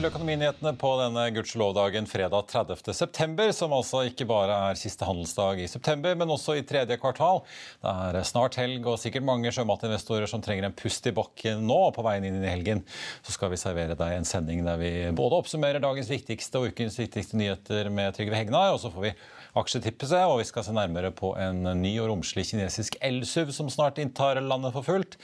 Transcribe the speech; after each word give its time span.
Til 0.00 0.08
Økonominyhetene 0.08 0.70
på 0.80 0.90
denne 0.96 1.22
gudskjelovdagen 1.34 2.06
fredag 2.08 2.46
30. 2.48 2.94
september, 2.96 3.50
som 3.52 3.74
altså 3.76 4.06
ikke 4.08 4.24
bare 4.28 4.54
er 4.70 4.78
siste 4.80 5.04
handelsdag 5.04 5.60
i 5.60 5.66
september, 5.68 6.14
men 6.16 6.32
også 6.32 6.54
i 6.56 6.62
tredje 6.64 6.96
kvartal. 7.02 7.42
Det 7.82 7.92
er 7.92 8.24
snart 8.24 8.56
helg 8.56 8.86
og 8.88 8.96
sikkert 9.02 9.26
mange 9.28 9.52
sjømatinvestorer 9.52 10.30
som 10.30 10.40
trenger 10.40 10.70
en 10.70 10.76
pust 10.78 11.04
i 11.10 11.12
bakken 11.12 11.66
nå. 11.68 11.78
På 11.92 12.04
veien 12.06 12.24
inn 12.30 12.40
i 12.40 12.48
helgen 12.48 12.80
så 13.20 13.34
skal 13.36 13.52
vi 13.52 13.60
servere 13.60 13.98
deg 13.98 14.14
en 14.16 14.28
sending 14.28 14.64
der 14.64 14.80
vi 14.80 14.94
både 15.18 15.42
oppsummerer 15.42 15.84
dagens 15.84 16.08
viktigste 16.08 16.62
og 16.62 16.72
ukens 16.72 16.96
viktigste 17.02 17.36
nyheter 17.36 17.92
med 17.92 18.16
Trygve 18.16 18.40
Hegnar, 18.40 18.72
og 18.72 18.80
så 18.80 18.94
får 18.94 19.10
vi 19.10 19.14
aksjetipset, 19.58 20.22
og 20.26 20.38
vi 20.40 20.46
skal 20.48 20.66
se 20.66 20.74
nærmere 20.76 21.10
på 21.16 21.32
en 21.40 21.64
ny 21.80 21.94
og 22.02 22.10
romslig 22.12 22.46
kinesisk 22.50 22.98
elsuv 23.04 23.52
som 23.54 23.70
snart 23.72 24.00
inntar 24.02 24.40
landet 24.44 24.74
for 24.76 24.86
fullt. 24.86 25.16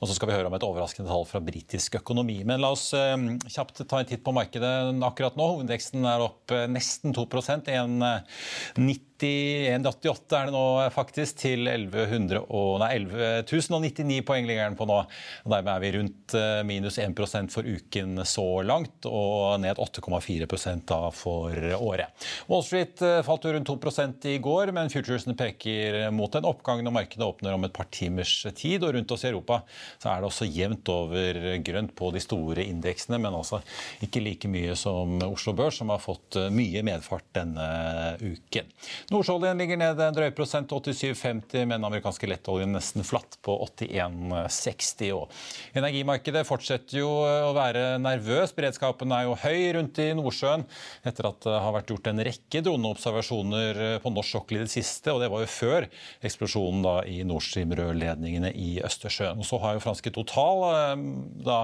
Og 0.00 0.08
så 0.08 0.16
skal 0.16 0.30
vi 0.30 0.36
høre 0.36 0.50
om 0.50 0.56
et 0.58 0.66
overraskende 0.66 1.10
tall 1.10 1.26
fra 1.28 1.42
britisk 1.44 1.98
økonomi. 2.00 2.40
Men 2.48 2.62
la 2.62 2.72
oss 2.76 2.90
eh, 2.96 3.16
kjapt 3.48 3.84
ta 3.88 4.02
en 4.02 4.08
titt 4.08 4.24
på 4.24 4.34
markedet 4.36 4.74
akkurat 5.06 5.38
nå. 5.38 5.48
Hovedindeksen 5.54 6.06
er 6.08 6.26
opp 6.28 6.54
eh, 6.54 6.68
nesten 6.70 7.16
2 7.16 7.26
1,90 7.32 9.12
1,88 9.22 10.34
er 10.34 10.48
det 10.48 10.54
nå 10.54 10.64
faktisk, 10.94 11.36
til 11.42 11.68
1100 11.70 12.42
og, 12.42 12.80
nei, 12.82 12.90
11 12.98 14.24
poeng 14.26 14.48
ligger 14.48 14.66
den 14.66 14.78
på 14.78 14.86
nå. 14.88 14.98
Og 15.44 15.52
dermed 15.52 15.72
er 15.74 15.82
vi 15.82 15.92
rundt 15.96 16.36
eh, 16.38 16.62
minus 16.66 16.98
1% 17.02 17.52
for 17.52 17.66
uken 17.66 18.22
så 18.28 18.46
langt, 18.66 19.06
og 19.06 19.60
ned 19.62 19.80
8,4% 19.82 20.94
for 21.16 21.68
året. 21.78 22.26
Wall 22.50 22.64
Street 22.66 23.02
eh, 23.04 23.20
falt 23.26 23.46
rundt 23.46 23.71
2% 23.72 24.26
i 24.30 24.38
går, 24.42 24.72
men 24.76 24.90
futuresene 24.92 25.36
peker 25.38 26.10
mot 26.14 26.32
en 26.36 26.48
oppgang 26.48 26.82
når 26.84 26.96
markedet 26.96 27.26
åpner 27.26 27.56
om 27.56 27.66
et 27.66 27.74
par 27.74 27.88
timers 27.92 28.34
tid. 28.58 28.84
Og 28.84 28.94
rundt 28.96 29.14
oss 29.14 29.24
i 29.24 29.30
Europa 29.30 29.62
så 30.02 30.12
er 30.12 30.22
det 30.22 30.28
også 30.28 30.48
jevnt 30.48 30.92
over 30.92 31.40
grønt 31.64 31.94
på 31.98 32.10
de 32.14 32.22
store 32.22 32.66
indeksene, 32.68 33.20
men 33.22 33.34
altså 33.36 33.62
ikke 34.04 34.22
like 34.24 34.50
mye 34.50 34.76
som 34.78 35.18
Oslo 35.26 35.54
Børs, 35.56 35.78
som 35.80 35.92
har 35.92 36.02
fått 36.02 36.38
mye 36.52 36.82
medfart 36.86 37.28
denne 37.36 37.66
uken. 38.20 38.70
Nordsjøoljen 39.12 39.60
ligger 39.60 39.80
ned 39.80 40.00
en 40.02 40.16
drøy 40.16 40.30
prosent, 40.36 40.72
87,50, 40.72 41.66
men 41.68 41.84
amerikanske 41.88 42.28
lettoljen 42.30 42.74
nesten 42.76 43.06
flatt 43.06 43.38
på 43.44 43.56
81,60. 43.66 45.12
Og 45.16 45.78
energimarkedet 45.78 46.44
fortsetter 46.48 47.00
jo 47.02 47.10
å 47.22 47.52
være 47.56 47.98
nervøs. 48.02 48.54
Beredskapen 48.56 49.12
er 49.14 49.28
jo 49.28 49.38
høy 49.42 49.72
rundt 49.78 50.00
i 50.02 50.10
Nordsjøen 50.16 50.66
etter 51.08 51.28
at 51.28 51.40
det 51.46 51.58
har 51.64 51.76
vært 51.76 51.92
gjort 51.92 52.10
en 52.10 52.22
rekke 52.28 52.62
droneobservasjoner 52.66 53.61
på 54.02 54.12
norsk 54.12 54.36
sokkel 54.36 54.60
i 54.60 54.64
det 54.64 54.72
siste. 54.72 55.12
og 55.12 55.20
Det 55.22 55.30
var 55.32 55.44
jo 55.44 55.50
før 55.50 55.86
eksplosjonen 56.24 56.84
da 56.84 56.94
i 57.08 57.22
Nord 57.26 57.44
Stream-rørledningene 57.46 58.52
i 58.54 58.76
Østersjøen. 58.84 59.40
Og 59.40 59.48
Så 59.48 59.60
har 59.62 59.76
jo 59.76 59.84
franske 59.84 60.12
Total 60.12 60.64
eh, 60.68 61.04
da 61.46 61.58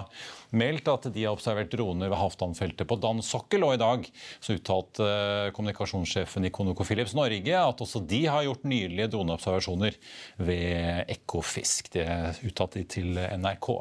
meldt 0.57 0.89
at 0.89 1.11
de 1.13 1.27
har 1.27 1.37
observert 1.37 1.73
droner 1.73 2.09
ved 2.09 2.19
Halvdan-feltet 2.21 2.89
på 2.89 3.01
dansk 3.01 3.29
sokkel. 3.29 3.67
Og 3.67 3.77
i 3.77 3.83
dag 3.83 4.09
så 4.39 4.57
uttalte 4.57 5.05
eh, 5.05 5.51
kommunikasjonssjefen 5.57 6.49
i 6.49 6.53
ConocoPhillips 6.55 7.17
Norge 7.19 7.61
at 7.61 7.85
også 7.85 8.05
de 8.09 8.25
har 8.27 8.47
gjort 8.47 8.67
nylige 8.69 9.11
droneobservasjoner 9.15 9.99
ved 10.41 11.05
Ekofisk. 11.19 11.93
Det 11.97 12.09
uttalte 12.49 12.83
de 12.83 12.89
til 12.99 13.23
NRK. 13.39 13.73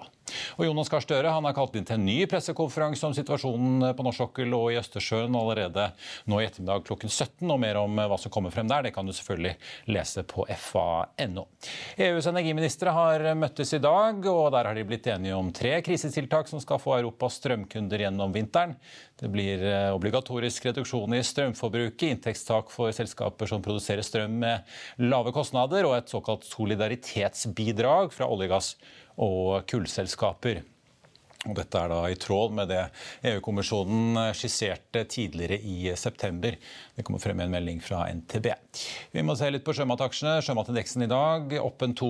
Og 0.58 0.66
Jonas 0.68 0.90
Gahr 0.92 1.04
Støre 1.04 1.32
er 1.32 1.56
kalt 1.56 1.76
inn 1.78 1.88
til 1.88 1.98
en 1.98 2.06
ny 2.08 2.18
pressekonferanse 2.30 3.08
om 3.08 3.16
situasjonen 3.16 3.92
på 3.96 4.06
norsk 4.06 4.24
sokkel 4.24 4.54
og 4.58 4.72
i 4.74 4.80
Østersjøen 4.80 5.36
allerede 5.38 5.90
nå 6.28 6.42
i 6.42 6.48
ettermiddag 6.48 6.86
klokken 6.88 7.12
17. 7.12 7.46
Og 7.48 7.60
mer 7.62 7.80
om 7.82 8.00
hva 8.02 8.18
som 8.20 8.34
kommer 8.34 8.54
frem 8.54 8.70
der, 8.70 8.88
det 8.88 8.94
kan 8.96 9.08
du 9.08 9.14
selvfølgelig 9.16 9.56
lese 9.94 10.24
på 10.28 10.46
fa.no. 10.50 11.46
EUs 12.02 12.30
energiministre 12.32 12.94
har 12.96 13.28
møttes 13.38 13.76
i 13.78 13.82
dag, 13.84 14.26
og 14.32 14.52
der 14.56 14.70
har 14.70 14.78
de 14.78 14.86
blitt 14.88 15.10
enige 15.14 15.38
om 15.38 15.52
tre 15.56 15.78
krisetiltak 15.86 16.50
som 16.50 16.62
skal 16.64 16.82
få 16.82 16.98
Europas 16.98 17.40
strømkunder 17.42 18.08
gjennom 18.08 18.34
vinteren. 18.36 18.76
Det 19.18 19.30
blir 19.34 19.64
eh, 19.66 19.90
obligatorisk 19.96 20.68
reduksjon 20.70 21.16
i 21.18 21.24
strømforbruket, 21.26 22.06
inntektstak 22.12 22.70
for 22.70 22.94
selskaper 22.94 23.50
som 23.50 23.64
produserer 23.66 24.06
strøm 24.06 24.38
med 24.44 24.78
lave 25.02 25.34
kostnader, 25.34 25.90
og 25.90 25.98
et 25.98 26.14
såkalt 26.14 26.46
solidaritetsbidrag 26.46 28.14
fra 28.14 28.30
olje, 28.30 28.52
gass 28.52 28.74
og 29.18 29.66
kullselskaper. 29.70 30.62
Og 31.48 31.54
dette 31.56 31.80
er 31.80 31.92
da 31.92 32.00
i 32.10 32.18
tråd 32.20 32.54
med 32.58 32.70
det 32.72 32.82
EU-kommisjonen 33.30 34.18
skisserte 34.36 35.04
tidligere 35.10 35.60
i 35.62 35.94
september. 35.96 36.58
Det 36.96 37.06
kommer 37.06 37.22
frem 37.24 37.40
i 37.40 37.46
en 37.46 37.54
melding 37.54 37.82
fra 37.84 38.08
NTB. 38.10 38.50
Vi 39.14 39.24
må 39.26 39.36
se 39.38 39.50
litt 39.54 39.66
på 39.66 39.76
sjømataksjene. 39.78 40.42
Sjømatindeksen 40.44 41.06
i 41.06 41.12
dag 41.12 41.54
opp 41.62 41.86
en 41.86 41.96
2 41.98 42.10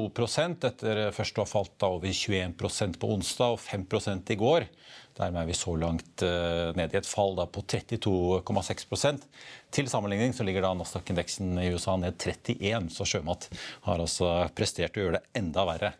etter 0.71 1.03
først 1.15 1.37
å 1.37 1.45
ha 1.45 1.51
falt 1.51 1.87
over 1.87 2.07
21% 2.07 2.97
på 3.01 3.11
onsdag 3.17 3.57
og 3.57 3.61
5 3.61 3.85
i 4.33 4.39
går. 4.39 4.67
Dermed 5.17 5.41
er 5.41 5.49
vi 5.49 5.55
så 5.57 5.73
langt 5.79 6.23
uh, 6.25 6.69
ned 6.77 6.93
i 6.93 6.99
et 6.99 7.09
fall 7.09 7.39
på 7.53 7.63
32,6% 7.73 9.25
Til 9.73 9.89
sammenligning 9.89 10.35
så 10.35 10.45
ligger 10.45 10.65
da 10.65 10.75
Nasdaq-indeksen 10.77 11.57
i 11.63 11.71
USA 11.73 11.97
ned 11.97 12.19
31, 12.21 12.91
så 12.93 13.07
sjømat 13.09 13.49
har 13.87 14.03
altså 14.03 14.29
prestert 14.57 14.97
å 14.97 15.03
gjøre 15.03 15.17
det 15.17 15.41
enda 15.41 15.65
verre 15.67 15.93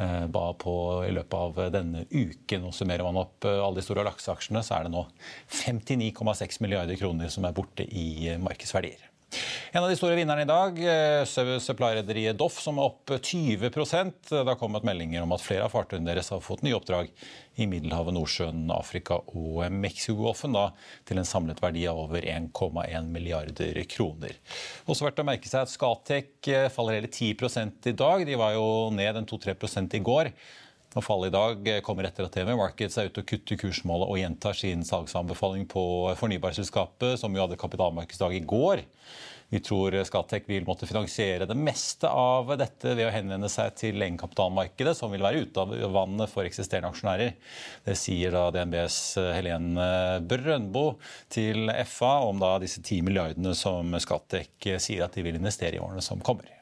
uh, 0.00 0.26
på, 0.64 0.74
i 1.06 1.12
løpet 1.14 1.38
av 1.38 1.62
denne 1.74 2.06
uken. 2.10 2.68
Og 2.70 2.76
Summerer 2.76 3.06
man 3.06 3.20
opp 3.26 3.48
uh, 3.48 3.60
alle 3.60 3.82
de 3.82 3.86
store 3.86 4.06
lakseaksjene, 4.08 4.64
så 4.64 4.78
er 4.78 4.88
det 4.88 4.96
nå 4.96 5.06
59,6 5.62 6.62
milliarder 6.64 7.00
kroner 7.00 7.32
som 7.32 7.44
er 7.48 7.56
borte 7.56 7.86
i 7.86 8.32
markedsverdier. 8.40 9.11
En 9.72 9.82
av 9.82 9.88
de 9.88 9.96
store 9.96 10.16
vinnerne 10.18 10.44
i 10.44 10.48
dag, 10.48 10.76
eh, 10.84 11.22
supply-rederiet 11.24 12.36
Doff, 12.36 12.58
som 12.60 12.76
er 12.78 12.90
opp 12.90 13.08
20 13.08 13.70
Det 14.28 14.44
har 14.44 14.58
kommet 14.60 14.84
meldinger 14.84 15.22
om 15.22 15.32
at 15.32 15.40
flere 15.40 15.64
av 15.64 15.72
fartøyene 15.72 16.04
deres 16.10 16.28
har 16.28 16.42
fått 16.44 16.62
nye 16.62 16.76
oppdrag 16.76 17.08
i 17.56 17.66
Middelhavet, 17.66 18.12
Nordsjøen, 18.12 18.66
Afrika 18.72 19.20
og 19.32 19.64
Mexicogolfen, 19.72 20.56
til 21.08 21.18
en 21.18 21.28
samlet 21.28 21.60
verdi 21.62 21.86
av 21.88 22.02
over 22.04 22.20
1,1 22.20 23.08
milliarder 23.12 23.82
kroner. 23.88 24.36
Også 24.86 25.08
verdt 25.08 25.22
å 25.24 25.28
merke 25.28 25.48
seg 25.48 25.64
at 25.64 25.72
Scatec 25.72 26.48
eh, 26.52 26.68
faller 26.68 27.00
hele 27.00 27.08
10 27.08 27.88
i 27.88 27.96
dag. 27.96 28.26
De 28.26 28.36
var 28.36 28.52
jo 28.52 28.90
ned 28.92 29.16
en 29.16 29.26
2-3 29.26 29.96
i 29.96 30.04
går. 30.04 30.32
Og 30.92 31.04
Fallet 31.06 31.30
i 31.30 31.36
dag 31.36 31.68
kommer 31.86 32.04
etter 32.04 32.26
at 32.26 32.34
TV 32.36 32.52
Markets 32.58 32.98
er 33.00 33.08
ute 33.08 33.22
og 33.22 33.28
kutter 33.30 33.56
kursmålet 33.60 34.10
og 34.12 34.18
gjentar 34.20 34.56
sin 34.58 34.84
salgsanbefaling 34.84 35.64
på 35.70 35.84
fornybarselskapet, 36.20 37.16
som 37.20 37.32
jo 37.32 37.46
hadde 37.46 37.60
kapitalmarkedsdag 37.60 38.36
i 38.36 38.42
går. 38.44 38.84
Vi 39.52 39.60
tror 39.60 39.92
Skattek 40.08 40.46
vil 40.48 40.64
måtte 40.64 40.88
finansiere 40.88 41.44
det 41.48 41.56
meste 41.56 42.08
av 42.08 42.54
dette 42.60 42.94
ved 42.96 43.04
å 43.04 43.12
henvende 43.12 43.50
seg 43.52 43.74
til 43.76 44.00
egenkapitalmarkedet, 44.00 44.94
som 44.96 45.12
vil 45.12 45.24
være 45.24 45.44
ute 45.44 45.64
av 45.64 45.74
vannet 45.92 46.32
for 46.32 46.48
eksisterende 46.48 46.88
aksjonærer. 46.92 47.34
Det 47.84 47.96
sier 48.00 48.32
da 48.32 48.46
DNBs 48.52 48.96
Helene 49.36 49.90
Brøndbo 50.24 50.86
til 51.32 51.68
FA 51.88 52.14
om 52.30 52.40
da 52.40 52.54
disse 52.64 52.80
10 52.80 53.04
milliardene 53.08 53.52
som 53.56 53.92
Skattek 54.00 54.72
sier 54.80 55.04
at 55.04 55.16
de 55.16 55.24
vil 55.28 55.40
investere 55.40 55.76
i 55.76 55.84
årene 55.84 56.04
som 56.04 56.20
kommer. 56.24 56.61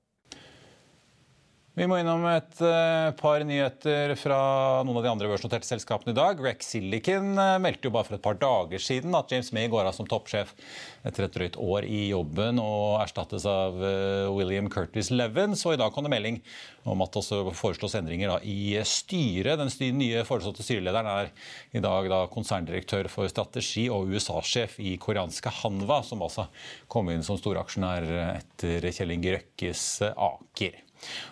Vi 1.71 1.85
må 1.87 2.01
innom 2.01 2.25
et 2.27 2.57
uh, 2.59 3.13
par 3.15 3.45
nyheter 3.47 4.11
fra 4.19 4.37
noen 4.83 4.97
av 4.99 5.05
de 5.05 5.09
andre 5.13 5.29
børsnoterte 5.31 5.63
selskapene 5.63 6.11
i 6.11 6.17
dag. 6.17 6.41
Rex 6.43 6.73
Silicon 6.73 7.29
uh, 7.39 7.55
meldte 7.63 7.87
jo 7.87 7.93
bare 7.95 8.09
for 8.09 8.17
et 8.17 8.25
par 8.25 8.35
dager 8.41 8.83
siden 8.83 9.15
at 9.15 9.31
James 9.31 9.53
May 9.55 9.69
går 9.71 9.87
av 9.87 9.95
som 9.95 10.09
toppsjef 10.09 10.51
etter 11.07 11.29
et 11.29 11.37
drøyt 11.37 11.55
år 11.63 11.87
i 11.87 12.01
jobben 12.09 12.59
og 12.59 12.97
erstattes 12.99 13.47
av 13.47 13.79
uh, 13.79 14.27
William 14.35 14.67
Curtis 14.67 15.13
Levin. 15.15 15.55
Så 15.55 15.71
i 15.71 15.79
dag 15.79 15.95
kom 15.95 16.03
det 16.03 16.11
melding 16.11 16.41
om 16.83 17.05
at 17.07 17.15
det 17.15 17.23
også 17.23 17.55
foreslås 17.55 17.95
endringer 18.01 18.35
i 18.43 18.75
styret. 18.83 19.63
Den 19.63 20.03
nye 20.03 20.27
foreslåtte 20.27 20.67
styrelederen 20.67 21.07
er 21.07 21.31
i 21.71 21.87
dag 21.87 22.11
da, 22.11 22.25
konserndirektør 22.35 23.07
for 23.15 23.31
strategi 23.31 23.87
og 23.87 24.11
USA-sjef 24.11 24.75
i 24.83 24.97
koreanske 24.99 25.55
Hanva, 25.63 26.03
som 26.03 26.27
altså 26.27 26.49
kom 26.91 27.15
inn 27.15 27.23
som 27.23 27.39
storaksjonær 27.39 28.11
etter 28.27 28.91
Kjell 28.91 29.15
Inge 29.15 29.37
Røkkes 29.39 29.91
Aker. 30.11 30.81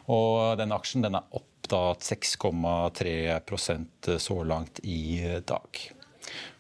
Og 0.09 0.57
den 0.59 0.71
aksjen 0.75 1.05
den 1.05 1.15
er 1.19 1.23
opp 1.31 1.45
6,3% 1.69 4.17
så 4.17 4.43
langt 4.43 4.79
i 4.81 5.21
dag. 5.45 5.91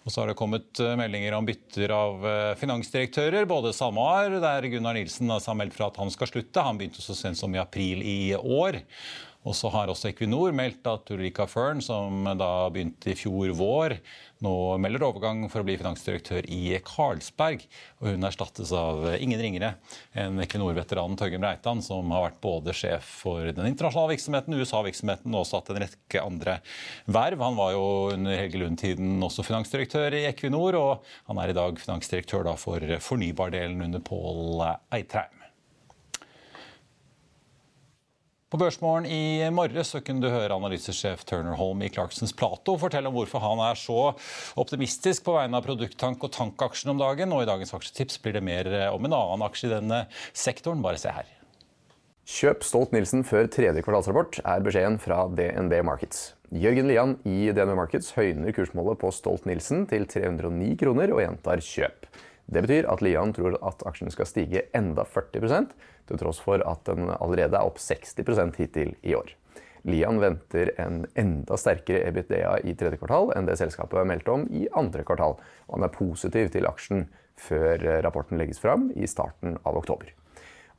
Og 0.05 0.13
så 0.13 0.21
har 0.21 0.31
det 0.31 0.37
kommet 0.39 0.79
eh, 0.81 0.95
meldinger 0.97 1.35
om 1.37 1.45
bytter 1.45 1.91
av 1.93 2.23
eh, 2.25 2.55
finansdirektører. 2.57 3.45
Både 3.49 3.73
SalMar, 3.75 4.31
der 4.41 4.67
Gunnar 4.71 4.95
Nilsen 4.97 5.29
har 5.29 5.57
meldt 5.57 5.75
fra 5.75 5.87
at 5.91 5.99
han 6.01 6.11
skal 6.13 6.31
slutte. 6.31 6.63
Han 6.65 6.79
begynte 6.79 7.03
så 7.03 7.15
sent 7.17 7.37
som 7.37 7.53
i 7.53 7.61
april 7.61 8.01
i 8.01 8.35
år. 8.35 8.79
Og 9.47 9.55
så 9.55 9.69
har 9.71 9.87
også 9.87 10.09
Equinor 10.09 10.51
meldt 10.51 10.87
at 10.91 11.07
Ulrika 11.15 11.45
Fern, 11.47 11.79
som 11.83 12.27
da 12.37 12.67
begynte 12.73 13.13
i 13.13 13.15
fjor 13.15 13.53
vår, 13.55 13.95
nå 14.43 14.51
melder 14.83 15.05
overgang 15.07 15.45
for 15.51 15.61
å 15.61 15.67
bli 15.67 15.77
finansdirektør 15.79 16.47
i 16.51 16.75
Karlsberg. 16.83 17.63
Og 18.01 18.09
hun 18.11 18.27
erstattes 18.27 18.73
av 18.75 19.05
ingen 19.15 19.39
ringere 19.39 19.73
enn 20.11 20.43
Equinor-veteranen 20.43 21.15
Torgeir 21.19 21.39
Breitan, 21.43 21.83
som 21.85 22.11
har 22.15 22.27
vært 22.27 22.43
både 22.43 22.75
sjef 22.75 23.07
for 23.23 23.47
den 23.47 23.71
internasjonale 23.71 24.17
virksomheten, 24.17 24.59
USA-virksomheten 24.59 25.31
og 25.31 25.45
også 25.45 25.61
hatt 25.61 25.73
en 25.73 25.81
rekke 25.85 26.23
andre 26.25 26.59
verv. 27.07 27.47
Han 27.47 27.59
var 27.59 27.73
jo 27.77 27.89
under 28.17 28.39
Helge 28.43 28.63
Lund-tiden 28.63 29.17
også 29.23 29.47
finansdirektør 29.47 30.19
i 30.19 30.25
Equinor, 30.33 30.79
og 30.79 31.11
han 31.31 31.39
er 31.39 31.53
i 31.53 31.59
dag 31.63 31.79
finansdirektør 31.79 32.51
for 32.59 32.99
fornybardelen 33.07 33.87
under 33.87 34.03
Pål 34.03 34.65
Eitrheim. 34.99 35.38
På 38.49 38.57
Børsmorgen 38.57 39.05
i 39.05 39.45
morges 39.53 39.91
kunne 40.01 40.23
du 40.23 40.31
høre 40.33 40.55
analysesjef 40.55 41.21
Turner 41.29 41.53
Holm 41.53 41.83
i 41.85 41.89
Clarksons 41.93 42.31
Plato 42.33 42.73
fortelle 42.81 43.05
om 43.05 43.13
hvorfor 43.13 43.43
han 43.43 43.59
er 43.61 43.77
så 43.77 44.07
optimistisk 44.57 45.27
på 45.27 45.35
vegne 45.35 45.59
av 45.59 45.67
produkttank- 45.67 46.23
og 46.25 46.31
tankaksjen 46.33 46.89
om 46.95 46.97
dagen. 46.97 47.29
Og 47.29 47.43
i 47.43 47.49
dagens 47.49 47.75
aksjetips 47.77 48.17
blir 48.23 48.33
det 48.39 48.41
mer 48.41 48.69
om 48.89 49.05
en 49.05 49.13
annen 49.13 49.43
aksje 49.45 49.69
i 49.69 49.73
denne 49.75 49.99
sektoren. 50.33 50.81
Bare 50.81 50.97
se 50.97 51.13
her. 51.13 51.29
Kjøp 52.29 52.65
Stolt-Nielsen 52.65 53.21
før 53.25 53.45
tredje 53.53 53.83
kvartalsrapport, 53.85 54.41
er 54.41 54.65
beskjeden 54.65 54.97
fra 55.01 55.27
DNB 55.29 55.83
Markets. 55.85 56.31
Jørgen 56.49 56.89
Lian 56.89 57.15
i 57.29 57.51
DNB 57.53 57.75
Markets 57.77 58.15
høyner 58.17 58.49
kursmålet 58.57 58.97
på 59.01 59.13
Stolt-Nielsen 59.13 59.85
til 59.93 60.09
309 60.09 60.73
kroner 60.81 61.13
og 61.13 61.21
gjentar 61.21 61.61
kjøp. 61.61 62.09
Det 62.49 62.63
betyr 62.65 62.87
at 62.89 63.03
Lian 63.05 63.33
tror 63.35 63.59
at 63.61 63.83
aksjen 63.85 64.09
skal 64.13 64.25
stige 64.25 64.63
enda 64.73 65.05
40 65.05 65.69
til 66.09 66.17
tross 66.17 66.39
for 66.41 66.63
at 66.65 66.81
den 66.89 67.11
allerede 67.13 67.53
er 67.57 67.67
opp 67.67 67.77
60% 67.77 68.57
hittil 68.57 68.95
i 69.05 69.13
år. 69.13 69.35
Lian 69.87 70.19
venter 70.19 70.73
en 70.81 71.03
enda 71.15 71.55
sterkere 71.57 72.09
EBITDA 72.09 72.57
i 72.67 72.73
tredje 72.75 72.99
kvartal 72.99 73.31
enn 73.37 73.47
det 73.47 73.59
selskapet 73.61 74.07
meldte 74.09 74.33
om 74.33 74.47
i 74.51 74.65
andre 74.75 75.05
kvartal, 75.07 75.37
og 75.69 75.77
han 75.77 75.85
er 75.87 75.93
positiv 75.93 76.49
til 76.51 76.67
aksjen 76.67 77.05
før 77.39 77.85
rapporten 78.03 78.41
legges 78.41 78.59
fram 78.59 78.89
i 78.97 79.07
starten 79.07 79.55
av 79.63 79.77
oktober. 79.79 80.09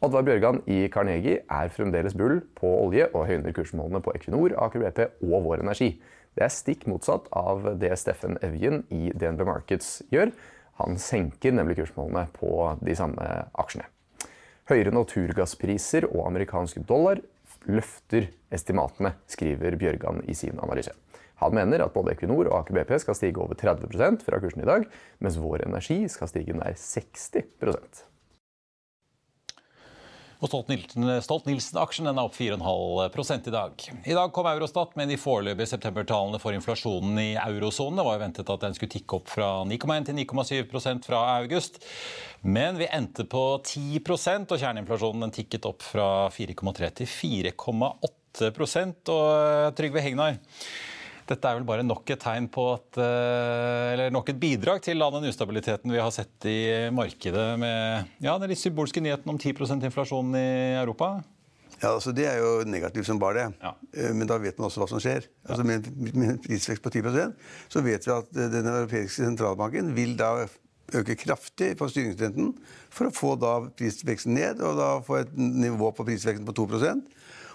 Oddvar 0.00 0.24
Bjørgan 0.24 0.62
i 0.68 0.86
Carnegie 0.92 1.42
er 1.44 1.72
fremdeles 1.72 2.16
bull 2.16 2.38
på 2.56 2.68
olje 2.86 3.08
og 3.12 3.26
høyner 3.28 3.52
kursmålene 3.56 4.00
på 4.04 4.14
Equinor, 4.16 4.54
Aker 4.56 4.80
BP 4.80 5.02
og 5.28 5.44
Vår 5.44 5.60
Energi. 5.64 5.94
Det 6.36 6.46
er 6.46 6.54
stikk 6.54 6.86
motsatt 6.88 7.26
av 7.36 7.66
det 7.80 7.92
Steffen 8.00 8.38
Evjen 8.44 8.84
i 8.88 9.10
DNB 9.12 9.44
Markets 9.48 9.98
gjør. 10.12 10.32
Han 10.80 10.98
senker 11.00 11.52
nemlig 11.52 11.76
kursmålene 11.80 12.26
på 12.34 12.50
de 12.80 12.96
samme 12.96 13.26
aksjene. 13.60 13.86
Høyere 14.70 14.94
naturgasspriser 14.94 16.06
og 16.12 16.28
amerikansk 16.28 16.80
dollar 16.88 17.20
løfter 17.68 18.30
estimatene, 18.54 19.12
skriver 19.28 19.76
Bjørgan 19.76 20.22
i 20.30 20.36
sin 20.38 20.60
analyse. 20.62 20.94
Han 21.40 21.56
mener 21.56 21.84
at 21.84 21.92
både 21.94 22.14
Equinor 22.14 22.50
og 22.50 22.58
Aker 22.60 22.76
BP 22.78 22.94
skal 23.00 23.16
stige 23.16 23.40
over 23.40 23.56
30% 23.58 24.24
fra 24.26 24.40
kursen 24.42 24.64
i 24.64 24.68
dag, 24.68 24.86
mens 25.24 25.40
Vår 25.40 25.64
Energi 25.66 26.02
skal 26.12 26.28
stige 26.28 26.56
nær 26.56 26.76
60 26.76 28.06
og 30.40 30.48
Stolt-Nielsen-aksjen 30.48 32.08
er 32.08 32.18
opp 32.22 32.36
4,5 32.36 33.48
i 33.50 33.52
dag. 33.52 33.82
I 34.08 34.14
dag 34.16 34.30
kom 34.32 34.46
Eurostat 34.48 34.94
med 34.96 35.10
de 35.12 35.18
foreløpige 35.20 35.68
septembertallene 35.74 36.40
for 36.40 36.56
inflasjonen 36.56 37.18
i 37.20 37.34
eurosonen. 37.36 38.00
Det 38.00 38.06
var 38.06 38.16
jo 38.16 38.22
ventet 38.22 38.52
at 38.54 38.64
den 38.64 38.76
skulle 38.76 38.94
tikke 38.94 39.18
opp 39.18 39.28
fra 39.28 39.50
9,1 39.68 40.08
til 40.08 40.16
9,7% 40.22 41.08
fra 41.10 41.20
august. 41.36 41.76
Men 42.40 42.80
vi 42.80 42.88
endte 42.88 43.26
på 43.28 43.42
10% 43.60 44.56
og 44.56 44.62
kjerneinflasjonen 44.62 45.34
tikket 45.36 45.68
opp 45.68 45.84
fra 45.84 46.08
4,3 46.32 46.88
til 47.02 47.12
4,8% 47.12 49.12
Og 49.12 49.76
Trygve 49.76 50.06
Hegnar, 50.06 50.40
dette 51.30 51.50
er 51.50 51.58
vel 51.58 51.66
bare 51.68 51.86
nok 51.86 52.10
et 52.10 52.20
tegn 52.20 52.48
på 52.52 52.66
at, 52.74 52.98
eh, 52.98 53.92
eller 53.94 54.14
nok 54.14 54.32
et 54.32 54.40
bidrag 54.40 54.82
til 54.84 54.98
den 55.00 55.28
ustabiliteten 55.30 55.92
vi 55.92 56.02
har 56.02 56.10
sett 56.14 56.46
i 56.50 56.90
markedet 56.94 57.52
med 57.60 58.16
ja, 58.24 58.36
den 58.38 58.50
litt 58.50 58.62
symbolske 58.62 59.02
nyheten 59.02 59.30
om 59.30 59.38
10 59.38 59.86
inflasjon 59.86 60.34
i 60.34 60.48
Europa? 60.80 61.20
Ja, 61.80 61.94
altså 61.94 62.12
Det 62.12 62.26
er 62.28 62.40
jo 62.42 62.64
negativt 62.68 63.06
som 63.08 63.18
bare 63.18 63.38
det. 63.38 63.46
Ja. 63.62 63.74
Eh, 63.94 64.14
men 64.14 64.28
da 64.28 64.36
vet 64.38 64.58
man 64.58 64.68
også 64.68 64.82
hva 64.82 64.88
som 64.90 65.00
skjer. 65.00 65.28
Altså 65.48 65.64
Med 65.64 65.86
en 65.86 66.40
prisvekst 66.42 66.82
på 66.84 66.92
10% 66.92 67.36
så 67.72 67.84
vet 67.84 68.06
vi 68.06 68.12
at 68.16 68.36
eh, 68.36 68.50
den 68.52 68.68
europeiske 68.68 69.24
sentralbanken 69.24 69.94
vil 69.96 70.16
da 70.18 70.34
øke 70.90 71.14
kraftig 71.14 71.76
på 71.78 71.86
styringsrenten 71.88 72.52
for 72.90 73.08
å 73.08 73.14
få 73.14 73.36
da 73.38 73.54
prisveksten 73.78 74.34
ned 74.34 74.60
og 74.66 74.76
da 74.80 74.90
få 75.06 75.20
et 75.22 75.32
nivå 75.38 75.92
på 75.94 76.06
prisveksten 76.08 76.48
på 76.48 76.56
2 76.58 76.66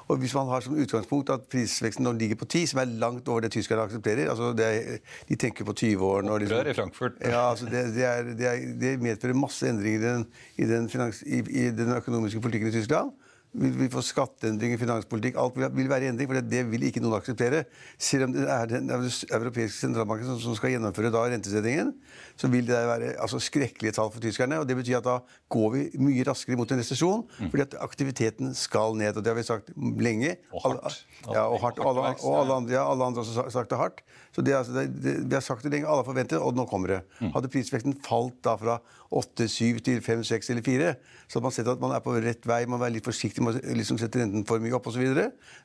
og 0.07 0.17
Hvis 0.21 0.33
man 0.37 0.47
har 0.47 0.61
som 0.61 0.77
utgangspunkt 0.77 1.29
at 1.33 1.47
prisveksten 1.49 2.05
nå 2.05 2.11
ligger 2.13 2.37
på 2.37 2.45
10, 2.45 2.65
som 2.67 2.79
er 2.79 2.91
langt 3.01 3.27
over 3.27 3.41
det 3.41 3.51
tyskerne 3.55 3.87
aksepterer 3.87 4.29
altså 4.29 4.51
er, 4.61 4.97
De 5.29 5.35
tenker 5.35 5.65
på 5.65 5.73
20-årene. 5.73 6.39
Liksom, 6.39 6.67
i 6.67 6.73
Frankfurt. 6.77 7.17
Ja, 7.21 7.49
altså 7.49 7.65
det, 7.65 7.95
det, 7.95 8.05
er, 8.05 8.23
det, 8.23 8.47
er, 8.47 8.65
det, 8.81 8.95
medfører 9.01 9.33
masse 9.33 9.69
endringer 9.69 9.99
i 9.99 10.03
den, 10.03 10.25
i 10.57 10.69
den, 10.69 10.89
finans, 10.89 11.23
i, 11.25 11.39
i 11.39 11.69
den 11.73 11.95
økonomiske 11.95 12.41
politikken 12.41 12.69
i 12.69 12.75
Tyskland 12.77 13.11
vil 13.55 13.73
vi 13.79 13.87
få 13.91 14.01
skatteendringer, 14.03 14.79
finanspolitikk 14.81 15.37
Alt 15.39 15.57
vil, 15.57 15.67
vil 15.77 15.89
være 15.89 16.09
endring, 16.11 16.27
for 16.29 16.37
det, 16.37 16.45
det, 16.51 16.63
vil 16.71 16.85
ikke 16.87 17.01
noen 17.03 17.17
akseptere. 17.17 17.63
Selv 18.01 18.27
om 18.27 18.35
det 18.35 18.45
er 18.51 18.69
den 18.71 18.91
europeiske 18.91 19.77
sentralbanken 19.77 20.27
som, 20.27 20.39
som 20.43 20.57
skal 20.57 20.75
gjennomføre 20.75 21.11
da 21.13 21.23
rentesettingen, 21.31 21.93
så 22.39 22.49
vil 22.51 22.67
det 22.67 22.81
være 22.89 23.13
altså, 23.23 23.39
skrekkelige 23.43 23.95
tall 23.95 24.11
for 24.13 24.23
tyskerne. 24.23 24.59
og 24.59 24.67
Det 24.67 24.77
betyr 24.79 24.99
at 24.99 25.07
da 25.07 25.17
går 25.55 25.69
vi 25.75 25.85
mye 26.03 26.25
raskere 26.27 26.59
mot 26.59 26.71
en 26.71 26.81
resesjon, 26.81 27.23
mm. 27.23 27.53
fordi 27.53 27.65
at 27.67 27.77
aktiviteten 27.85 28.55
skal 28.57 28.97
ned. 28.99 29.15
og 29.15 29.23
Det 29.23 29.31
har 29.31 29.39
vi 29.39 29.47
sagt 29.47 29.71
lenge. 29.77 30.35
Og 30.51 30.65
hardt. 30.65 31.05
Ja, 31.29 31.47
og, 31.47 31.59
hardt, 31.63 31.79
og, 31.79 31.93
alle, 31.93 32.11
og 32.19 32.39
alle, 32.41 32.59
andre, 32.59 32.75
ja, 32.75 32.83
alle 32.91 33.11
andre 33.11 33.23
har 33.23 33.53
sagt 33.53 33.71
det 33.71 33.79
hardt. 33.79 34.03
Så 34.35 34.43
det, 34.43 34.57
altså, 34.57 34.83
det, 34.83 35.15
Vi 35.23 35.33
har 35.33 35.45
sagt 35.45 35.63
det 35.63 35.71
lenge, 35.71 35.87
alle 35.87 36.03
har 36.03 36.09
forventet, 36.09 36.41
og 36.41 36.57
nå 36.57 36.67
kommer 36.67 36.97
det. 36.97 37.01
Mm. 37.21 37.31
Hadde 37.37 37.51
prisvekten 37.53 37.95
falt 38.03 38.41
da 38.43 38.57
fra 38.59 38.79
8-7 39.15 39.79
til 39.85 40.01
5-6 40.03 40.49
eller 40.51 40.65
4, 40.65 40.93
så 41.27 41.37
hadde 41.37 41.45
man 41.45 41.53
sett 41.55 41.69
at 41.71 41.81
man 41.81 41.93
er 41.95 42.03
på 42.03 42.15
rett 42.19 42.47
vei, 42.49 42.65
man 42.65 42.75
må 42.75 42.83
være 42.83 42.97
litt 42.97 43.07
forsiktig 43.07 43.44
å 43.49 43.55
liksom 43.79 43.99
sette 44.01 44.21
renten 44.21 44.45
for 44.47 44.63
mye 44.63 44.75
opp 44.77 44.87
osv. 44.91 45.03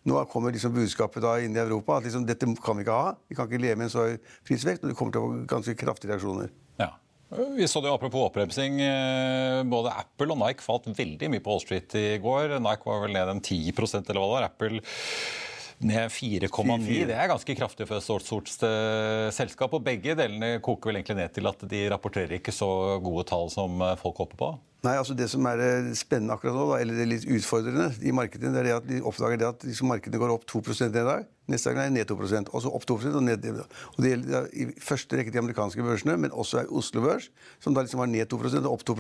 Nå 0.09 0.25
kommer 0.33 0.55
liksom 0.55 0.75
budskapet 0.77 1.25
da 1.25 1.37
inn 1.43 1.57
i 1.57 1.63
Europa 1.63 1.99
at 1.99 2.09
liksom, 2.09 2.27
dette 2.29 2.49
kan 2.65 2.79
vi 2.79 2.87
ikke 2.87 2.97
ha. 2.97 3.15
Vi 3.29 3.39
kan 3.39 3.51
ikke 3.51 3.63
leve 3.63 3.81
med 3.81 3.89
en 3.89 3.95
så 3.95 4.09
høy 4.09 4.17
prisvekst, 4.49 4.85
og 4.85 4.93
det 4.93 4.99
kommer 4.99 5.17
til 5.17 5.23
å 5.23 5.31
få 5.31 5.45
ganske 5.55 5.77
kraftige 5.81 6.15
reaksjoner. 6.15 6.53
Ja. 6.81 6.93
Vi 7.57 7.69
så 7.71 7.83
det 7.83 7.93
Apropos 7.93 8.27
oppremsing. 8.27 8.81
Eh, 8.83 9.61
både 9.71 9.93
Apple 10.03 10.35
og 10.35 10.41
Nike 10.41 10.65
falt 10.65 10.89
veldig 10.91 11.31
mye 11.31 11.45
på 11.45 11.53
Wall 11.53 11.63
Street 11.63 11.95
i 11.99 12.09
går. 12.23 12.57
Nike 12.59 12.89
var 12.89 13.05
vel 13.05 13.15
ned 13.15 13.37
en 13.37 13.45
10 13.45 13.71
eller 13.71 14.19
hva 14.19 14.27
det 14.27 14.35
var. 14.35 14.49
Apple 14.51 14.83
ned 15.81 16.13
4,9. 16.13 16.87
Det 17.09 17.17
er 17.17 17.31
ganske 17.31 17.57
kraftig 17.57 17.89
for 17.89 17.99
et 17.99 18.05
stort, 18.05 18.27
stort 18.27 18.51
selskap. 19.37 19.77
Og 19.77 19.85
begge 19.85 20.17
delene 20.19 20.59
koker 20.65 20.91
vel 20.91 21.01
egentlig 21.01 21.21
ned 21.23 21.37
til 21.37 21.49
at 21.51 21.69
de 21.71 21.85
rapporterer 21.93 22.37
ikke 22.39 22.55
så 22.55 22.99
gode 23.05 23.27
tall 23.31 23.49
som 23.53 23.81
folk 24.03 24.25
håper 24.25 24.41
på? 24.41 24.51
Nei, 24.81 24.95
altså 24.97 25.15
Det 25.17 25.27
som 25.29 25.45
er 25.51 25.61
eh, 25.61 25.91
spennende 25.99 26.33
akkurat 26.33 26.57
nå, 26.57 26.63
da, 26.71 26.79
eller 26.81 26.97
det 26.97 27.03
er 27.05 27.11
litt 27.11 27.27
utfordrende 27.29 27.91
i 28.01 28.15
markedene, 28.17 28.55
det 28.55 28.63
er 28.63 28.69
det 28.69 28.77
at 28.79 28.87
de 28.89 29.01
oppdager 29.05 29.41
det 29.41 29.49
at 29.51 29.67
liksom 29.69 29.91
markedene 29.93 30.21
går 30.23 30.33
opp 30.33 30.47
2 30.49 30.63
en 30.87 30.95
dag. 30.95 31.27
Neste 31.53 31.69
dag 31.69 31.83
er 31.83 31.91
det 31.91 31.97
ned 31.99 32.09
2 32.09 32.17
og 32.41 32.63
så 32.65 32.73
opp 32.73 32.87
2 32.89 32.97
og 33.11 33.23
ned 33.27 33.45
og 33.51 33.99
Det 34.01 34.13
gjelder 34.15 34.49
i 34.57 34.69
første 34.81 35.19
rekke 35.19 35.35
de 35.35 35.43
amerikanske 35.43 35.85
børsene, 35.85 36.17
men 36.17 36.33
også 36.33 36.65
Oslo 36.71 37.05
Børs, 37.05 37.29
som 37.61 37.77
da 37.77 37.85
liksom 37.85 38.01
var 38.01 38.09
ned 38.09 38.25
2% 38.33 38.65
og 38.65 38.73
opp 38.73 38.87
2 38.89 38.97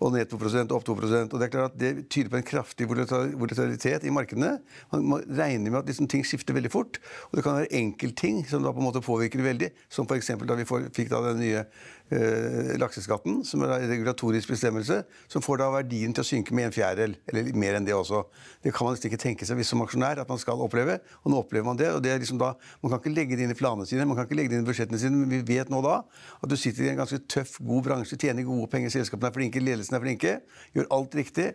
og 0.00 0.14
ned 0.14 0.30
2 0.30 0.38
og 0.40 0.72
opp 0.78 0.86
2 0.88 0.94
og 0.96 1.34
Det 1.36 1.44
er 1.44 1.52
klart 1.52 1.74
at 1.74 1.78
det 1.80 2.08
tyder 2.08 2.30
på 2.32 2.38
en 2.38 2.46
kraftig 2.46 2.88
volatilitet 2.88 4.04
i 4.08 4.12
markedene. 4.14 4.54
Man 4.92 5.24
regner 5.28 5.70
med 5.70 5.82
at 5.82 5.90
liksom 5.92 6.08
ting 6.08 6.24
skifter 6.24 6.56
veldig 6.56 6.72
fort. 6.72 7.00
Og 7.28 7.36
det 7.36 7.44
kan 7.44 7.58
være 7.58 7.72
enkeltting 7.76 8.42
som 8.48 8.64
da 8.64 8.72
på 8.72 8.80
en 8.80 8.88
måte 8.88 9.04
påvirker 9.04 9.42
det 9.42 9.48
veldig, 9.48 9.70
som 9.92 10.08
f.eks. 10.08 10.32
da 10.40 10.56
vi 10.56 10.68
fikk 10.68 11.12
da 11.12 11.20
den 11.28 11.42
nye 11.44 11.64
lakseskatten, 12.10 13.40
som 13.46 13.62
er 13.62 13.76
en 13.76 13.90
regulatorisk 13.90 14.50
bestemmelse, 14.50 15.00
som 15.30 15.44
får 15.44 15.60
da 15.60 15.68
verdien 15.76 16.14
til 16.14 16.24
å 16.24 16.26
synke 16.26 16.54
med 16.56 16.68
en 16.68 16.74
fjerdedel, 16.74 17.14
eller 17.30 17.50
mer 17.54 17.78
enn 17.78 17.86
det 17.86 17.94
også. 17.94 18.24
Det 18.64 18.72
kan 18.74 18.88
man 18.88 18.96
nesten 18.96 19.10
ikke 19.10 19.20
tenke 19.22 19.46
seg 19.46 19.60
hvis 19.60 19.70
som 19.70 19.82
aksjonær 19.84 20.22
at 20.22 20.30
man 20.30 20.40
skal 20.42 20.62
oppleve, 20.64 20.98
og 21.22 21.30
nå 21.30 21.42
opplever 21.44 21.68
man 21.68 21.78
det. 21.78 21.92
og 21.94 22.02
det 22.02 22.14
er 22.14 22.22
liksom 22.22 22.40
da, 22.40 22.54
Man 22.82 22.90
kan 22.90 23.00
ikke 23.02 23.14
legge 23.14 23.36
det 23.38 23.46
inn 23.46 23.54
i 23.54 23.58
planene 23.58 23.86
sine, 23.86 24.06
man 24.08 24.18
kan 24.18 24.26
ikke 24.26 24.38
legge 24.40 24.50
det 24.50 24.58
inn 24.58 24.66
i 24.66 24.70
budsjettene 24.70 24.98
sine, 24.98 25.22
men 25.22 25.30
vi 25.30 25.42
vet 25.54 25.70
nå 25.70 25.82
da 25.86 26.00
at 26.40 26.50
du 26.50 26.56
sitter 26.56 26.88
i 26.88 26.92
en 26.92 27.02
ganske 27.02 27.20
tøff, 27.30 27.58
god 27.62 27.84
bransje, 27.86 28.18
tjener 28.18 28.46
gode 28.46 28.66
penger, 28.72 28.90
selskapene 28.90 29.30
er 29.30 29.36
flinke, 29.36 29.62
ledelsen 29.62 29.96
er 29.96 30.02
flinke, 30.02 30.38
gjør 30.74 30.90
alt 30.96 31.14
riktig. 31.14 31.52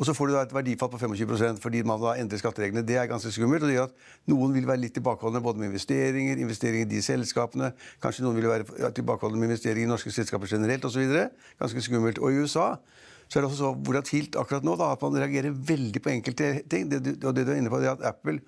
Og 0.00 0.06
så 0.08 0.14
får 0.16 0.30
du 0.30 0.32
da 0.32 0.42
et 0.46 0.52
verdifall 0.56 0.88
på 0.88 0.98
25% 1.02 1.60
fordi 1.60 1.82
man 1.84 2.00
da 2.00 2.14
endrer 2.16 2.40
skattereglene. 2.40 2.86
Det 2.88 2.96
er 2.96 3.08
ganske 3.10 3.32
skummelt. 3.34 3.66
og 3.66 3.68
det 3.68 3.76
gjør 3.76 3.90
at 3.90 4.30
Noen 4.32 4.54
vil 4.56 4.68
være 4.68 4.80
litt 4.80 4.94
tilbakeholdne 4.96 5.42
både 5.44 5.60
med 5.60 5.68
investeringer, 5.68 6.40
investeringer 6.40 6.86
i 6.86 6.88
de 6.88 7.02
selskapene. 7.04 7.68
Kanskje 8.00 8.24
noen 8.24 8.38
vil 8.38 8.48
være 8.48 8.92
tilbakeholdne 8.96 9.36
med 9.36 9.52
investeringer 9.52 9.84
i 9.84 9.90
norske 9.92 10.12
selskaper 10.14 10.48
generelt 10.48 10.88
osv. 10.88 11.04
Ganske 11.60 11.84
skummelt. 11.84 12.22
Og 12.24 12.32
i 12.32 12.40
USA 12.40 12.72
så 13.28 13.38
er 13.38 13.44
det 13.44 13.50
også 13.50 13.60
så 13.60 13.74
volatilt 13.86 14.40
akkurat 14.40 14.64
nå 14.66 14.72
da, 14.80 14.88
at 14.94 15.04
man 15.04 15.20
reagerer 15.20 15.52
veldig 15.54 16.00
på 16.02 16.14
enkelte 16.16 16.48
ting. 16.64 16.88
Det, 16.88 17.20
og 17.20 17.36
det 17.36 17.44
du 17.44 17.52
er 17.52 17.60
inne 17.60 17.70
på, 17.70 17.78
det 17.78 17.92
er 17.92 18.00
at 18.00 18.08
Apple 18.14 18.40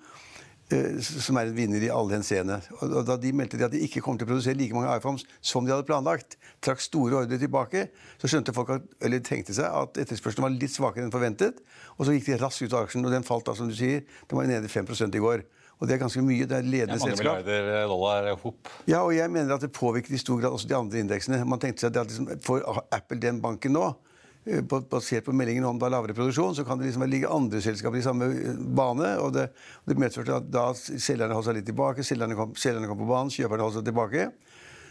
som 1.03 1.37
er 1.39 1.49
en 1.49 1.55
vinner 1.55 1.83
i 1.85 1.89
alle 1.93 2.17
henseende. 2.17 2.59
Og 2.81 3.03
da 3.07 3.17
de 3.19 3.31
meldte 3.35 3.59
de 3.59 3.65
at 3.67 3.73
de 3.73 3.81
ikke 3.85 4.03
kom 4.03 4.17
til 4.19 4.27
å 4.27 4.31
produsere 4.31 4.57
like 4.59 4.75
mange 4.75 4.91
iPhones 4.93 5.25
som 5.41 5.65
de 5.65 5.73
hadde 5.73 5.87
planlagt, 5.87 6.37
trakk 6.63 6.83
store 6.83 7.23
ordre 7.23 7.39
tilbake, 7.41 7.87
så 8.21 8.31
skjønte 8.31 8.55
folk 8.55 8.75
at, 8.77 8.85
eller 9.03 9.23
tenkte 9.25 9.55
seg 9.57 9.67
at 9.67 9.99
etterspørselen 10.03 10.47
var 10.47 10.55
litt 10.55 10.75
svakere 10.75 11.07
enn 11.07 11.13
forventet. 11.13 11.59
Og 11.97 12.07
så 12.07 12.15
gikk 12.15 12.29
de 12.29 12.39
raskt 12.41 12.65
ut 12.65 12.75
av 12.75 12.87
aksjen, 12.87 13.05
og 13.05 13.13
den 13.13 13.27
falt 13.27 13.49
da, 13.49 13.57
som 13.57 13.69
du 13.69 13.75
sier, 13.77 14.05
den 14.29 14.39
var 14.39 14.49
nede 14.49 14.71
5% 14.71 15.19
i 15.19 15.23
går. 15.23 15.45
Og 15.81 15.89
det 15.89 15.97
er 15.97 16.03
ganske 16.03 16.21
mye. 16.23 16.45
Det 16.47 16.55
er 16.55 16.63
ledende 16.63 16.99
selskap. 17.01 17.41
Er 17.41 17.43
mange 17.43 17.43
milliarder 17.49 17.89
dollar 17.91 18.29
hop. 18.43 18.71
Ja, 18.87 19.01
og 19.01 19.11
jeg 19.17 19.31
mener 19.33 19.57
at 19.57 19.65
det 19.65 19.73
påvirket 19.75 20.15
i 20.15 20.21
stor 20.21 20.39
grad 20.39 20.55
også 20.55 20.69
de 20.69 20.77
andre 20.77 21.01
indeksene. 21.03 21.41
Man 21.49 21.59
tenkte 21.59 21.87
seg 21.87 21.97
at 21.99 22.11
liksom, 22.11 22.29
For 22.45 22.85
Apple 22.93 23.19
den 23.19 23.41
banken 23.43 23.75
nå, 23.75 23.89
Eh, 23.91 24.12
basert 24.43 25.23
på 25.25 25.35
meldingen 25.35 25.65
om 25.67 25.79
da 25.79 25.89
lavere 25.91 26.15
produksjon, 26.17 26.55
så 26.55 26.65
kan 26.67 26.79
det 26.79 26.89
liksom 26.89 27.05
ligge 27.07 27.31
andre 27.31 27.61
selskaper 27.63 27.99
i 27.99 28.05
samme 28.05 28.27
eh, 28.33 28.59
bane. 28.75 29.15
og 29.23 29.33
Det, 29.35 29.47
det 29.87 29.97
medførte 29.99 30.35
at 30.41 30.51
da 30.51 30.69
selgerne 30.75 31.37
holdt 31.37 31.49
seg 31.49 31.59
litt 31.59 31.69
tilbake, 31.69 32.03
selgerne 32.03 32.37
kom, 32.37 32.55
selgerne 32.59 32.89
kom, 32.91 32.99
på 32.99 33.09
banen, 33.09 33.33
kjøperne 33.33 33.67
holdt 33.67 33.79
seg 33.79 33.89
tilbake. 33.89 34.29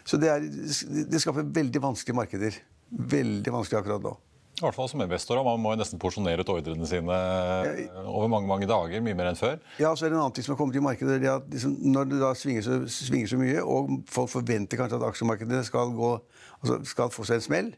Så 0.08 0.18
det, 0.18 0.32
er, 0.32 0.44
det 1.12 1.22
skaper 1.22 1.46
veldig 1.60 1.82
vanskelige 1.84 2.18
markeder. 2.18 2.60
Veldig 2.90 3.52
vanskelig 3.54 3.82
akkurat 3.82 4.04
nå. 4.04 4.16
I 4.62 4.64
hvert 4.66 4.76
fall 4.76 4.88
som 4.90 5.00
investor. 5.02 5.40
Man 5.42 5.62
må 5.62 5.72
nesten 5.74 5.98
porsjonere 5.98 6.44
ut 6.44 6.50
ordrene 6.52 6.86
sine 6.86 7.16
over 8.04 8.28
mange 8.30 8.46
mange 8.50 8.68
dager. 8.70 9.00
Mye 9.02 9.16
mer 9.18 9.30
enn 9.32 9.38
før. 9.38 9.56
Ja, 9.80 9.90
så 9.96 10.06
er 10.06 10.12
det 10.12 10.18
en 10.18 10.22
annen 10.22 10.36
ting 10.36 10.46
som 10.46 10.54
har 10.54 10.60
kommet 10.60 10.76
i 10.78 10.82
markedet. 10.84 11.16
det 11.22 11.30
er 11.30 11.40
at 11.40 11.48
liksom, 11.50 11.78
Når 11.94 12.10
det 12.10 12.20
da 12.20 12.30
svinger 12.38 12.66
så, 12.66 12.76
svinger 12.86 13.32
så, 13.32 13.40
mye, 13.40 13.62
og 13.64 13.90
folk 14.12 14.30
forventer 14.30 14.78
kanskje 14.78 15.00
at 15.00 15.06
aksjemarkedet 15.08 15.64
skal, 15.66 15.90
gå, 15.96 16.12
altså 16.60 16.78
skal 16.92 17.10
få 17.10 17.26
seg 17.26 17.40
en 17.40 17.46
smell, 17.48 17.72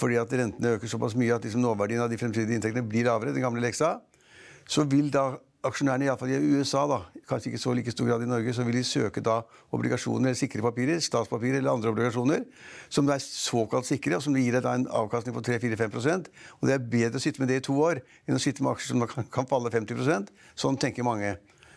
fordi 0.00 0.16
at 0.20 0.32
rentene 0.32 0.76
øker 0.76 0.88
såpass 0.88 1.16
mye 1.18 1.34
at 1.34 1.44
liksom 1.44 1.62
nåverdien 1.64 2.00
av 2.00 2.12
de 2.12 2.18
fremtidige 2.20 2.56
inntektene 2.56 2.86
blir 2.88 3.04
lavere, 3.08 3.34
den 3.36 3.44
gamle 3.44 3.60
leksa, 3.64 3.98
så 4.68 4.86
vil 4.88 5.10
da 5.12 5.34
aksjonærene, 5.64 6.08
iallfall 6.08 6.32
i 6.32 6.38
USA, 6.58 6.84
da, 6.88 6.98
kanskje 7.28 7.50
ikke 7.50 7.60
så 7.62 7.72
like 7.76 7.92
stor 7.92 8.08
grad 8.08 8.24
i 8.24 8.28
Norge, 8.28 8.52
så 8.56 8.66
vil 8.66 8.76
de 8.76 8.82
søke 8.84 9.22
da 9.24 9.38
obligasjoner 9.74 10.30
eller 10.30 10.38
sikre 10.38 10.64
papirer, 10.64 11.00
statspapirer 11.04 11.60
eller 11.60 11.72
andre 11.72 11.92
obligasjoner, 11.92 12.44
som 12.92 13.08
er 13.12 13.22
såkalt 13.24 13.88
sikre, 13.88 14.18
og 14.18 14.26
som 14.26 14.36
gir 14.36 14.52
deg 14.56 14.64
da 14.66 14.74
en 14.76 14.86
avkastning 15.02 15.36
på 15.36 15.44
3-4-5% 15.46 16.28
Og 16.60 16.68
det 16.68 16.76
er 16.76 16.84
bedre 16.84 17.20
å 17.20 17.24
sitte 17.24 17.40
med 17.40 17.52
det 17.52 17.62
i 17.62 17.64
to 17.64 17.76
år 17.80 18.02
enn 18.28 18.36
å 18.36 18.42
sitte 18.42 18.64
med 18.64 18.74
aksjer 18.74 18.92
som 18.92 19.06
kan, 19.08 19.28
kan 19.32 19.48
falle 19.48 19.72
50% 19.72 20.32
Sånn 20.60 20.80
tenker 20.80 21.06
mange. 21.06 21.34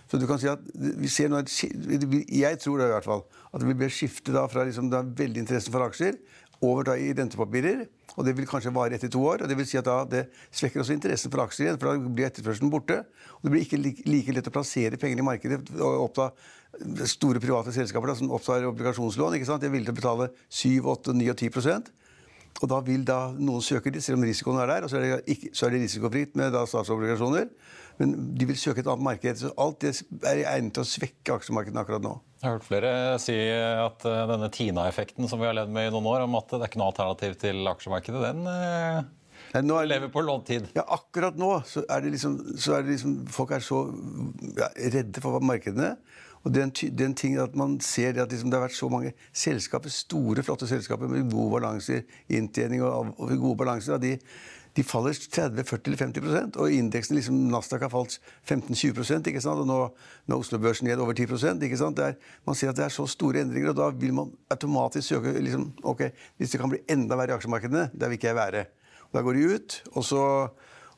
Så 0.08 0.20
du 0.20 0.28
kan 0.28 0.40
si 0.40 0.48
at 0.48 0.62
vi 0.76 1.10
ser 1.12 1.32
nå 1.32 1.42
Jeg 1.44 2.60
tror 2.64 2.80
det 2.80 2.90
i 2.90 2.94
hvert 2.96 3.08
fall, 3.08 3.24
at 3.52 3.64
det 3.64 3.76
blir 3.76 3.92
skifte 3.92 4.36
da 4.36 4.46
fra 4.52 4.68
liksom, 4.68 4.92
da 4.92 5.04
veldig 5.04 5.44
interesse 5.44 5.72
for 5.72 5.88
aksjer 5.88 6.20
over 6.66 6.88
da 6.88 6.96
i 6.98 7.14
rentepapirer. 7.14 7.86
Og 8.18 8.26
det 8.26 8.34
vil 8.38 8.48
kanskje 8.50 8.74
vare 8.74 8.98
etter 8.98 9.12
to 9.14 9.22
år. 9.22 9.44
og 9.44 9.50
Det 9.50 9.58
vil 9.58 9.68
si 9.70 9.78
at 9.78 9.90
det 10.10 10.28
svekker 10.50 10.82
også 10.82 10.96
interessen 10.96 11.34
for 11.34 11.44
aksjer 11.44 11.68
igjen, 11.68 11.80
for 11.82 11.92
da 11.92 12.10
blir 12.10 12.30
etterspørselen 12.30 12.74
borte. 12.74 13.04
Og 13.38 13.46
det 13.46 13.54
blir 13.54 13.66
ikke 13.66 14.10
like 14.10 14.34
lett 14.34 14.50
å 14.50 14.56
plassere 14.56 14.98
penger 14.98 15.22
i 15.22 15.28
markedet 15.28 15.62
og 15.78 16.08
oppta 16.10 16.32
store 17.10 17.42
private 17.42 17.74
selskaper 17.74 18.12
da, 18.12 18.18
som 18.18 18.34
opptar 18.34 18.66
obligasjonslån. 18.70 19.38
ikke 19.38 19.50
sant? 19.50 19.62
De 19.62 19.70
er 19.70 19.76
villige 19.76 19.92
til 19.92 19.98
å 19.98 20.02
betale 20.02 20.32
7, 20.50 20.92
8, 20.98 21.18
9 21.22 21.32
og 21.34 21.40
10% 21.46 21.96
og 22.58 22.70
da 22.72 22.80
vil 22.86 23.04
da 23.06 23.18
noen 23.38 23.62
søke 23.62 23.92
dit, 23.94 24.04
selv 24.04 24.18
om 24.18 24.26
risikoen 24.26 24.58
er 24.64 24.72
der. 24.72 24.86
Og 24.86 24.92
så 24.92 24.98
er 25.00 25.04
det, 25.06 25.18
ikke, 25.34 25.52
så 25.54 25.68
er 25.68 25.76
det 25.76 25.84
risikofritt 25.84 26.38
med 26.40 26.56
statsobligasjoner. 26.72 27.52
Men 27.98 28.14
de 28.38 28.48
vil 28.50 28.60
søke 28.60 28.84
et 28.84 28.90
annet 28.90 29.08
marked. 29.08 29.40
Så 29.42 29.52
alt 29.58 29.82
det 29.84 29.94
er 30.22 30.44
egnet 30.54 30.76
til 30.78 30.86
å 30.86 30.90
svekke 30.90 31.38
aksjemarkedene 31.40 31.84
akkurat 31.84 32.06
nå. 32.06 32.14
Jeg 32.38 32.46
har 32.46 32.58
hørt 32.60 32.68
flere 32.68 32.92
si 33.22 33.34
at 33.34 34.04
eh, 34.06 34.26
denne 34.30 34.50
Tina-effekten 34.54 35.30
som 35.30 35.42
vi 35.42 35.48
har 35.50 35.58
levd 35.58 35.74
med 35.74 35.90
i 35.90 35.94
noen 35.96 36.10
år, 36.12 36.28
om 36.28 36.38
at 36.38 36.52
det 36.54 36.62
er 36.62 36.70
ikke 36.70 36.82
noe 36.84 36.92
alternativ 36.92 37.38
til 37.42 37.72
aksjemarkedet, 37.74 38.22
den 38.28 38.52
eh, 38.52 39.00
Nei, 39.56 39.64
er, 39.64 39.88
lever 39.88 40.12
på 40.12 40.22
låntid. 40.26 40.68
Ja, 40.76 40.84
akkurat 40.98 41.38
nå 41.40 41.54
så 41.66 41.82
er 41.90 42.04
det 42.04 42.12
liksom, 42.18 42.36
er 42.76 42.84
det 42.84 42.98
liksom 42.98 43.14
Folk 43.32 43.54
er 43.56 43.64
så 43.64 43.86
ja, 44.58 44.68
redde 44.94 45.24
for 45.24 45.40
markedene. 45.40 45.96
Og 46.46 46.54
den, 46.54 46.72
den 47.00 47.16
ting 47.18 47.38
at 47.42 47.56
man 47.58 47.78
ser 47.84 48.14
det 48.16 48.22
at 48.24 48.32
liksom 48.32 48.52
det 48.52 48.60
har 48.60 48.68
vært 48.68 48.78
så 48.78 48.90
mange 48.92 49.14
selskaper, 49.36 49.92
store, 49.92 50.44
flotte 50.46 50.68
selskaper 50.70 51.10
med 51.12 51.32
gode 51.32 51.58
balanser, 51.58 52.06
inntjening 52.30 52.84
og, 52.86 53.16
og 53.18 53.34
gode 53.34 53.58
balanser, 53.64 53.98
de, 54.04 54.14
de 54.78 54.84
faller 54.86 55.18
30-40 55.18 55.90
eller 55.90 55.98
50% 55.98 56.60
Og 56.62 56.74
indeksen 56.74 57.18
liksom, 57.18 57.40
Nasdaq 57.50 57.88
har 57.88 57.92
falt 57.94 58.20
15-20 58.46 59.32
ikke 59.32 59.42
sant? 59.42 59.64
Og 59.64 59.68
nå, 59.70 59.80
nå 60.30 60.38
er 60.38 60.44
Oslo-børsen 60.46 60.90
ned 60.90 61.02
over 61.02 61.18
10 61.18 61.26
ikke 61.66 61.80
sant? 61.80 62.00
Er, 62.00 62.18
Man 62.46 62.56
ser 62.56 62.70
at 62.72 62.78
det 62.78 62.86
er 62.86 62.94
så 62.94 63.08
store 63.10 63.42
endringer, 63.42 63.74
og 63.74 63.80
da 63.80 63.90
vil 63.90 64.14
man 64.14 64.32
automatisk 64.54 65.16
søke 65.16 65.34
liksom, 65.42 65.72
ok, 65.84 66.10
Hvis 66.38 66.54
det 66.54 66.62
kan 66.62 66.70
bli 66.70 66.84
enda 66.90 67.18
verre 67.18 67.34
i 67.34 67.38
aksjemarkedene, 67.38 67.90
der 67.94 68.08
vil 68.08 68.20
ikke 68.20 68.32
jeg 68.32 68.36
være. 68.36 68.66
Og 69.10 69.14
Da 69.18 69.22
går 69.26 69.34
de 69.34 69.56
ut, 69.56 69.84
og 69.96 70.04
så, 70.04 70.24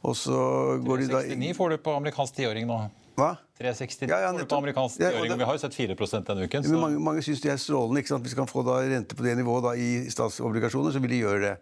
og 0.01 0.15
så 0.15 0.39
går 0.85 1.05
de 1.05 1.11
da 1.11 1.21
369 1.23 1.57
får 1.57 1.69
du 1.69 1.77
på 1.77 1.95
amerikansk 1.95 2.35
tiåring 2.35 2.67
nå. 2.67 2.79
Hva? 3.19 3.33
369 3.59 4.07
ja, 4.07 4.19
ja, 4.23 4.31
du 4.31 4.45
på 4.47 4.59
amerikansk 4.59 4.99
tiåring. 4.99 5.31
Ja, 5.31 5.35
vi 5.39 5.47
har 5.47 5.55
jo 5.57 5.61
sett 5.61 5.75
4% 5.75 6.27
denne 6.27 6.47
uken. 6.47 6.63
Så. 6.63 6.77
Mange, 6.79 6.99
mange 7.03 7.23
syns 7.25 7.41
det 7.43 7.51
er 7.51 7.59
strålende. 7.59 7.99
ikke 7.99 8.13
sant? 8.13 8.23
Hvis 8.23 8.35
de 8.35 8.39
kan 8.39 8.49
få 8.49 8.63
da 8.67 8.79
rente 8.87 9.15
på 9.15 9.25
det 9.25 9.35
nivået 9.39 9.65
da, 9.67 9.73
i 9.75 10.07
statsobligasjoner, 10.11 10.95
så 10.95 11.01
vil 11.03 11.15
de 11.15 11.23
gjøre 11.23 11.41
det. 11.43 11.55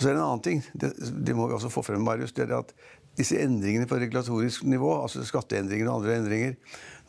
Og 0.00 0.04
så 0.04 0.08
er 0.08 0.14
det 0.14 0.20
en 0.22 0.24
annen 0.24 0.40
ting, 0.40 0.62
det, 0.80 0.94
det 1.28 1.34
må 1.36 1.44
vi 1.44 1.52
også 1.52 1.68
få 1.68 1.82
frem, 1.84 2.00
Marius, 2.00 2.32
det 2.32 2.46
er 2.46 2.54
at 2.56 2.70
disse 3.18 3.36
endringene 3.36 3.84
på 3.90 3.98
regulatorisk 4.00 4.64
nivå, 4.64 4.94
altså 5.02 5.26
skatteendringer 5.28 5.90
og 5.90 5.98
andre 5.98 6.14
endringer 6.22 6.54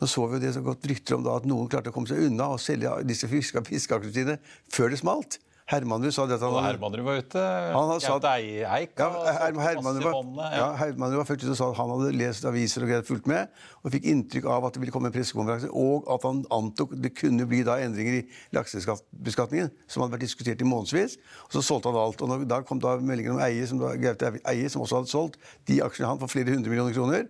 Nå 0.02 0.08
så 0.10 0.26
vi 0.26 0.36
jo 0.36 0.42
det 0.42 0.50
så 0.56 0.60
godt 0.66 0.84
rykter 0.90 1.16
om 1.16 1.22
da 1.24 1.38
at 1.38 1.46
noen 1.48 1.70
klarte 1.70 1.92
å 1.92 1.94
komme 1.94 2.10
seg 2.10 2.24
unna 2.26 2.50
og 2.52 2.60
selge 2.60 2.90
disse 3.06 3.28
fiskeaksjene 3.30 4.12
sine 4.12 4.34
før 4.74 4.90
det 4.92 4.98
smalt. 4.98 5.38
Hermanrud 5.72 6.12
sa 6.14 6.26
det 6.28 6.36
at 6.36 6.44
han 6.44 6.66
Hermanrud 6.66 7.04
var 7.06 7.20
ute. 7.22 7.42
Han 7.72 7.92
sagt, 8.02 8.26
Eik 8.28 8.98
ja, 9.00 9.08
Her, 9.08 9.56
Hermanrud 9.56 10.04
var, 10.04 10.50
ja, 10.52 10.66
Hermanrud 10.76 11.22
var 11.22 11.28
først 11.28 11.46
ute 11.46 11.54
og 11.54 11.58
sa 11.58 11.68
at 11.72 11.78
han 11.80 11.92
hadde 11.94 12.10
lest 12.20 12.46
aviser 12.48 12.84
og 12.86 13.06
fulgt 13.08 13.30
med, 13.30 13.62
og 13.82 13.94
fikk 13.94 14.10
inntrykk 14.12 14.50
av 14.52 14.66
at 14.68 14.76
det 14.76 14.82
ville 14.84 14.94
komme 14.94 15.10
en 15.10 15.14
pressekonferanse, 15.14 15.70
og 15.72 16.10
at 16.12 16.26
han 16.28 16.44
antok 16.54 16.92
det 17.04 17.14
kunne 17.18 17.48
bli 17.48 17.62
da 17.66 17.78
endringer 17.84 18.20
i 18.20 18.26
laksebeskatningen, 18.56 19.72
som 19.88 20.04
hadde 20.04 20.18
vært 20.18 20.26
diskutert 20.26 20.62
i 20.62 20.68
månedsvis. 20.68 21.16
Og 21.48 21.56
så 21.56 21.64
solgte 21.72 21.92
han 21.92 22.02
alt. 22.02 22.22
og 22.22 22.46
Da 22.50 22.60
kom 22.66 22.82
da 22.82 22.98
meldingen 23.00 23.38
om 23.38 23.42
Eie, 23.46 23.66
som, 23.66 23.80
da, 23.80 23.94
Eie, 24.52 24.68
som 24.72 24.84
også 24.84 25.00
hadde 25.00 25.12
solgt 25.12 25.40
de 25.70 25.80
aksjene 25.84 26.12
han 26.12 26.20
for 26.20 26.30
flere 26.30 26.54
hundre 26.54 26.72
millioner 26.72 26.94
kroner 26.96 27.26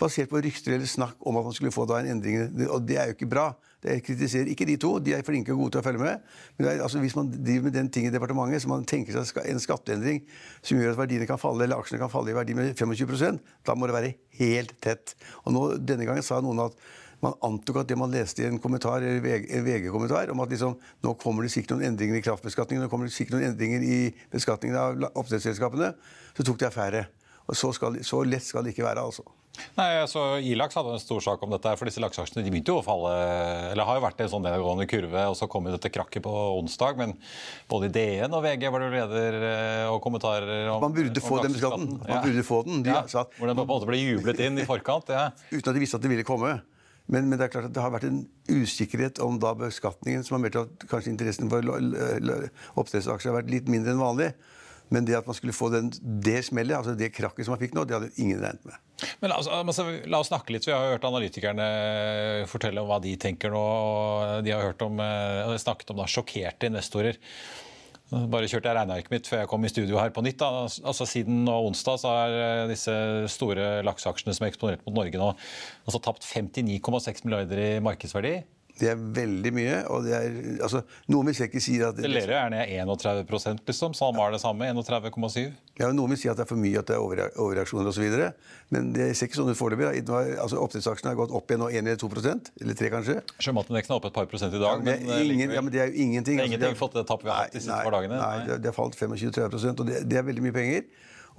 basert 0.00 0.30
på 0.30 0.40
rykter 0.40 0.76
eller 0.76 0.88
snakk 0.88 1.18
om 1.28 1.36
at 1.36 1.48
han 1.48 1.56
skulle 1.56 1.74
få 1.74 1.84
da 1.88 2.00
en 2.00 2.14
endring. 2.14 2.46
Og 2.70 2.80
det 2.86 2.96
er 2.96 3.10
jo 3.10 3.16
ikke 3.18 3.28
bra. 3.30 3.50
Jeg 3.80 4.02
kritiserer 4.04 4.48
ikke 4.52 4.66
de 4.68 4.76
to, 4.80 4.92
de 5.00 5.14
er 5.16 5.24
flinke 5.24 5.54
og 5.54 5.62
gode 5.62 5.74
til 5.74 5.80
å 5.80 5.84
følge 5.86 6.02
med. 6.02 6.24
Men 6.58 6.68
er, 6.68 6.82
altså, 6.84 7.00
hvis 7.00 7.16
man 7.16 7.30
driver 7.32 7.68
med 7.68 7.76
den 7.78 7.90
ting 7.92 8.08
i 8.08 8.12
departementet, 8.12 8.60
så 8.64 8.68
man 8.68 8.84
tenker 8.88 9.16
seg 9.16 9.40
en 9.46 9.62
skatteendring 9.62 10.20
som 10.60 10.76
gjør 10.76 10.92
at 10.92 11.00
verdiene 11.00 11.28
kan 11.28 11.40
falle, 11.40 11.64
eller 11.64 11.80
aksjene 11.80 12.02
kan 12.02 12.12
falle 12.12 12.34
i 12.34 12.36
verdi 12.36 12.56
med 12.58 12.74
25% 12.74 13.40
da 13.66 13.76
må 13.76 13.88
det 13.88 13.96
være 13.96 14.12
helt 14.40 14.74
tett. 14.84 15.14
Og 15.46 15.56
nå, 15.56 15.64
Denne 15.80 16.08
gangen 16.08 16.26
sa 16.26 16.42
noen 16.44 16.66
at 16.66 16.76
man 17.24 17.36
antok 17.44 17.82
at 17.82 17.88
det 17.88 17.98
man 18.00 18.12
leste 18.12 18.44
i 18.44 18.48
en 18.48 18.60
kommentar, 18.60 19.04
en 19.04 19.64
VG-kommentar 19.64 20.32
om 20.32 20.40
at 20.44 20.52
liksom, 20.52 20.76
nå 21.04 21.16
kommer 21.20 21.44
det 21.44 21.52
sikkert 21.52 21.76
noen 21.76 21.90
endringer 21.90 22.20
i 22.20 22.24
kraftbeskatningen, 22.24 22.84
nå 22.84 22.92
kommer 22.92 23.08
det 23.08 23.16
sikkert 23.16 23.36
noen 23.36 23.50
endringer 23.50 23.84
i 23.84 23.98
beskatningen 24.32 24.78
av 24.80 25.10
oppdrettsselskapene, 25.10 25.92
så 26.36 26.46
tok 26.46 26.62
de 26.62 26.68
affære. 26.70 27.04
Og 27.50 27.58
så, 27.58 27.72
skal, 27.76 28.00
så 28.06 28.22
lett 28.24 28.46
skal 28.46 28.64
det 28.64 28.72
ikke 28.72 28.86
være, 28.86 29.04
altså. 29.04 29.26
Nei, 29.76 29.88
så 30.08 30.38
Ilaks 30.46 30.76
hadde 30.78 30.92
en 30.94 31.02
stor 31.02 31.20
sak 31.24 31.42
om 31.44 31.50
dette, 31.52 31.72
for 31.76 31.88
disse 31.88 32.00
lakseaksjene 32.02 32.44
de 32.46 32.52
begynte 32.52 32.72
jo 32.72 32.78
å 32.80 32.84
falle 32.86 33.10
Eller 33.72 33.86
har 33.88 33.98
jo 33.98 34.04
vært 34.04 34.22
en 34.22 34.30
sånn 34.32 34.44
nedadgående 34.46 34.86
kurve, 34.88 35.24
og 35.30 35.36
så 35.36 35.48
kom 35.50 35.66
jo 35.68 35.74
dette 35.74 35.90
krakket 35.92 36.22
på 36.24 36.32
onsdag. 36.56 36.96
Men 37.00 37.16
både 37.70 37.90
i 37.90 37.94
DN 37.96 38.36
og 38.36 38.44
VG 38.46 38.66
var 38.72 38.84
det 38.84 38.90
leder 38.94 39.38
eh, 39.50 39.86
og 39.90 40.00
kommentarer 40.04 40.70
om 40.72 40.84
Man 40.86 40.96
burde 40.96 41.22
få 41.24 41.42
den 41.44 41.56
skatten. 41.58 41.96
Man 41.98 42.08
Man 42.08 42.24
burde 42.28 42.46
få 42.46 42.62
den. 42.68 42.84
De 42.86 42.94
ja. 42.94 43.02
at- 43.02 43.34
Hvor 43.36 43.50
den 43.50 43.58
på 43.58 43.66
en 43.66 43.72
måte 43.74 43.90
ble 43.90 44.00
jublet 44.00 44.40
inn 44.46 44.58
i 44.62 44.68
forkant. 44.68 45.10
Ja. 45.12 45.30
uten 45.54 45.66
at 45.72 45.74
de 45.76 45.82
visste 45.82 45.98
at 46.00 46.06
det 46.06 46.12
ville 46.14 46.26
komme. 46.26 46.60
Men, 47.10 47.26
men 47.26 47.34
det 47.40 47.48
er 47.48 47.52
klart 47.56 47.66
at 47.66 47.74
det 47.74 47.82
har 47.82 47.90
vært 47.90 48.06
en 48.06 48.22
usikkerhet 48.46 49.18
om 49.24 49.38
da 49.42 49.50
beskatningen, 49.58 50.22
som 50.22 50.36
har 50.38 50.44
meldt 50.44 50.60
at 50.60 50.86
kanskje 50.90 51.10
interessen 51.10 51.50
for 51.50 51.64
oppdrettsaksjer 52.78 53.32
har 53.32 53.40
vært 53.40 53.50
litt 53.50 53.70
mindre 53.72 53.96
enn 53.96 54.02
vanlig. 54.02 54.30
Men 54.90 55.06
det 55.06 55.16
at 55.20 55.28
man 55.28 55.36
skulle 55.38 55.54
få 55.54 55.70
den, 55.72 55.92
det 56.02 56.40
smellet, 56.48 56.76
altså 56.80 56.96
det 56.98 57.12
krakket 57.14 57.46
som 57.46 57.54
man 57.54 57.62
fikk 57.62 57.76
nå, 57.76 57.86
det 57.86 57.96
hadde 57.96 58.10
ingen 58.18 58.42
regnet 58.42 58.66
med. 58.66 58.78
Men 59.22 59.32
altså, 59.32 59.86
La 60.10 60.20
oss 60.20 60.28
snakke 60.32 60.52
litt. 60.52 60.66
Vi 60.66 60.74
har 60.74 60.92
hørt 60.92 61.06
analytikerne 61.08 61.70
fortelle 62.50 62.82
om 62.82 62.90
hva 62.90 62.98
de 63.02 63.14
tenker 63.20 63.54
nå. 63.54 63.60
og 63.62 64.44
De 64.44 64.52
har 64.52 64.84
om, 64.86 65.00
eh, 65.00 65.56
snakket 65.62 65.94
om 65.94 66.02
da, 66.02 66.10
sjokkerte 66.10 66.70
investorer. 66.70 67.20
Bare 68.10 68.48
kjørte 68.50 68.66
jeg 68.66 68.74
regnearket 68.74 69.12
mitt 69.12 69.28
før 69.30 69.44
jeg 69.44 69.48
kom 69.52 69.64
i 69.64 69.70
studio 69.70 69.98
her 70.00 70.10
på 70.10 70.24
nytt. 70.26 70.40
Da. 70.42 70.66
Altså 70.66 71.06
Siden 71.06 71.44
onsdag 71.46 72.00
så 72.02 72.10
har 72.10 72.34
eh, 72.34 72.68
disse 72.70 72.94
store 73.30 73.84
lakseaksjene 73.86 74.34
som 74.34 74.46
er 74.46 74.50
eksponert 74.50 74.82
mot 74.86 74.96
Norge 74.98 75.20
nå, 75.20 75.28
altså 75.86 76.02
tapt 76.02 76.26
59,6 76.26 77.22
milliarder 77.26 77.62
i 77.62 77.70
markedsverdi. 77.84 78.40
Det 78.80 78.88
er 78.88 78.96
veldig 78.96 79.50
mye. 79.52 79.74
og 79.92 80.06
det 80.06 80.14
er, 80.16 80.36
altså, 80.64 80.80
Noen 81.12 81.28
vil 81.28 81.36
sikkert 81.36 81.62
si 81.66 81.74
at 81.84 81.98
Det 82.00 82.08
Lerøy 82.08 82.32
er 82.38 82.50
ned 82.54 82.70
31% 82.88 83.60
liksom. 83.68 83.92
SalMar 83.98 84.32
det 84.32 84.40
samme, 84.40 84.64
31,7. 84.72 85.50
ja, 85.80 85.90
noen 85.92 86.14
vil 86.14 86.18
si 86.22 86.30
at 86.32 86.36
det 86.40 86.46
er 86.46 86.48
for 86.48 86.60
mye, 86.60 86.78
at 86.80 86.88
det 86.88 86.96
er 86.96 87.02
overre- 87.04 87.28
overreaksjoner 87.36 87.90
osv. 87.92 88.06
Men 88.72 88.92
det 88.96 89.10
ser 89.18 89.28
ikke 89.28 89.38
sånn 89.42 89.50
ut 89.52 89.58
foreløpig. 89.58 89.90
Altså, 90.40 90.56
Oppdrettsaksjene 90.64 91.12
har 91.12 91.18
gått 91.20 91.34
opp 91.36 91.50
igjen 91.52 91.60
nå 91.64 91.68
1 91.70 91.82
eller 91.84 92.00
2% 92.00 92.50
eller 92.64 92.78
3 92.80 92.90
kanskje. 92.96 93.16
Sjømatindeksen 93.44 93.92
er 93.94 94.00
oppe 94.00 94.10
et 94.12 94.16
par 94.16 94.30
prosent 94.32 94.54
i 94.54 94.60
Ja, 94.60 94.64
dag. 94.70 94.84
men, 94.84 95.04
det 95.06 95.12
er 95.12 95.20
eh, 95.20 95.34
ingen, 95.36 95.50
ja, 95.58 95.60
men 95.66 95.72
det 95.74 95.80
er 95.84 95.92
jo 95.92 96.00
ingenting. 96.06 96.40
Det 96.40 96.46
er 96.46 96.48
Altså, 96.48 96.60
det 96.64 96.68
har, 96.72 96.80
fått 96.80 96.96
det 96.96 97.06
tapet 97.10 97.24
vi 97.28 97.30
har 97.34 97.42
hatt 97.44 97.52
de 97.52 97.60
siste 97.60 97.82
par 97.84 97.96
dagene. 97.98 98.16
Nei, 98.20 98.38
Nei. 98.46 98.56
det, 98.56 98.72
har 98.72 98.76
falt 98.80 98.96
25-30 98.96 99.80
og 99.80 99.86
det, 99.88 100.00
det 100.08 100.18
er 100.20 100.26
veldig 100.28 100.46
mye 100.48 100.56
penger. 100.56 100.88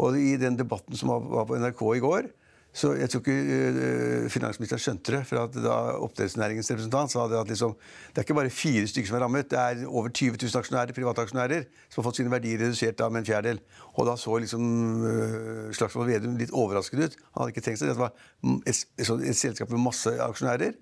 Og 0.01 0.15
i 0.17 0.35
den 0.39 0.55
debatten 0.57 0.95
som 0.97 1.09
var 1.09 1.45
på 1.49 1.57
NRK 1.59 1.81
i 1.97 2.03
går, 2.05 2.29
så 2.73 2.93
jeg 2.95 3.09
tror 3.11 3.19
ikke 3.19 3.33
øh, 3.35 4.29
finansministeren 4.31 4.79
skjønte 4.79 5.15
det. 5.15 5.21
For 5.27 5.51
da 5.55 5.73
oppdrettsnæringens 6.05 6.71
representant 6.71 7.11
sa 7.11 7.25
det 7.27 7.39
at 7.41 7.49
liksom, 7.51 7.73
det 8.09 8.21
er 8.21 8.27
ikke 8.27 8.37
bare 8.37 8.53
fire 8.55 8.87
stykker 8.87 9.11
som 9.11 9.17
er 9.17 9.23
rammet, 9.25 9.49
det 9.51 9.59
er 9.59 9.81
over 9.87 10.07
20 10.07 10.37
000 10.39 10.59
aksjonærer, 10.61 10.95
private 10.95 11.25
aksjonærer 11.25 11.65
som 11.89 11.99
har 11.99 12.07
fått 12.07 12.21
sine 12.21 12.31
verdier 12.31 12.63
redusert 12.63 13.03
med 13.11 13.23
en 13.23 13.27
fjerdedel. 13.27 13.59
Og 13.93 14.07
da 14.07 14.15
så 14.15 14.37
liksom 14.39 14.63
øh, 15.03 15.73
Slagsvold 15.75 16.07
Vedum 16.13 16.39
litt 16.39 16.55
overrasket 16.55 17.03
ut. 17.03 17.19
Han 17.33 17.43
hadde 17.43 17.55
ikke 17.57 17.65
tenkt 17.67 17.83
seg 17.83 17.91
det. 17.91 17.97
Det 17.99 18.05
var 18.05 18.15
et, 18.63 18.85
et, 19.03 19.13
et 19.33 19.43
selskap 19.43 19.75
med 19.75 19.85
masse 19.89 20.15
aksjonærer. 20.29 20.79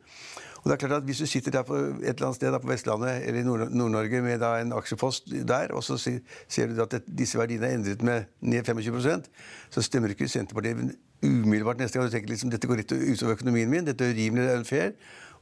Og 0.59 0.67
det 0.67 0.75
er 0.75 0.87
klart 0.87 0.97
at 0.99 1.03
Hvis 1.07 1.17
du 1.17 1.25
sitter 1.25 1.51
der 1.51 1.63
på 1.63 1.73
et 1.75 2.09
eller 2.09 2.29
annet 2.29 2.35
sted 2.35 2.59
på 2.61 2.67
Vestlandet 2.67 3.27
eller 3.27 3.39
i 3.39 3.43
Nord- 3.43 3.71
Nord-Norge 3.71 4.21
med 4.21 4.43
en 4.43 4.73
aksjepost 4.73 5.31
der, 5.47 5.71
og 5.71 5.83
så 5.83 5.97
ser 5.97 6.67
du 6.67 6.81
at 6.83 7.01
disse 7.07 7.39
verdiene 7.39 7.65
er 7.65 7.77
endret 7.77 8.01
med 8.03 8.23
ned 8.41 8.67
25% 8.67 9.29
så 9.69 9.81
stemmer 9.81 10.09
ikke 10.13 10.27
Senterpartiet 10.27 10.97
umiddelbart 11.23 11.81
neste 11.81 11.99
gang. 11.99 12.09
Du 12.09 12.15
tenker 12.15 12.31
liksom, 12.33 12.51
dette 12.53 12.69
går 12.69 12.81
litt 12.81 12.93
utover 12.93 13.35
økonomien 13.35 13.71
min, 13.71 13.87
dette 13.87 14.05
er 14.05 14.13
urimelig, 14.15 14.45
det 14.45 14.53
er 14.53 14.61
unfair. 14.63 14.93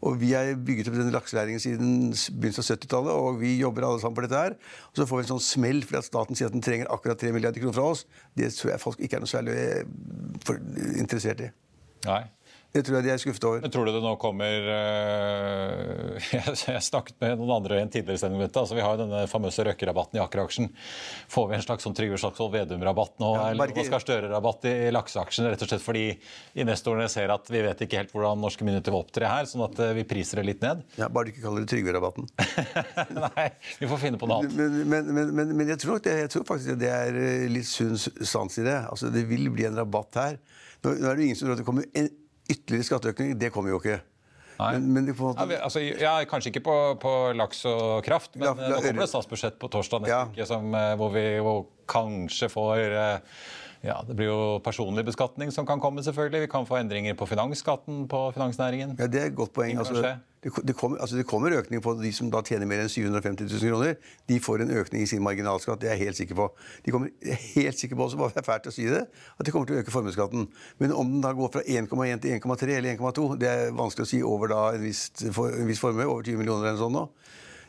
Og 0.06 0.20
vi 0.22 0.32
har 0.36 0.52
bygget 0.62 0.92
opp 0.92 0.98
denne 1.00 1.14
lakselæringen 1.14 1.62
siden 1.62 1.94
begynnelsen 2.14 2.62
av 2.62 2.68
70-tallet, 2.78 3.14
og 3.18 3.40
vi 3.42 3.56
jobber 3.58 3.88
alle 3.88 4.02
sammen 4.02 4.18
på 4.20 4.26
dette 4.28 4.42
her. 4.44 4.58
Og 4.92 5.00
så 5.00 5.08
får 5.10 5.22
vi 5.22 5.26
en 5.26 5.32
sånn 5.32 5.46
smell 5.48 5.82
fordi 5.86 6.02
at 6.04 6.10
staten 6.10 6.38
sier 6.38 6.52
at 6.52 6.58
den 6.58 6.66
trenger 6.66 6.92
akkurat 6.94 7.22
3 7.22 7.34
milliarder 7.34 7.64
kroner 7.64 7.78
fra 7.80 7.88
oss. 7.96 8.06
Det 8.38 8.52
tror 8.54 8.76
jeg 8.76 8.84
folk 8.84 9.02
ikke 9.02 9.18
er 9.18 9.26
noe 9.26 9.32
særlig 9.32 9.56
eh, 9.58 10.60
interessert 11.02 11.48
i. 11.48 11.50
Nei. 12.06 12.22
Det 12.76 12.84
tror 12.84 12.98
jeg 13.00 13.08
de 13.08 13.12
er 13.14 13.22
skuffet 13.22 13.46
over. 13.48 13.62
Men 13.64 13.72
tror 13.74 13.88
du 13.88 13.94
det 13.96 14.02
nå 14.04 14.12
kommer 14.22 14.66
øh, 14.74 16.26
Jeg 16.36 16.56
jeg 16.68 16.84
snakket 16.84 17.16
med 17.24 17.40
noen 17.40 17.54
andre 17.56 17.80
i 17.80 17.84
en 17.86 17.92
tidligere 17.92 18.20
sending. 18.22 18.44
Altså, 18.48 18.76
vi 18.76 18.84
har 18.84 18.96
jo 18.96 19.06
denne 19.06 19.24
famøse 19.32 19.64
Røkke-rabatten 19.66 20.20
i 20.20 20.22
Aker-aksjen. 20.22 20.68
Får 21.32 21.48
vi 21.50 21.58
en 21.58 21.64
slags 21.64 21.88
sånn 21.88 21.96
Trygve 21.98 22.20
Slagsvold 22.22 22.54
Vedum-rabatt 22.54 23.16
nå? 23.24 23.32
Ja, 23.40 23.48
eller 23.54 23.74
Oskar 23.82 24.04
Støre-rabatt 24.04 24.68
i, 24.70 24.74
i 24.90 24.92
lakseaksjene? 24.94 25.54
Rett 25.54 25.64
og 25.64 25.72
slett 25.72 25.86
fordi 25.86 26.06
investorene 26.60 27.08
ser 27.12 27.34
at 27.34 27.50
vi 27.54 27.64
vet 27.66 27.86
ikke 27.88 28.02
helt 28.02 28.14
hvordan 28.14 28.44
norske 28.44 28.68
myndigheter 28.68 28.94
vil 28.94 29.06
opptre 29.06 29.32
her, 29.32 29.50
sånn 29.50 29.66
at 29.70 29.82
øh, 29.88 29.96
vi 29.98 30.06
priser 30.12 30.42
det 30.42 30.48
litt 30.52 30.68
ned? 30.68 30.84
Ja, 31.00 31.10
bare 31.10 31.30
du 31.30 31.34
ikke 31.34 31.48
kaller 31.48 31.66
det 31.66 31.72
Trygve-rabatten. 31.72 32.30
Nei, 33.24 33.50
vi 33.80 33.90
får 33.90 34.04
finne 34.04 34.22
på 34.22 34.30
noe 34.30 34.44
annet. 34.44 34.60
Men, 34.60 35.10
men, 35.16 35.34
men, 35.34 35.56
men, 35.56 35.66
jeg, 35.72 35.82
tror 35.82 36.04
det, 36.04 36.20
jeg 36.26 36.36
tror 36.36 36.48
faktisk 36.52 36.78
det 36.84 36.94
er 36.94 37.18
eh, 37.24 37.50
litt 37.50 37.70
sunn 37.70 37.98
sans 37.98 38.60
i 38.60 38.68
det. 38.68 38.78
Altså, 38.92 39.10
det 39.14 39.26
vil 39.32 39.50
bli 39.56 39.66
en 39.70 39.80
rabatt 39.80 40.22
her. 40.22 40.40
Nå, 40.84 40.94
nå 41.00 41.10
er 41.10 41.18
det 41.18 41.30
ingen 41.32 41.40
som 41.40 41.48
tror 41.48 41.58
at 41.58 41.64
det 41.64 41.68
kommer 41.68 41.88
en 41.98 42.10
ytterligere 42.50 42.88
skatteøkning. 42.92 43.38
Det 43.40 43.52
kommer 43.54 43.70
jo 43.74 43.80
ikke. 43.82 44.00
Nei. 44.58 44.72
Men, 44.74 44.88
men 44.94 45.10
en 45.10 45.52
Ja, 45.52 45.60
altså, 45.68 45.80
ja, 45.84 46.16
kanskje 46.26 46.50
ikke 46.50 46.64
på, 46.66 46.76
på 47.00 47.12
laks 47.38 47.60
og 47.70 48.04
kraft, 48.04 48.36
men 48.36 48.48
La- 48.48 48.54
eh, 48.56 48.70
la- 48.72 48.76
nå 48.78 48.82
kommer 48.82 49.04
det 49.06 49.10
statsbudsjett 49.12 49.60
på 49.62 49.70
torsdag 49.70 50.02
neste 50.02 50.16
Ja. 50.16 50.26
uke 50.26 50.48
som, 50.50 50.74
eh, 50.74 50.96
hvor 50.98 51.12
vi 51.14 51.26
hvor 51.46 51.66
kanskje 51.88 52.50
får 52.50 52.78
eh, 52.80 53.20
ja, 53.86 54.02
Det 54.08 54.16
blir 54.18 54.26
jo 54.32 54.60
personlig 54.66 55.06
beskatning 55.06 55.52
som 55.54 55.64
kan 55.66 55.80
komme, 55.80 56.02
selvfølgelig. 56.02 56.42
Vi 56.42 56.48
kan 56.50 56.66
få 56.66 56.80
endringer 56.82 57.14
på 57.14 57.28
finansskatten 57.30 58.08
på 58.10 58.34
finansnæringen. 58.34 58.96
ja, 59.00 59.06
det 59.08 59.22
er 59.22 59.26
et 59.28 59.36
godt 59.36 59.54
poeng. 59.54 59.78
Altså. 59.78 60.18
Det, 60.64 60.76
kommer, 60.78 61.00
altså, 61.04 61.18
det 61.18 61.26
kommer 61.28 61.56
økning 61.58 61.82
på 61.84 61.94
de 62.00 62.12
som 62.16 62.30
da 62.32 62.42
tjener 62.46 62.70
mer 62.70 62.84
enn 62.84 62.92
750 62.92 63.48
000 63.50 63.72
kroner. 63.72 63.98
De 64.30 64.40
får 64.44 64.64
en 64.64 64.74
økning 64.82 65.04
i 65.04 65.10
sin 65.10 65.24
marginalskatt, 65.26 65.82
det 65.82 65.90
er 65.90 65.98
jeg 65.98 66.10
helt 66.10 66.20
sikker 66.22 66.40
på. 66.40 66.48
De 66.86 66.94
kommer 66.94 67.12
jeg 67.24 67.34
er 67.36 67.44
helt 67.56 67.80
sikker 67.80 68.00
på 68.00 68.08
også, 68.08 68.20
bare 68.22 68.36
det 68.36 68.44
er 68.44 68.48
fælt 68.48 68.70
å 68.70 68.76
si 68.76 68.88
det, 68.90 69.04
at 69.08 69.46
de 69.46 69.54
kommer 69.56 69.70
til 69.70 69.78
å 69.78 69.82
øke 69.84 69.94
formuesskatten. 69.94 70.48
Men 70.84 70.96
om 70.96 71.12
den 71.16 71.26
da 71.26 71.34
går 71.38 71.52
fra 71.58 71.66
1,1 71.66 72.24
til 72.24 72.38
1,3 72.38 72.78
eller 72.78 72.96
1,2, 72.96 73.28
det 73.42 73.52
er 73.52 73.76
vanskelig 73.76 74.08
å 74.08 74.12
si 74.14 74.22
over 74.24 74.54
da 74.54 74.64
en 74.78 74.86
viss, 74.86 75.10
for, 75.36 75.52
en 75.52 75.70
viss 75.70 75.84
formue, 75.84 76.08
over 76.08 76.26
20 76.28 76.42
millioner 76.42 76.72
eller 76.72 76.82
sånn 76.82 76.98
nå. 76.98 77.06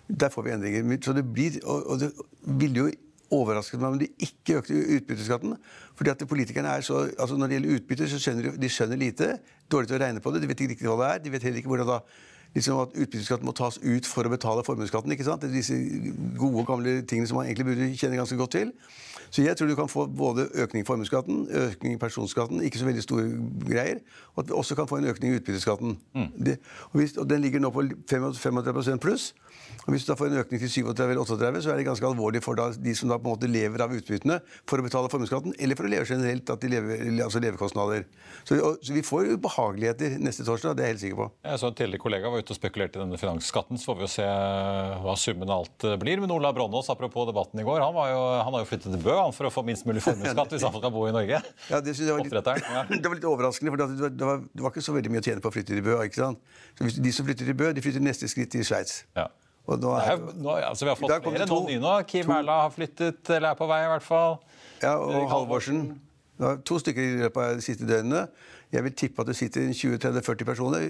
Der 0.09 0.33
får 0.33 0.47
vi 0.47 0.55
endringer. 0.55 0.97
Så 1.05 1.13
det 1.17 1.27
blir, 1.27 1.61
og 1.69 2.01
det 2.01 2.13
ville 2.59 2.85
jo 2.85 2.91
overrasket 3.35 3.81
meg 3.81 3.93
om 3.93 4.01
de 4.01 4.09
ikke 4.25 4.59
økte 4.63 4.79
utbytteskatten. 4.97 5.57
fordi 5.95 6.11
at 6.11 6.25
politikerne 6.29 6.69
er 6.69 6.81
så, 6.81 7.09
altså 7.19 7.37
Når 7.37 7.47
det 7.47 7.55
gjelder 7.55 7.77
utbytte, 7.77 8.09
så 8.09 8.19
skjønner 8.19 8.43
de, 8.43 8.57
de 8.57 8.69
skjønner 8.69 8.97
lite. 8.97 9.39
Dårlig 9.71 9.89
til 9.89 9.99
å 9.99 10.01
regne 10.05 10.21
på 10.21 10.33
det. 10.33 10.43
De 10.43 10.49
vet 10.49 10.61
ikke 10.61 10.73
riktig 10.73 10.89
hva 10.89 10.97
det 11.03 11.11
er. 11.13 11.23
De 11.25 11.33
vet 11.35 11.43
heller 11.43 11.61
ikke 11.61 11.69
hvordan 11.69 11.91
da 11.91 12.01
liksom 12.55 12.81
at 12.85 12.95
utbytteskatten 12.95 13.47
må 13.47 13.55
tas 13.57 13.81
ut 13.83 14.07
for 14.09 14.27
å 14.27 14.33
betale 14.33 14.65
formuesskatten. 14.67 15.13
ikke 15.13 15.27
sant? 15.27 15.43
Det 15.43 15.53
disse 15.53 15.77
gode, 16.39 16.65
gamle 16.69 17.03
tingene 17.03 17.29
som 17.29 17.41
man 17.41 17.47
egentlig 17.47 17.71
burde 17.71 17.93
kjenne 17.97 18.21
ganske 18.21 18.39
godt 18.41 18.57
til. 18.57 18.73
Så 19.31 19.43
jeg 19.45 19.57
tror 19.57 19.69
du 19.69 19.75
kan 19.77 19.91
få 19.93 20.07
både 20.07 20.49
økning 20.55 20.83
i 20.83 20.87
formuesskatten, 20.89 21.43
økning 21.53 21.97
i 21.97 22.01
personskatten, 22.01 22.63
ikke 22.65 22.81
så 22.81 22.87
veldig 22.89 23.03
store 23.05 23.27
greier, 23.69 24.01
og 24.35 24.43
at 24.43 24.49
vi 24.49 24.57
også 24.57 24.77
kan 24.79 24.89
få 24.89 25.03
en 25.03 25.11
økning 25.11 25.35
i 25.35 25.41
utbytteskatten. 25.41 25.99
Det, 26.47 26.57
og, 26.91 27.01
hvis, 27.01 27.17
og 27.17 27.29
Den 27.29 27.45
ligger 27.45 27.61
nå 27.61 27.71
på 27.71 27.85
35 28.09 28.99
pluss. 29.05 29.35
Og 29.85 29.93
Hvis 29.93 30.05
du 30.05 30.13
da 30.13 30.17
får 30.17 30.31
en 30.31 30.41
økning 30.41 30.61
til 30.61 30.71
37 30.71 31.03
eller 31.05 31.21
38, 31.23 31.63
så 31.65 31.73
er 31.73 31.77
det 31.77 31.85
ganske 31.87 32.07
alvorlig 32.07 32.43
for 32.45 32.57
da, 32.57 32.71
de 32.73 32.95
som 32.97 33.09
da 33.09 33.19
på 33.19 33.29
en 33.29 33.37
måte 33.37 33.51
lever 33.51 33.85
av 33.85 33.93
utbyttene 33.93 34.39
for 34.69 34.81
å 34.81 34.85
betale 34.85 35.11
formuesskatten, 35.13 35.55
eller 35.59 35.79
for 35.79 35.89
å 35.89 35.93
leve 35.93 36.09
generelt, 36.09 36.51
at 36.53 36.65
de 36.65 36.71
lever, 36.73 37.05
altså 37.25 37.43
levekostnader. 37.43 38.05
Så, 38.45 38.57
og, 38.57 38.81
så 38.85 38.97
vi 38.97 39.05
får 39.05 39.35
ubehageligheter 39.37 40.17
neste 40.23 40.47
torsdag, 40.49 40.77
det 40.77 40.85
er 40.85 40.91
jeg 40.91 40.97
helt 40.97 41.05
sikker 41.05 41.21
på. 41.23 41.29
Jeg 41.49 41.63
så 41.63 41.69
En 41.69 41.77
tidligere 41.77 42.03
kollega 42.03 42.33
var 42.33 42.38
ute 42.43 42.55
og 42.55 42.59
spekulerte 42.59 42.99
i 42.99 43.03
denne 43.03 43.19
finansskatten. 43.21 43.79
Så 43.81 43.91
får 43.91 43.99
vi 43.99 44.05
jo 44.07 44.11
se 44.13 44.27
hva 45.05 45.15
summen 45.21 45.51
av 45.51 45.65
alt 45.65 45.87
eh, 45.89 45.97
blir. 46.01 46.23
Men 46.23 46.33
Ola 46.35 46.53
Brånås, 46.57 46.91
apropos 46.93 47.27
debatten 47.29 47.63
i 47.63 47.67
går, 47.67 47.83
han, 47.85 47.95
var 47.97 48.13
jo, 48.13 48.21
han 48.45 48.55
har 48.57 48.65
jo 48.65 48.69
flyttet 48.71 48.95
til 48.95 49.03
Bø 49.05 49.17
han, 49.19 49.35
for 49.37 49.49
å 49.49 49.53
få 49.55 49.65
minst 49.67 49.89
mulig 49.89 50.05
formuesskatt 50.05 50.55
hvis 50.55 50.67
han 50.67 50.77
skal 50.79 50.95
bo 50.95 51.05
i 51.09 51.15
Norge. 51.17 51.43
Ja, 51.71 51.83
det, 51.85 51.97
jeg 51.99 52.15
var 52.15 52.25
litt, 52.25 52.39
ja. 52.39 52.87
det 53.03 53.03
var 53.05 53.19
litt 53.19 53.29
overraskende, 53.29 53.75
for 53.75 53.83
det 53.83 53.89
var, 53.91 54.15
det, 54.15 54.31
var, 54.33 54.47
det 54.49 54.67
var 54.67 54.75
ikke 54.75 54.87
så 54.89 54.97
veldig 54.97 55.15
mye 55.15 55.25
å 55.25 55.29
tjene 55.31 55.45
på 55.45 55.53
å 55.53 55.57
flytte 55.59 55.75
til 55.75 55.85
Bø. 55.87 55.99
ikke 56.07 56.23
sant? 56.23 56.57
Så 56.81 57.05
De 57.05 57.15
som 57.15 57.29
flytter 57.29 57.51
til 57.51 57.59
Bø, 57.59 57.71
de 57.77 57.85
flytter 57.85 58.05
neste 58.05 58.31
skritt 58.31 58.55
til 58.55 58.67
Sveits. 58.67 59.03
Ja. 59.19 59.29
Og 59.69 59.83
nå 59.83 59.93
er, 59.99 60.15
er, 60.15 60.21
nå, 60.41 60.53
altså, 60.65 60.87
vi 60.87 60.93
har 60.95 60.97
fått 60.97 61.13
det 61.13 61.23
flere 61.27 61.47
to- 61.49 61.61
nå 61.69 61.81
nå. 61.83 61.95
Kim 62.09 62.31
Erla 62.33 62.63
har 62.65 62.73
flyttet, 62.73 63.21
eller 63.29 63.53
er 63.53 63.59
på 63.59 63.69
vei 63.69 63.83
i 63.85 63.91
hvert 63.93 64.07
fall. 64.07 64.39
ja, 64.81 64.95
og 64.97 65.27
Halvorsen. 65.29 65.89
Det 66.39 66.47
var 66.47 66.61
to 66.63 66.79
stykker 66.79 67.03
i 67.03 67.19
løpet 67.25 67.43
av 67.43 67.59
de 67.59 67.65
siste 67.67 67.87
døgnene. 67.87 68.29
Jeg 68.73 68.85
vil 68.85 68.93
tippe 68.93 69.23
at 69.23 69.29
det 69.31 69.37
sitter 69.37 69.71
20-30-40 69.73 70.45
personer 70.45 70.89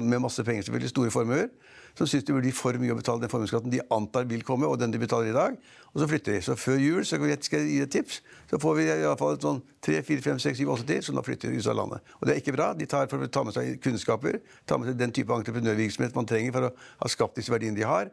med 0.00 0.20
masse 0.24 0.44
penger, 0.44 0.62
selvfølgelig 0.62 0.88
store 0.88 1.10
formuer, 1.12 1.50
som 1.96 2.08
syns 2.08 2.24
det 2.24 2.36
blir 2.36 2.52
for 2.56 2.76
mye 2.80 2.92
å 2.92 2.96
betale 2.96 3.20
den 3.20 3.32
formuesskatten 3.32 3.72
de 3.72 3.82
antar 3.92 4.24
vil 4.28 4.44
komme, 4.44 4.68
og 4.68 4.78
den 4.80 4.92
de 4.92 5.00
betaler 5.00 5.32
i 5.32 5.36
dag. 5.36 5.56
Og 5.92 6.00
så 6.00 6.08
flytter 6.08 6.36
de. 6.36 6.40
Så 6.44 6.56
før 6.60 6.80
jul 6.80 7.04
så 7.04 7.16
skal 7.16 7.60
jeg 7.60 7.68
gi 7.68 7.78
et 7.84 7.92
tips, 7.92 8.22
så 8.50 8.60
får 8.60 8.76
vi 8.76 8.86
i 8.88 8.92
alle 8.94 9.16
fall 9.20 9.38
sånn 9.40 9.62
3-4-5-6-7-8 9.84 10.88
til 10.88 11.04
som 11.04 11.16
da 11.16 11.24
flytter 11.24 11.52
ut 11.52 11.68
av 11.72 11.78
landet. 11.78 12.12
Og 12.20 12.28
det 12.28 12.34
er 12.34 12.42
ikke 12.42 12.56
bra. 12.56 12.72
De 12.76 12.88
tar 12.88 13.08
for 13.12 13.24
å 13.24 13.28
ta 13.32 13.44
med 13.44 13.56
seg 13.56 13.80
kunnskaper, 13.84 14.40
ta 14.68 14.80
med 14.80 14.90
seg 14.90 15.00
den 15.00 15.12
type 15.16 15.36
entreprenørvirksomhet 15.36 16.16
man 16.16 16.28
trenger 16.28 16.56
for 16.56 16.68
å 16.68 16.74
ha 16.76 17.12
skapt 17.12 17.40
disse 17.40 17.52
verdiene 17.52 17.76
de 17.76 17.88
har. 17.88 18.12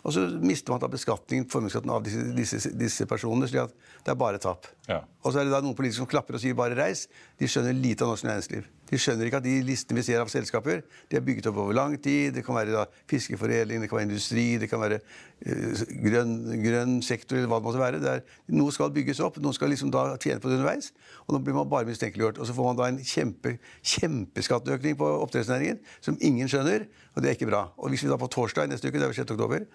Og 0.00 0.14
så 0.16 0.24
mister 0.40 0.72
man 0.72 0.80
da 0.80 0.88
beskatningen, 0.90 1.48
formuesskatten 1.52 1.92
av 1.92 2.04
disse, 2.04 2.24
disse, 2.36 2.72
disse 2.76 3.06
personene. 3.08 3.48
slik 3.50 3.66
at 3.66 3.74
det 4.04 4.14
er 4.14 4.18
bare 4.20 4.40
tap. 4.40 4.66
Ja. 4.88 5.02
Og 5.24 5.32
så 5.32 5.40
er 5.40 5.48
det 5.48 5.52
da 5.52 5.60
noen 5.60 5.76
politikere 5.76 6.06
som 6.06 6.10
klapper 6.10 6.38
og 6.38 6.40
sier 6.40 6.54
'bare 6.54 6.78
reis'. 6.78 7.06
De 7.38 7.48
skjønner 7.48 7.76
lite 7.76 8.04
av 8.04 8.14
norsk 8.14 8.24
næringsliv. 8.24 8.64
De 8.90 8.98
skjønner 8.98 9.28
ikke 9.28 9.38
at 9.38 9.46
de 9.46 9.54
listene 9.66 10.00
vi 10.00 10.04
ser 10.06 10.22
av 10.22 10.30
selskaper, 10.32 10.82
de 11.10 11.18
er 11.18 11.24
bygget 11.24 11.46
opp 11.50 11.60
over 11.62 11.76
lang 11.76 11.94
tid. 12.02 12.34
Det 12.34 12.42
kan 12.46 12.56
være 12.58 12.74
da, 12.74 12.84
fiskeforedling, 13.10 13.84
det 13.84 13.90
kan 13.90 14.00
være 14.00 14.08
industri, 14.08 14.46
det 14.60 14.70
kan 14.70 14.82
være 14.82 14.98
uh, 15.00 15.84
grønn, 16.06 16.34
grønn 16.64 16.96
sektor 17.06 17.38
eller 17.38 17.50
hva 17.52 17.60
det 17.60 17.68
måtte 17.68 17.82
være. 17.82 18.02
Det 18.02 18.16
er, 18.16 18.24
noe 18.58 18.74
skal 18.74 18.92
bygges 18.94 19.22
opp, 19.24 19.38
noen 19.42 19.56
skal 19.56 19.72
liksom 19.72 19.92
da 19.94 20.08
tjene 20.16 20.42
på 20.42 20.50
det 20.50 20.58
underveis. 20.58 20.90
Og 21.26 21.36
nå 21.36 21.42
blir 21.46 21.56
man 21.56 21.70
bare 21.70 21.88
mistenkeliggjort. 21.88 22.42
Og 22.42 22.50
så 22.50 22.56
får 22.56 22.70
man 22.70 22.80
da 22.80 22.90
en 22.90 23.00
kjempe, 23.06 23.56
kjempeskatteøkning 23.94 24.98
på 25.00 25.14
oppdrettsnæringen 25.24 25.80
som 26.02 26.18
ingen 26.18 26.50
skjønner, 26.50 26.88
og 27.14 27.22
det 27.22 27.30
er 27.30 27.38
ikke 27.38 27.50
bra. 27.50 27.68
Og 27.78 27.94
hvis 27.94 28.04
vi 28.06 28.10
da 28.10 28.18
på 28.20 28.30
torsdag 28.30 28.70
neste 28.70 28.90
uke, 28.90 28.98
det 28.98 29.06
er 29.06 29.14
jo 29.14 29.22
6. 29.22 29.34
oktober, 29.34 29.66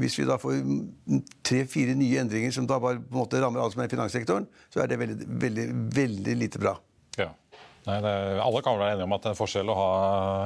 hvis 0.00 0.16
vi 0.16 0.24
da 0.28 0.38
får 0.40 0.62
tre-fire 1.44 1.94
nye 1.98 2.22
endringer 2.22 2.54
som 2.54 2.68
da 2.68 2.78
bare 2.80 3.00
på 3.00 3.12
en 3.12 3.20
måte 3.24 3.40
rammer 3.42 3.60
alle 3.60 3.74
som 3.74 3.82
er 3.84 3.90
i 3.90 3.92
finanssektoren, 3.92 4.48
så 4.72 4.80
er 4.80 4.88
det 4.88 5.00
veldig, 5.02 5.26
veldig, 5.42 5.66
veldig 5.96 6.36
lite 6.40 6.60
bra. 6.62 6.78
Ja. 7.20 7.28
Nei, 7.82 7.96
det, 8.04 8.12
alle 8.38 8.60
kan 8.62 8.76
være 8.78 8.94
enige 8.94 9.06
om 9.08 9.14
at 9.16 9.24
det 9.24 9.30
er 9.30 9.34
en 9.34 9.40
forskjell 9.40 9.70
å 9.72 9.74
ha 9.74 9.88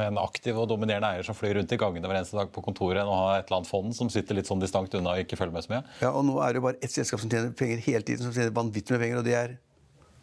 en 0.07 0.21
aktiv 0.23 0.57
og 0.57 0.71
dominerende 0.71 1.11
eier 1.13 1.27
som 1.27 1.37
flyr 1.37 1.59
rundt 1.59 1.75
i 1.75 1.79
gangene 1.81 2.09
hver 2.09 2.23
eneste 2.23 2.39
dag 2.39 2.49
på 2.55 2.65
kontoret, 2.65 3.03
enn 3.03 3.13
å 3.13 3.19
ha 3.27 3.35
et 3.37 3.51
eller 3.51 3.59
annet 3.61 3.69
fond 3.69 3.93
som 3.99 4.09
sitter 4.13 4.39
litt 4.39 4.49
sånn 4.49 4.63
distant 4.63 4.95
unna 4.97 5.19
og 5.19 5.27
ikke 5.27 5.37
følger 5.37 5.53
med 5.53 5.67
så 5.67 5.75
mye. 5.75 5.83
Ja, 6.01 6.15
og 6.17 6.25
nå 6.25 6.39
er 6.41 6.55
det 6.55 6.63
jo 6.63 6.67
bare 6.71 6.81
ett 6.81 6.95
selskap 6.95 7.21
som 7.21 7.33
tjener 7.33 7.53
penger 7.59 7.83
hele 7.85 8.07
tiden, 8.09 8.25
som 8.25 8.33
tjener 8.33 8.57
vanvittig 8.57 8.97
med 8.97 9.05
penger, 9.05 9.21
og 9.21 9.29
det 9.29 9.37
er 9.37 9.57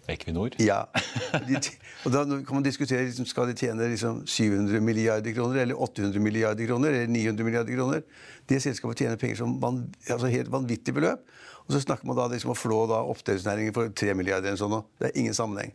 Equinor. 0.10 0.58
Ja. 0.60 0.82
De, 1.47 1.60
og 2.04 2.12
da 2.12 2.23
kan 2.26 2.58
man 2.58 2.65
diskutere 2.65 3.06
liksom, 3.06 3.28
skal 3.30 3.47
de 3.47 3.56
tjene 3.56 3.86
liksom 3.93 4.26
700 4.28 4.82
milliarder 4.84 5.36
kroner, 5.38 5.62
eller 5.63 5.80
800 5.80 6.19
milliarder 6.19 6.67
kroner, 6.67 6.91
eller 6.91 7.13
900 7.13 7.47
milliarder 7.47 7.78
kroner. 7.78 8.04
Det 8.49 8.60
selskapet 8.65 9.06
tjener 9.06 9.21
penger 9.21 9.39
som 9.39 9.56
van, 9.62 9.86
altså 10.10 10.34
helt 10.34 10.52
vanvittig 10.52 10.97
beløp. 10.97 11.23
Og 11.63 11.78
så 11.78 11.80
snakker 11.86 12.10
man 12.10 12.19
da 12.19 12.28
liksom 12.34 12.52
om 12.52 12.58
å 12.58 12.60
flå 12.60 12.82
da 12.91 12.99
oppdrettsnæringen 13.13 13.76
for 13.76 13.93
3 13.95 14.17
milliarder 14.19 14.52
eller 14.52 14.60
sånn. 14.60 14.82
Det 14.99 15.13
er 15.13 15.21
ingen 15.23 15.38
sammenheng. 15.38 15.71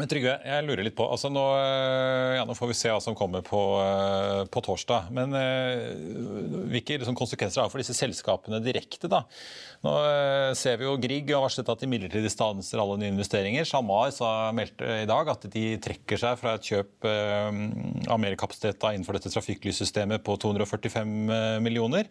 Men 0.00 0.08
Trygve, 0.08 0.38
jeg 0.40 0.64
lurer 0.64 0.86
litt 0.86 0.94
på, 0.96 1.04
altså 1.04 1.28
nå, 1.28 1.40
eh, 1.60 2.38
ja, 2.38 2.46
nå 2.48 2.54
får 2.56 2.70
vi 2.70 2.76
se 2.78 2.88
hva 2.88 3.00
som 3.04 3.16
kommer 3.16 3.42
på, 3.44 3.60
eh, 3.82 4.38
på 4.48 4.62
torsdag. 4.64 5.10
Men 5.12 5.36
eh, 5.36 5.92
hvilke 6.72 6.96
liksom, 6.96 7.16
konsekvenser 7.18 7.60
har 7.60 7.68
for 7.68 7.82
disse 7.82 7.96
selskapene 7.98 8.62
direkte? 8.64 9.10
da? 9.12 9.20
Nå 9.84 9.92
eh, 10.08 10.54
ser 10.56 10.80
vi 10.80 10.88
jo 10.88 10.96
Grieg 11.02 11.28
har 11.34 11.44
varslet 11.44 11.68
at 11.68 11.84
de 11.84 11.90
midlertidig 11.92 12.32
stanser 12.32 12.80
alle 12.80 12.96
nye 13.02 13.12
investeringer. 13.12 13.68
SalMar 13.68 14.16
sa, 14.16 14.32
meldt 14.56 14.80
i 14.80 15.04
dag 15.12 15.34
at 15.34 15.44
de 15.52 15.68
trekker 15.84 16.24
seg 16.24 16.40
fra 16.40 16.56
et 16.56 16.72
kjøp 16.72 17.12
eh, 17.12 17.62
av 18.08 18.24
mer 18.24 18.40
kapasitet 18.40 18.80
da, 18.80 18.96
innenfor 18.96 19.20
dette 19.20 19.36
trafikklyssystemet 19.36 20.24
på 20.24 20.40
245 20.40 21.16
millioner. 21.60 22.08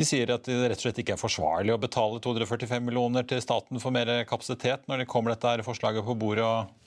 De 0.00 0.08
sier 0.08 0.32
at 0.32 0.48
det 0.48 0.62
rett 0.64 0.80
og 0.80 0.88
slett 0.88 1.04
ikke 1.04 1.18
er 1.18 1.20
forsvarlig 1.20 1.76
å 1.76 1.80
betale 1.80 2.24
245 2.24 2.86
millioner 2.88 3.28
til 3.28 3.44
staten 3.44 3.84
for 3.84 3.92
mer 3.92 4.22
kapasitet 4.24 4.88
når 4.88 5.02
det 5.02 5.12
kommer 5.12 5.36
dette 5.36 5.66
forslaget 5.66 6.08
på 6.08 6.16
bordet. 6.16 6.48
og 6.48 6.78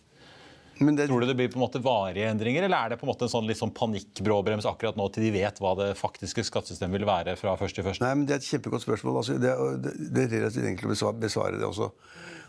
det, 0.79 1.07
Tror 1.07 1.21
du 1.23 1.27
det 1.29 1.35
blir 1.39 1.51
på 1.51 1.59
en 1.59 1.63
måte 1.63 1.79
varige 1.83 2.27
endringer, 2.29 2.65
eller 2.67 2.77
er 2.77 2.89
det 2.93 2.99
på 2.99 3.07
en 3.07 3.11
måte 3.13 3.27
en 3.27 3.31
sånn 3.31 3.51
sånn 3.55 3.71
panikkbråbrems 3.75 4.67
akkurat 4.67 4.97
nå 4.99 5.07
til 5.13 5.23
de 5.27 5.31
vet 5.37 5.61
hva 5.63 5.71
det 5.79 5.93
faktiske 5.99 6.43
skattesystemet 6.43 6.99
vil 6.99 7.07
være 7.07 7.37
fra 7.39 7.55
først 7.59 7.79
til 7.79 7.87
først? 7.87 8.03
Nei, 8.03 8.13
men 8.15 8.27
Det 8.27 8.35
er 8.35 8.43
et 8.43 8.49
kjempegodt 8.49 8.83
spørsmål. 8.83 9.21
Altså, 9.21 9.37
det, 9.39 9.53
er, 9.53 9.79
det, 9.95 10.25
er 10.25 10.35
relativt 10.41 10.67
enkelt 10.73 10.89
å 10.89 10.93
besvare, 10.93 11.21
besvare 11.21 11.61
det 11.61 11.67
også. 11.69 11.91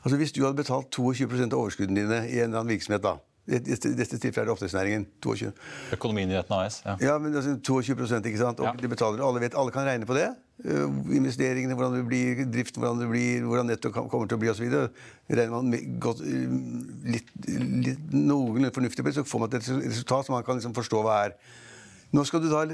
Altså, 0.02 0.18
Hvis 0.18 0.34
du 0.34 0.42
hadde 0.44 0.58
betalt 0.58 0.90
22% 0.90 1.54
av 1.54 1.60
overskuddene 1.60 2.02
dine 2.02 2.20
i 2.26 2.40
en 2.40 2.50
eller 2.50 2.64
annen 2.64 2.74
virksomhet, 2.74 3.04
da, 3.06 3.16
i 3.46 3.60
dette, 3.62 4.18
tilfellet 4.18 4.42
er 4.42 4.48
det 4.48 4.54
oppdrettsnæringen. 4.56 5.06
22. 5.22 5.52
Økonominyhetene 5.94 6.58
AS. 6.66 6.80
Ja. 6.82 6.96
ja, 7.12 7.14
men 7.22 7.36
altså 7.38 7.54
22% 7.62 8.26
ikke 8.26 8.42
sant? 8.42 8.58
Og 8.58 8.66
Ja. 8.66 8.74
de 8.80 8.90
betaler, 8.90 9.22
alle 9.22 9.42
vet, 9.44 9.54
alle 9.54 9.74
kan 9.74 9.86
regne 9.86 10.08
på 10.08 10.18
det. 10.18 10.32
Uh, 10.64 10.88
investeringene, 11.12 11.74
hvordan 11.76 11.98
det 11.98 12.06
blir, 12.08 12.38
driften, 12.48 12.80
hvordan 12.80 13.02
det 13.02 13.10
blir, 13.10 13.42
hvordan 13.44 13.68
netto 13.68 13.90
kommer 13.92 14.24
til 14.24 14.38
å 14.38 14.40
bli 14.40 14.48
osv. 14.48 14.70
Regner 15.28 15.52
man 15.52 15.68
med 15.68 15.98
godt, 16.00 16.22
uh, 16.24 16.54
litt, 17.12 17.28
litt 17.44 18.14
noenlunde 18.14 18.72
fornuftig 18.72 19.04
på 19.04 19.10
det, 19.10 19.18
så 19.18 19.26
får 19.28 19.42
man 19.42 19.52
et 19.58 19.68
resultat 19.68 20.28
som 20.28 20.36
man 20.38 20.46
kan 20.46 20.56
liksom 20.56 20.72
forstå 20.76 21.02
hva 21.04 21.18
er. 21.26 21.36
Nå 22.16 22.24
skal 22.24 22.40
du 22.40 22.48
da 22.48 22.64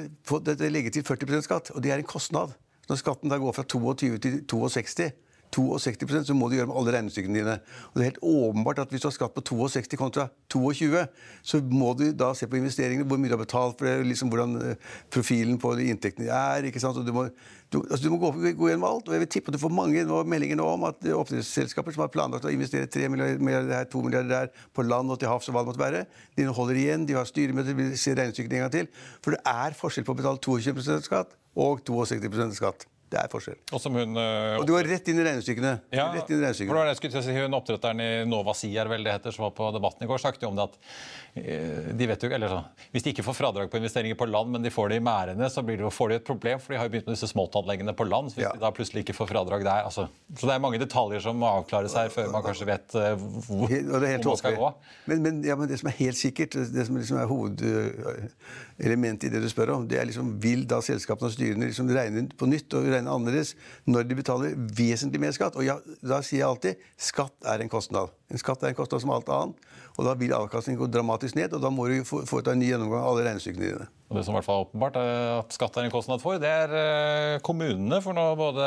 legge 0.71 0.93
til 0.95 1.03
40% 1.09 1.49
skatt, 1.49 1.73
og 1.75 1.83
det 1.83 1.91
er 1.91 1.99
en 1.99 2.07
kostnad. 2.07 2.55
Når 2.87 3.01
skatten 3.01 3.33
da 3.33 3.41
går 3.43 3.55
fra 3.57 3.67
22 3.67 4.23
til 4.23 4.41
62 4.47 5.11
62% 5.53 6.29
så 6.29 6.37
må 6.37 6.49
du 6.49 6.57
gjøre 6.57 6.71
med 6.71 6.79
alle 6.81 6.95
regnestykkene 6.97 7.39
dine. 7.39 7.57
Og 7.91 7.99
det 7.99 8.03
er 8.03 8.11
helt 8.11 8.23
åpenbart 8.25 8.83
at 8.83 8.93
Hvis 8.93 9.05
du 9.05 9.09
har 9.09 9.15
skatt 9.17 9.35
på 9.37 9.45
62 9.45 9.99
kontra 10.01 10.29
22, 10.53 11.07
så 11.43 11.61
må 11.69 11.93
du 11.99 12.07
da 12.17 12.33
se 12.37 12.49
på 12.49 12.57
investeringene, 12.57 13.07
hvor 13.09 13.21
mye 13.21 13.31
du 13.31 13.37
har 13.37 13.43
betalt 13.43 13.79
for 13.79 13.89
det, 13.89 14.07
liksom 14.09 14.33
hvordan 14.33 14.57
eh, 14.61 14.93
profilen 15.13 15.59
på 15.61 15.75
inntektene 15.81 16.29
er. 16.29 16.69
ikke 16.69 16.81
sant? 16.81 16.97
Og 16.97 17.07
du 17.07 17.13
må, 17.13 17.27
du, 17.73 17.81
altså 17.83 18.03
du 18.05 18.11
må 18.13 18.21
gå, 18.23 18.33
gå 18.57 18.71
gjennom 18.71 18.89
alt. 18.89 19.09
og 19.09 19.17
jeg 19.17 19.25
vil 19.25 19.33
tippe 19.37 19.53
at 19.53 19.59
du 19.59 19.63
får 19.63 19.75
mange 19.77 20.05
meldinger 20.29 20.61
nå 20.61 20.69
om 20.75 20.89
at 20.89 21.05
oppdrettsselskaper 21.17 21.97
som 21.97 22.07
har 22.07 22.13
planlagt 22.13 22.49
å 22.49 22.53
investere 22.53 22.89
3 22.89 23.11
milliarder 23.13 23.77
her, 23.77 23.91
2 23.93 24.05
milliarder 24.07 24.33
der, 24.33 24.65
på 24.73 24.87
land 24.87 25.13
og 25.13 25.21
til 25.21 25.33
havs 25.33 25.49
og 25.49 25.57
hva 25.57 25.65
det 25.65 25.73
måtte 25.73 25.85
være, 25.85 26.07
de 26.37 26.49
holder 26.49 26.81
igjen, 26.85 27.09
de 27.09 27.19
har 27.19 27.29
styremøter, 27.29 27.77
vi 27.77 27.93
ser 27.97 28.17
regnestykkene 28.21 28.61
en 28.61 28.67
gang 28.67 28.77
til. 28.81 28.91
For 29.25 29.37
det 29.37 29.45
er 29.49 29.77
forskjell 29.79 30.09
på 30.09 30.17
å 30.17 30.21
betale 30.23 30.43
22% 30.43 31.09
skatt 31.11 31.37
og 31.57 31.85
62% 31.89 32.57
skatt. 32.61 32.92
Det 33.13 33.21
er 33.21 33.29
forskjell. 33.33 33.59
Og 33.77 33.81
som 33.83 33.93
hun 33.99 34.17
uh, 34.17 34.57
Og 34.57 34.63
du 34.65 34.71
går 34.73 34.87
rett 34.89 35.09
inn 35.13 35.19
i 35.21 35.25
regnestykkene. 35.27 35.73
ja, 35.93 36.07
Rett 36.15 36.31
inn 36.33 36.39
i 36.39 36.41
for 36.41 36.47
regnestykkene. 36.47 36.77
var 36.79 36.87
det 36.89 36.93
jeg 36.95 37.01
skulle 37.03 37.17
til 37.19 37.25
si, 37.27 37.35
hun 37.37 37.57
Oppdretteren 37.59 38.01
i 38.01 38.07
Nova 38.29 38.55
Sea 38.57 38.87
er 38.87 38.89
vel 38.89 39.05
det 39.05 39.13
heter, 39.19 39.35
som 39.37 39.45
var 39.45 39.53
på 39.59 39.69
Debatten 39.75 40.07
i 40.07 40.09
går, 40.09 40.23
snakket 40.23 40.47
om 40.49 40.57
det 40.57 40.65
at 40.65 40.79
uh, 40.79 41.91
de 41.99 42.09
vet 42.09 42.25
jo, 42.25 42.31
eller 42.33 42.55
sånn, 42.55 42.71
Hvis 42.95 43.05
de 43.05 43.13
ikke 43.13 43.27
får 43.27 43.37
fradrag 43.37 43.69
på 43.73 43.81
investeringer 43.83 44.17
på 44.17 44.29
land, 44.31 44.55
men 44.57 44.65
de 44.65 44.73
får 44.73 44.95
det 44.95 45.01
i 45.03 45.05
merdene, 45.05 45.51
så 45.53 45.61
blir 45.67 45.83
det, 45.83 45.91
får 45.93 46.15
de 46.15 46.19
et 46.23 46.27
problem. 46.31 46.63
For 46.63 46.73
de 46.73 46.81
har 46.81 46.89
jo 46.89 46.95
begynt 46.97 47.11
med 47.11 47.19
disse 47.19 47.29
småtanleggene 47.35 47.93
på 47.99 48.09
land. 48.09 48.33
så 48.33 48.41
Hvis 48.41 48.47
Ja. 48.49 48.53
de 48.57 48.65
da 48.65 48.73
plutselig 48.73 49.05
ikke 49.05 49.19
får 49.21 49.29
fradrag 49.35 49.65
der 49.69 49.85
altså, 49.85 50.09
Så 50.39 50.47
det 50.49 50.55
er 50.57 50.61
mange 50.65 50.79
detaljer 50.81 51.21
som 51.21 51.37
må 51.37 51.47
avklares 51.53 51.93
her 51.95 52.09
før 52.09 52.33
man 52.33 52.43
kanskje 52.43 52.65
vet 52.73 52.95
uh, 52.97 53.13
hvor, 53.49 53.69
og 53.69 54.01
det 54.01 54.09
helt 54.15 54.25
hvor 54.25 54.33
man 54.33 54.41
skal 54.41 54.57
gå. 54.57 54.73
Men, 55.07 55.21
men, 55.23 55.43
ja, 55.45 55.57
men 55.57 55.69
det 55.69 55.77
som 55.81 55.89
er 55.93 55.97
helt 56.01 56.17
sikkert, 56.17 56.57
det 56.73 56.87
som 56.89 56.97
liksom 56.97 57.19
er 57.21 57.29
hovedelementet 57.29 59.29
i 59.29 59.33
det 59.33 59.41
du 59.43 59.49
spør 59.53 59.73
om, 59.77 59.87
det 59.89 59.99
er 60.01 60.07
liksom 60.09 60.33
vil 60.43 60.65
da 60.69 60.79
selskapene 60.85 61.29
og 61.31 61.35
styrene 61.35 61.69
liksom 61.71 61.91
regne 61.93 62.25
på 62.39 62.49
nytt 62.49 62.75
og 62.79 62.87
regne 62.93 63.02
annerledes 63.11 63.55
når 63.89 64.07
de 64.09 64.19
betaler 64.19 64.57
vesentlig 64.79 65.21
mer 65.23 65.35
skatt. 65.37 65.57
Og 65.59 65.67
ja, 65.67 65.79
da 66.03 66.21
sier 66.25 66.43
jeg 66.43 66.49
alltid 66.49 66.87
skatt 67.01 67.49
er 67.49 67.65
en 67.65 67.73
kostnad. 67.73 68.13
En 68.33 68.41
skatt 68.41 68.63
er 68.63 68.73
en 68.73 68.79
kostnad 68.79 69.05
som 69.05 69.15
alt 69.15 69.31
annet. 69.33 69.71
Og 69.97 70.07
da 70.09 70.15
vil 70.19 70.35
avkastningen 70.37 70.81
gå 70.81 70.89
dramatisk 70.93 71.37
ned, 71.37 71.53
og 71.53 71.65
da 71.65 71.71
må 71.73 71.89
du 71.91 72.01
foreta 72.07 72.55
en 72.55 72.63
ny 72.63 72.71
gjennomgang 72.71 73.03
av 73.03 73.13
alle 73.13 73.27
regnestykkene 73.29 73.69
dine. 73.69 73.89
Og 74.13 74.19
det 74.19 74.25
som 74.27 74.35
i 74.35 74.37
hvert 74.37 74.45
fall 74.45 74.59
er 74.61 74.67
åpenbart 74.67 74.97
er 75.01 75.21
at 75.39 75.55
skatt 75.57 75.77
er 75.81 75.87
en 75.89 75.93
kostnad 75.95 76.21
for, 76.21 76.37
det 76.43 76.51
er 76.53 76.73
eh, 76.77 77.37
kommunene. 77.45 77.99
For 78.05 78.13
nå 78.17 78.25
både 78.37 78.67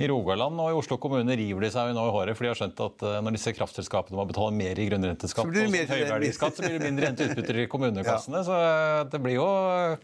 i 0.00 0.08
Rogaland 0.08 0.56
og 0.64 0.70
i 0.72 0.76
Oslo 0.78 0.96
kommune 1.00 1.36
river 1.36 1.66
de 1.66 1.70
seg 1.74 1.92
nå 1.92 2.06
i 2.08 2.14
håret, 2.14 2.36
for 2.38 2.46
de 2.46 2.50
har 2.54 2.58
skjønt 2.62 2.80
at 2.86 3.04
eh, 3.04 3.18
når 3.26 3.36
disse 3.36 3.52
kraftselskapene 3.58 4.16
må 4.16 4.24
betale 4.30 4.54
mer 4.56 4.80
i 4.80 4.86
grunnrenteskatt 4.88 5.44
Så 5.44 5.52
blir 5.52 5.68
det 5.68 5.68
og 5.68 6.16
mer- 6.24 6.34
skatt, 6.38 6.56
så 6.56 6.64
blir 6.64 6.78
det 6.80 6.88
mindre 6.88 7.10
renteutbytter 7.10 7.60
i 7.60 7.68
kommunekassene. 7.76 8.42
Så 8.48 8.56
eh, 8.56 9.04
det 9.12 9.22
blir 9.28 9.36
jo, 9.36 9.46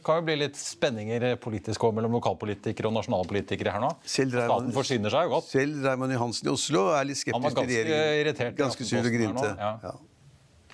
kan 0.04 0.20
jo 0.20 0.28
bli 0.28 0.38
litt 0.44 0.60
spenninger 0.60 1.28
politisk 1.42 1.88
òg 1.88 1.96
mellom 1.96 2.18
lokalpolitikere 2.20 2.92
og 2.92 2.96
nasjonalpolitikere 3.00 3.72
her 3.78 3.84
nå. 3.88 3.94
Staten 4.04 4.72
forsyner 4.76 5.16
seg 5.16 5.30
jo 5.30 5.36
godt. 5.38 5.48
Selv 5.56 5.80
Raymond 5.88 6.12
Johansen 6.18 6.52
i 6.52 6.54
Oslo 6.54 6.90
er 6.92 7.08
litt 7.08 7.24
skeptisk 7.24 7.56
til 7.56 7.72
regjeringen. 7.72 8.36
Han 8.36 8.52
var 8.52 8.62
Ganske 8.62 8.84
sur 8.84 8.98
og 9.00 9.06
Aftenposten 9.08 9.08
her 9.08 9.18
grinte. 9.18 9.52
ja. 9.58 9.74
Ja. 9.82 9.98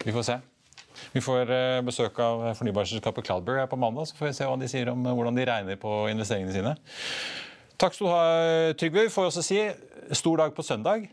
Vi 0.04 0.14
får 0.14 0.26
se. 0.32 0.40
Vi 1.14 1.22
får 1.24 1.52
eh, 1.54 1.80
besøk 1.86 2.18
av 2.24 2.48
fornybarselskapet 2.58 3.28
Cloudberry 3.28 3.66
på 3.70 3.80
mandag, 3.80 4.10
så 4.10 4.18
får 4.18 4.30
vi 4.30 4.38
se 4.38 4.48
hva 4.48 4.56
de 4.60 4.70
sier 4.70 4.90
om 4.92 5.06
eh, 5.06 5.14
hvordan 5.18 5.38
de 5.38 5.46
regner 5.48 5.78
på 5.80 6.00
investeringene 6.12 6.56
sine. 6.56 6.74
Takk 7.78 7.94
skal 7.94 8.06
du 8.06 8.10
ha, 8.10 8.24
Trygve. 8.78 9.06
Vi 9.06 9.14
får 9.14 9.30
også 9.30 9.44
si 9.46 9.62
stor 10.18 10.42
dag 10.42 10.54
på 10.56 10.66
søndag. 10.66 11.06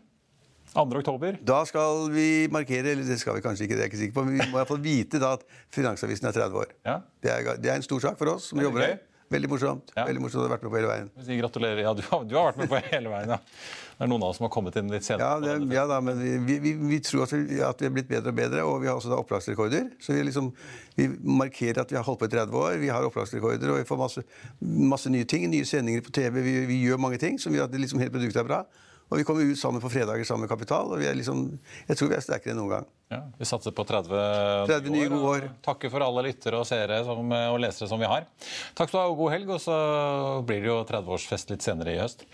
2. 0.76 0.98
oktober. 0.98 1.38
Da 1.46 1.62
skal 1.64 2.10
vi 2.12 2.48
markere, 2.52 2.92
eller 2.92 3.06
det 3.08 3.18
skal 3.20 3.38
vi 3.38 3.44
kanskje 3.44 3.64
ikke, 3.64 3.76
det 3.78 3.84
er 3.84 3.86
jeg 3.86 3.92
ikke 3.94 4.00
sikker 4.02 4.16
på, 4.18 4.24
men 4.26 4.36
vi 4.36 4.42
må 4.44 4.56
i 4.56 4.58
hvert 4.58 4.68
fall 4.68 4.82
vite 4.84 5.20
da 5.22 5.32
at 5.38 5.44
Finansavisen 5.72 6.28
er 6.28 6.36
30 6.36 6.58
år. 6.60 6.72
Ja. 6.84 6.98
Det, 7.22 7.32
er, 7.32 7.60
det 7.62 7.70
er 7.72 7.80
en 7.80 7.86
stor 7.86 8.02
sak 8.04 8.18
for 8.20 8.34
oss 8.34 8.50
som 8.50 8.60
jobber 8.60 8.84
her. 8.84 8.98
Veldig 9.32 9.48
morsomt. 9.50 9.88
Ja. 9.96 10.04
Veldig 10.06 10.20
morsomt 10.22 10.44
å 10.44 10.46
ha 10.46 10.52
vært 10.52 10.62
med 10.62 10.70
på 10.70 10.78
hele 10.78 10.88
veien. 10.90 11.08
Vi 11.18 11.24
sier 11.26 11.38
gratulerer. 11.40 11.80
Ja, 11.82 11.92
du 11.98 12.02
har, 12.06 12.22
du 12.30 12.34
har 12.38 12.44
vært 12.52 12.60
med 12.62 12.68
på 12.70 12.78
hele 12.92 13.10
veien, 13.10 13.32
ja. 13.34 13.38
Det 13.96 14.04
er 14.04 14.10
noen 14.12 14.22
av 14.22 14.30
oss 14.30 14.38
som 14.38 14.44
har 14.46 14.52
kommet 14.54 14.76
inn 14.78 14.90
litt 14.92 15.02
Ja, 15.08 15.16
senere. 15.16 15.56
det, 15.64 15.74
ja 15.74 15.86
da, 15.90 15.96
men 16.04 16.20
vi, 16.46 16.58
vi, 16.62 16.72
vi 16.76 16.98
tror 17.02 17.24
at 17.24 17.32
vi, 17.32 17.58
at 17.64 17.80
vi 17.82 17.88
er 17.88 17.94
blitt 17.96 18.10
bedre 18.10 18.30
og 18.30 18.36
bedre, 18.38 18.62
og 18.68 18.78
vi 18.84 18.90
har 18.90 19.00
også 19.00 19.10
da 19.10 19.18
opplagsrekorder. 19.22 19.88
Så 20.04 20.12
vi, 20.14 20.22
liksom, 20.28 20.52
vi 21.00 21.08
markerer 21.26 21.80
at 21.82 21.90
vi 21.90 21.98
har 21.98 22.04
holdt 22.06 22.20
på 22.22 22.28
i 22.28 22.34
30 22.36 22.58
år, 22.60 22.76
vi 22.82 22.92
har 22.92 23.08
opplagsrekorder, 23.08 23.72
og 23.72 23.80
vi 23.80 23.88
får 23.88 24.02
masse, 24.04 24.26
masse 24.94 25.10
nye 25.10 25.26
ting. 25.26 25.48
Nye 25.50 25.66
sendinger 25.66 26.04
på 26.06 26.12
TV. 26.20 26.38
Vi, 26.44 26.54
vi 26.70 26.82
gjør 26.84 27.00
mange 27.02 27.18
ting 27.22 27.40
som 27.42 27.56
gjør 27.56 27.66
at 27.66 27.74
det 27.74 27.82
liksom 27.82 27.98
hele 28.04 28.14
produktet 28.14 28.44
er 28.44 28.50
bra. 28.52 28.62
Og 29.06 29.20
vi 29.20 29.24
kommer 29.26 29.46
ut 29.46 29.58
sammen 29.58 29.82
på 29.82 29.90
fredager 29.92 30.26
sammen 30.26 30.46
med 30.46 30.50
Kapital, 30.50 30.88
og 30.90 30.98
vi 30.98 31.06
er 31.06 31.14
liksom, 31.14 31.44
jeg 31.86 31.98
tror 31.98 32.08
vi 32.10 32.16
er 32.16 32.24
sterkere 32.24 32.54
enn 32.54 32.58
noen 32.58 32.72
gang. 32.72 32.88
Ja, 33.12 33.20
vi 33.38 33.46
satser 33.46 33.70
på 33.70 33.84
30, 33.86 34.10
30 34.66 34.90
nye 34.90 35.10
gode 35.12 35.28
år. 35.30 35.44
Takker 35.62 35.92
for 35.92 36.02
alle 36.02 36.24
lyttere 36.26 36.58
og 36.58 36.66
seere 36.66 36.98
som, 37.06 37.30
og 37.30 37.58
lesere 37.62 37.86
som 37.86 38.02
vi 38.02 38.08
har. 38.10 38.26
Takk 38.74 38.90
skal 38.90 38.98
du 38.98 39.02
ha, 39.04 39.12
og 39.12 39.20
god 39.20 39.30
helg. 39.36 39.52
Og 39.54 39.62
så 39.62 39.76
blir 40.48 40.64
det 40.64 40.72
jo 40.72 40.80
30-årsfest 40.88 41.54
litt 41.54 41.62
senere 41.62 41.94
i 41.94 42.00
høst. 42.02 42.26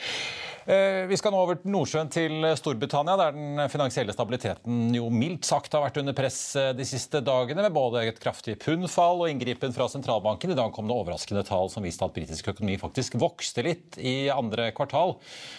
Eh, 0.66 1.06
vi 1.10 1.16
skal 1.18 1.32
nå 1.34 1.40
over 1.42 1.58
Nordsjøen 1.66 2.10
til 2.12 2.44
Storbritannia, 2.58 3.16
der 3.18 3.34
den 3.34 3.62
finansielle 3.72 4.14
stabiliteten 4.14 4.92
jo 4.94 5.08
mildt 5.10 5.48
sagt 5.48 5.74
har 5.74 5.82
vært 5.82 5.98
under 5.98 6.14
press 6.14 6.38
eh, 6.58 6.70
de 6.78 6.86
siste 6.86 7.22
dagene, 7.24 7.64
med 7.66 7.74
både 7.74 8.04
et 8.06 8.20
kraftig 8.22 8.54
pundfall 8.62 9.24
og 9.24 9.32
inngripen 9.32 9.74
fra 9.74 9.88
sentralbanken. 9.90 10.54
I 10.54 10.58
dag 10.58 10.70
kom 10.74 10.86
det 10.86 10.94
overraskende 10.94 11.42
tall 11.48 11.70
som 11.72 11.82
viste 11.82 12.06
at 12.06 12.14
britisk 12.14 12.52
økonomi 12.54 12.78
faktisk 12.78 13.18
vokste 13.18 13.66
litt 13.66 13.98
i 13.98 14.30
andre 14.30 14.70
kvartal. 14.76 15.16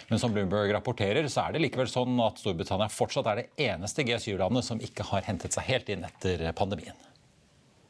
Men 0.07 0.23
som 0.23 0.31
Bloomberg 0.35 0.71
rapporterer, 0.71 1.27
så 1.27 1.47
er 1.47 1.55
det 1.57 1.65
likevel 1.65 1.91
sånn 1.91 2.15
at 2.23 2.39
Storbritannia 2.39 2.91
fortsatt 2.91 3.27
er 3.33 3.43
det 3.43 3.49
eneste 3.71 4.07
G7-landet 4.07 4.71
som 4.71 4.83
ikke 4.83 5.09
har 5.11 5.27
hentet 5.27 5.55
seg 5.55 5.67
helt 5.67 5.91
inn 5.91 6.07
etter 6.07 6.47
pandemien. 6.55 6.95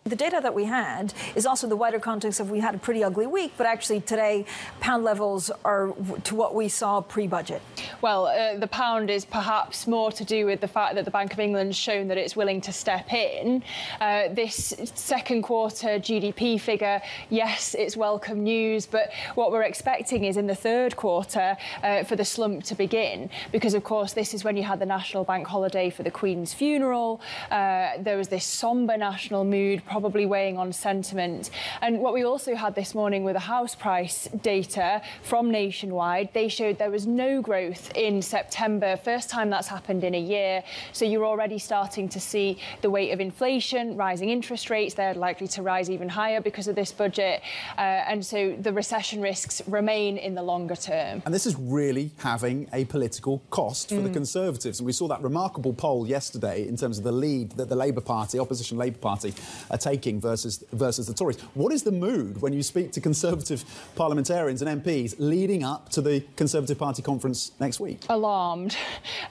The 0.05 0.17
data 0.17 0.41
that 0.43 0.53
we 0.53 0.65
had 0.65 1.13
is 1.33 1.45
also 1.45 1.65
the 1.65 1.77
wider 1.77 1.97
context 1.97 2.41
of 2.41 2.51
we 2.51 2.59
had 2.59 2.75
a 2.75 2.77
pretty 2.77 3.05
ugly 3.05 3.25
week, 3.25 3.53
but 3.55 3.65
actually 3.65 4.01
today 4.01 4.45
pound 4.81 5.05
levels 5.05 5.49
are 5.63 5.93
to 6.25 6.35
what 6.35 6.53
we 6.53 6.67
saw 6.67 6.99
pre-budget. 6.99 7.61
Well, 8.01 8.27
uh, 8.27 8.57
the 8.57 8.67
pound 8.67 9.09
is 9.09 9.23
perhaps 9.23 9.87
more 9.87 10.11
to 10.11 10.25
do 10.25 10.45
with 10.45 10.59
the 10.59 10.67
fact 10.67 10.95
that 10.95 11.05
the 11.05 11.11
Bank 11.11 11.31
of 11.31 11.39
England's 11.39 11.77
shown 11.77 12.09
that 12.09 12.17
it's 12.17 12.35
willing 12.35 12.59
to 12.61 12.73
step 12.73 13.13
in. 13.13 13.63
Uh, 14.01 14.27
this 14.27 14.73
second 14.93 15.43
quarter 15.43 15.99
GDP 15.99 16.59
figure, 16.59 17.01
yes, 17.29 17.73
it's 17.73 17.95
welcome 17.95 18.43
news, 18.43 18.85
but 18.85 19.09
what 19.35 19.53
we're 19.53 19.63
expecting 19.63 20.25
is 20.25 20.35
in 20.35 20.47
the 20.47 20.55
third 20.55 20.97
quarter 20.97 21.55
uh, 21.81 22.03
for 22.03 22.17
the 22.17 22.25
slump 22.25 22.65
to 22.65 22.75
begin, 22.75 23.29
because 23.53 23.73
of 23.73 23.85
course 23.85 24.11
this 24.11 24.33
is 24.33 24.43
when 24.43 24.57
you 24.57 24.63
had 24.63 24.79
the 24.79 24.85
national 24.85 25.23
bank 25.23 25.47
holiday 25.47 25.89
for 25.89 26.03
the 26.03 26.11
Queen's 26.11 26.53
funeral. 26.53 27.21
Uh, 27.49 27.91
there 27.99 28.17
was 28.17 28.27
this 28.27 28.43
somber 28.43 28.97
national 28.97 29.45
mood 29.45 29.81
probably 29.93 30.25
weighing 30.25 30.57
on 30.57 30.73
sentiment. 30.73 31.51
And 31.83 31.99
what 31.99 32.15
we 32.15 32.23
also 32.23 32.55
had 32.55 32.73
this 32.73 32.95
morning 32.95 33.23
with 33.23 33.35
the 33.35 33.47
house 33.55 33.75
price 33.75 34.27
data 34.41 35.03
from 35.21 35.51
Nationwide, 35.51 36.29
they 36.33 36.47
showed 36.47 36.79
there 36.79 36.89
was 36.89 37.05
no 37.05 37.43
growth 37.43 37.95
in 37.95 38.23
September, 38.23 38.97
first 38.97 39.29
time 39.29 39.51
that's 39.51 39.67
happened 39.67 40.03
in 40.03 40.15
a 40.15 40.19
year. 40.19 40.63
So 40.93 41.05
you're 41.05 41.27
already 41.27 41.59
starting 41.59 42.09
to 42.09 42.19
see 42.19 42.57
the 42.81 42.89
weight 42.89 43.11
of 43.11 43.19
inflation, 43.19 43.95
rising 43.95 44.29
interest 44.31 44.71
rates, 44.71 44.95
they're 44.95 45.13
likely 45.13 45.47
to 45.49 45.61
rise 45.61 45.91
even 45.91 46.09
higher 46.09 46.41
because 46.41 46.67
of 46.67 46.73
this 46.73 46.91
budget. 46.91 47.43
Uh, 47.77 48.09
and 48.11 48.25
so 48.25 48.55
the 48.59 48.73
recession 48.73 49.21
risks 49.21 49.61
remain 49.67 50.17
in 50.17 50.33
the 50.33 50.41
longer 50.41 50.75
term. 50.75 51.21
And 51.23 51.31
this 51.31 51.45
is 51.45 51.55
really 51.55 52.09
having 52.17 52.67
a 52.73 52.85
political 52.85 53.43
cost 53.51 53.89
for 53.89 53.95
mm. 53.95 54.05
the 54.05 54.09
Conservatives. 54.09 54.79
And 54.79 54.87
we 54.87 54.93
saw 54.93 55.07
that 55.09 55.21
remarkable 55.21 55.73
poll 55.73 56.07
yesterday 56.07 56.67
in 56.67 56.77
terms 56.77 56.97
of 56.97 57.03
the 57.03 57.11
lead 57.11 57.51
that 57.51 57.69
the 57.69 57.75
Labour 57.75 58.01
Party, 58.01 58.39
opposition 58.39 58.75
Labour 58.75 58.97
Party, 58.97 59.35
are 59.69 59.77
taking 59.83 60.19
versus, 60.19 60.63
versus 60.71 61.07
the 61.07 61.13
Tories. 61.13 61.39
What 61.53 61.73
is 61.73 61.83
the 61.83 61.91
mood 61.91 62.41
when 62.41 62.53
you 62.53 62.63
speak 62.63 62.91
to 62.93 63.01
Conservative 63.01 63.65
parliamentarians 63.95 64.61
and 64.61 64.81
MPs 64.81 65.15
leading 65.19 65.63
up 65.63 65.89
to 65.89 66.01
the 66.01 66.23
Conservative 66.37 66.79
Party 66.79 67.01
conference 67.01 67.51
next 67.59 67.79
week? 67.79 67.99
Alarmed. 68.09 68.75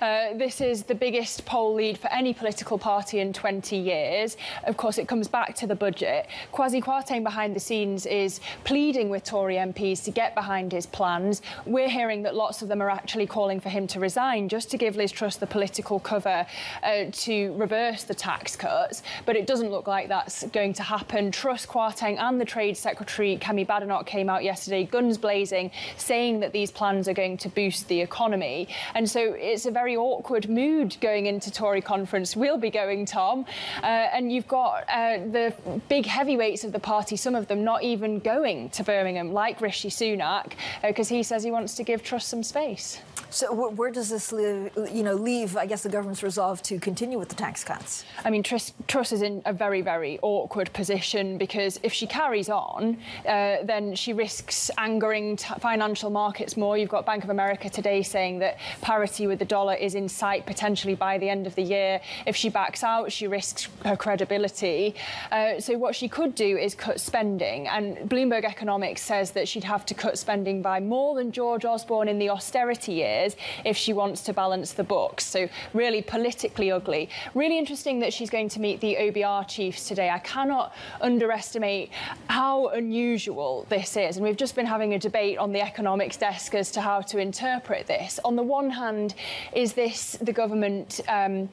Uh, 0.00 0.34
this 0.34 0.60
is 0.60 0.82
the 0.82 0.94
biggest 0.94 1.46
poll 1.46 1.74
lead 1.74 1.96
for 1.96 2.08
any 2.12 2.34
political 2.34 2.76
party 2.76 3.20
in 3.20 3.32
20 3.32 3.76
years. 3.76 4.36
Of 4.64 4.76
course, 4.76 4.98
it 4.98 5.08
comes 5.08 5.26
back 5.26 5.54
to 5.56 5.66
the 5.66 5.74
budget. 5.74 6.28
Kwasi 6.52 6.82
Kwarteng 6.82 7.22
behind 7.22 7.56
the 7.56 7.60
scenes 7.60 8.04
is 8.04 8.40
pleading 8.64 9.08
with 9.08 9.24
Tory 9.24 9.56
MPs 9.56 10.04
to 10.04 10.10
get 10.10 10.34
behind 10.34 10.70
his 10.72 10.86
plans. 10.86 11.40
We're 11.64 11.88
hearing 11.88 12.22
that 12.24 12.34
lots 12.34 12.60
of 12.60 12.68
them 12.68 12.82
are 12.82 12.90
actually 12.90 13.26
calling 13.26 13.58
for 13.60 13.70
him 13.70 13.86
to 13.88 14.00
resign 14.00 14.48
just 14.48 14.70
to 14.72 14.76
give 14.76 14.96
Liz 14.96 15.12
Truss 15.12 15.36
the 15.36 15.46
political 15.46 15.98
cover 15.98 16.46
uh, 16.82 17.04
to 17.12 17.54
reverse 17.54 18.04
the 18.04 18.14
tax 18.14 18.54
cuts. 18.56 19.02
But 19.24 19.36
it 19.36 19.46
doesn't 19.46 19.70
look 19.70 19.86
like 19.86 20.08
that's 20.08 20.41
going 20.44 20.72
to 20.74 20.82
happen. 20.82 21.30
Truss 21.30 21.66
Kwarteng 21.66 22.18
and 22.18 22.40
the 22.40 22.44
Trade 22.44 22.76
Secretary 22.76 23.36
Kemi 23.36 23.66
Badenoch 23.66 24.06
came 24.06 24.28
out 24.28 24.44
yesterday, 24.44 24.84
guns 24.84 25.18
blazing, 25.18 25.70
saying 25.96 26.40
that 26.40 26.52
these 26.52 26.70
plans 26.70 27.08
are 27.08 27.14
going 27.14 27.36
to 27.38 27.48
boost 27.48 27.88
the 27.88 28.00
economy. 28.00 28.68
And 28.94 29.08
so 29.08 29.34
it's 29.34 29.66
a 29.66 29.70
very 29.70 29.96
awkward 29.96 30.48
mood 30.48 30.96
going 31.00 31.26
into 31.26 31.50
Tory 31.50 31.80
conference. 31.80 32.36
We'll 32.36 32.58
be 32.58 32.70
going, 32.70 33.06
Tom. 33.06 33.46
Uh, 33.82 33.86
and 33.86 34.32
you've 34.32 34.48
got 34.48 34.84
uh, 34.88 35.18
the 35.18 35.54
big 35.88 36.06
heavyweights 36.06 36.64
of 36.64 36.72
the 36.72 36.80
party, 36.80 37.16
some 37.16 37.34
of 37.34 37.48
them 37.48 37.64
not 37.64 37.82
even 37.82 38.18
going 38.18 38.70
to 38.70 38.84
Birmingham, 38.84 39.32
like 39.32 39.60
Rishi 39.60 39.90
Sunak, 39.90 40.52
because 40.82 41.10
uh, 41.10 41.14
he 41.14 41.22
says 41.22 41.42
he 41.42 41.50
wants 41.50 41.74
to 41.76 41.82
give 41.82 42.02
Truss 42.02 42.26
some 42.26 42.42
space. 42.42 43.00
So 43.32 43.70
where 43.70 43.90
does 43.90 44.10
this 44.10 44.30
leave, 44.30 44.70
you 44.92 45.02
know, 45.02 45.14
leave, 45.14 45.56
I 45.56 45.64
guess, 45.64 45.82
the 45.82 45.88
government's 45.88 46.22
resolve 46.22 46.62
to 46.64 46.78
continue 46.78 47.18
with 47.18 47.30
the 47.30 47.34
tax 47.34 47.64
cuts? 47.64 48.04
I 48.26 48.30
mean, 48.30 48.42
Truss, 48.42 48.74
Truss 48.88 49.10
is 49.10 49.22
in 49.22 49.40
a 49.46 49.54
very, 49.54 49.80
very 49.80 50.18
awkward 50.20 50.70
position 50.74 51.38
because 51.38 51.80
if 51.82 51.94
she 51.94 52.06
carries 52.06 52.50
on, 52.50 52.98
uh, 53.26 53.64
then 53.64 53.94
she 53.94 54.12
risks 54.12 54.70
angering 54.76 55.38
financial 55.38 56.10
markets 56.10 56.58
more. 56.58 56.76
You've 56.76 56.90
got 56.90 57.06
Bank 57.06 57.24
of 57.24 57.30
America 57.30 57.70
today 57.70 58.02
saying 58.02 58.38
that 58.40 58.58
parity 58.82 59.26
with 59.26 59.38
the 59.38 59.46
dollar 59.46 59.76
is 59.76 59.94
in 59.94 60.10
sight 60.10 60.44
potentially 60.44 60.94
by 60.94 61.16
the 61.16 61.30
end 61.30 61.46
of 61.46 61.54
the 61.54 61.62
year. 61.62 62.02
If 62.26 62.36
she 62.36 62.50
backs 62.50 62.84
out, 62.84 63.10
she 63.10 63.28
risks 63.28 63.66
her 63.86 63.96
credibility. 63.96 64.94
Uh, 65.30 65.58
so 65.58 65.78
what 65.78 65.96
she 65.96 66.06
could 66.06 66.34
do 66.34 66.58
is 66.58 66.74
cut 66.74 67.00
spending. 67.00 67.66
And 67.66 67.96
Bloomberg 68.10 68.44
Economics 68.44 69.00
says 69.00 69.30
that 69.30 69.48
she'd 69.48 69.64
have 69.64 69.86
to 69.86 69.94
cut 69.94 70.18
spending 70.18 70.60
by 70.60 70.80
more 70.80 71.14
than 71.14 71.32
George 71.32 71.64
Osborne 71.64 72.08
in 72.08 72.18
the 72.18 72.28
austerity 72.28 72.92
years 72.92 73.21
if 73.64 73.76
she 73.76 73.92
wants 73.92 74.22
to 74.22 74.32
balance 74.32 74.72
the 74.72 74.84
books. 74.84 75.24
So, 75.24 75.48
really 75.72 76.02
politically 76.02 76.70
ugly. 76.70 77.08
Really 77.34 77.58
interesting 77.58 78.00
that 78.00 78.12
she's 78.12 78.30
going 78.30 78.48
to 78.50 78.60
meet 78.60 78.80
the 78.80 78.96
OBR 78.96 79.48
chiefs 79.48 79.88
today. 79.88 80.10
I 80.10 80.18
cannot 80.18 80.74
underestimate 81.00 81.90
how 82.28 82.68
unusual 82.68 83.66
this 83.68 83.96
is. 83.96 84.16
And 84.16 84.24
we've 84.26 84.36
just 84.36 84.54
been 84.54 84.66
having 84.66 84.94
a 84.94 84.98
debate 84.98 85.38
on 85.38 85.52
the 85.52 85.60
economics 85.60 86.16
desk 86.16 86.54
as 86.54 86.70
to 86.72 86.80
how 86.80 87.00
to 87.02 87.18
interpret 87.18 87.86
this. 87.86 88.18
On 88.24 88.36
the 88.36 88.42
one 88.42 88.70
hand, 88.70 89.14
is 89.54 89.72
this 89.72 90.16
the 90.20 90.32
government 90.32 91.00
um, 91.08 91.48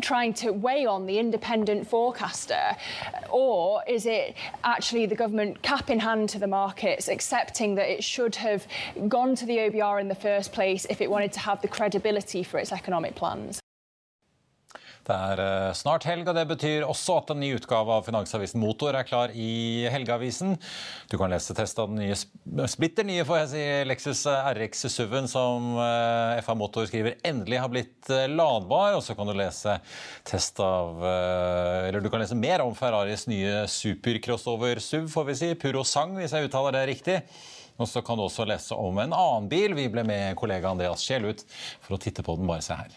trying 0.00 0.32
to 0.34 0.52
weigh 0.52 0.86
on 0.86 1.06
the 1.06 1.18
independent 1.18 1.86
forecaster? 1.86 2.76
Or 3.30 3.82
is 3.86 4.06
it 4.06 4.34
actually 4.64 5.06
the 5.06 5.14
government 5.14 5.62
cap 5.62 5.90
in 5.90 5.98
hand 5.98 6.28
to 6.30 6.38
the 6.38 6.46
markets, 6.46 7.08
accepting 7.08 7.74
that 7.74 7.88
it 7.88 8.02
should 8.02 8.34
have 8.36 8.66
gone 9.08 9.34
to 9.36 9.46
the 9.46 9.58
OBR 9.58 10.00
in 10.00 10.08
the 10.08 10.14
first 10.14 10.52
place 10.52 10.86
if 10.88 11.00
it 11.00 11.09
wanted 11.10 11.32
to 11.32 11.40
have 11.40 11.60
the 11.60 11.68
credibility 11.68 12.42
for 12.42 12.58
its 12.60 12.72
economic 12.72 13.14
plans. 13.16 13.60
Det 15.10 15.16
er 15.16 15.40
eh, 15.42 15.72
snart 15.74 16.04
helg, 16.06 16.28
og 16.28 16.36
det 16.36 16.44
betyr 16.50 16.84
også 16.86 17.16
at 17.22 17.32
en 17.32 17.40
ny 17.40 17.54
utgave 17.56 17.94
av 17.94 18.04
Finansavisen 18.06 18.60
Motor 18.62 18.94
er 18.98 19.06
klar 19.08 19.32
i 19.32 19.88
Helgeavisen. 19.90 20.54
Du 21.10 21.16
kan 21.18 21.32
lese 21.32 21.56
test 21.56 21.80
av 21.80 21.88
den 21.90 22.02
nye, 22.02 22.18
splitter 22.70 23.06
nye 23.08 23.24
får 23.26 23.40
jeg 23.40 23.50
si, 23.54 23.64
Lexus 23.88 24.22
RX 24.28 24.84
SUV-en 24.92 25.30
som 25.30 25.72
eh, 25.80 26.42
FA 26.44 26.56
Motor 26.58 26.86
skriver 26.90 27.16
endelig 27.26 27.62
har 27.62 27.72
blitt 27.72 28.12
eh, 28.12 28.28
ladbar. 28.30 28.98
Og 28.98 29.04
så 29.06 29.16
kan 29.18 29.30
du 29.30 29.34
lese 29.38 29.78
test 30.28 30.60
av 30.62 31.00
Eller 31.00 32.02
du 32.02 32.10
kan 32.12 32.20
lese 32.22 32.36
mer 32.38 32.62
om 32.62 32.74
Ferraris 32.76 33.26
nye 33.30 33.64
supercrossover 33.70 34.82
SUV, 34.84 35.08
får 35.10 35.30
vi 35.30 35.38
si. 35.40 35.54
Purosang, 35.60 36.14
hvis 36.20 36.36
jeg 36.36 36.50
uttaler 36.50 36.76
det 36.76 36.86
riktig. 36.92 37.18
Og 37.80 37.88
så 37.88 38.02
kan 38.04 38.18
du 38.18 38.26
også 38.26 38.44
lese 38.48 38.76
om 38.76 38.98
en 39.00 39.14
annen 39.16 39.48
bil. 39.50 39.74
Vi 39.78 39.88
ble 39.92 40.04
med 40.06 40.36
kollega 40.40 40.70
Andreas 40.70 41.04
Scheel 41.04 41.30
ut 41.30 41.46
for 41.80 41.96
å 41.96 42.00
titte 42.02 42.24
på 42.26 42.36
den. 42.36 42.48
Bare 42.50 42.64
se 42.64 42.76
her. 42.76 42.92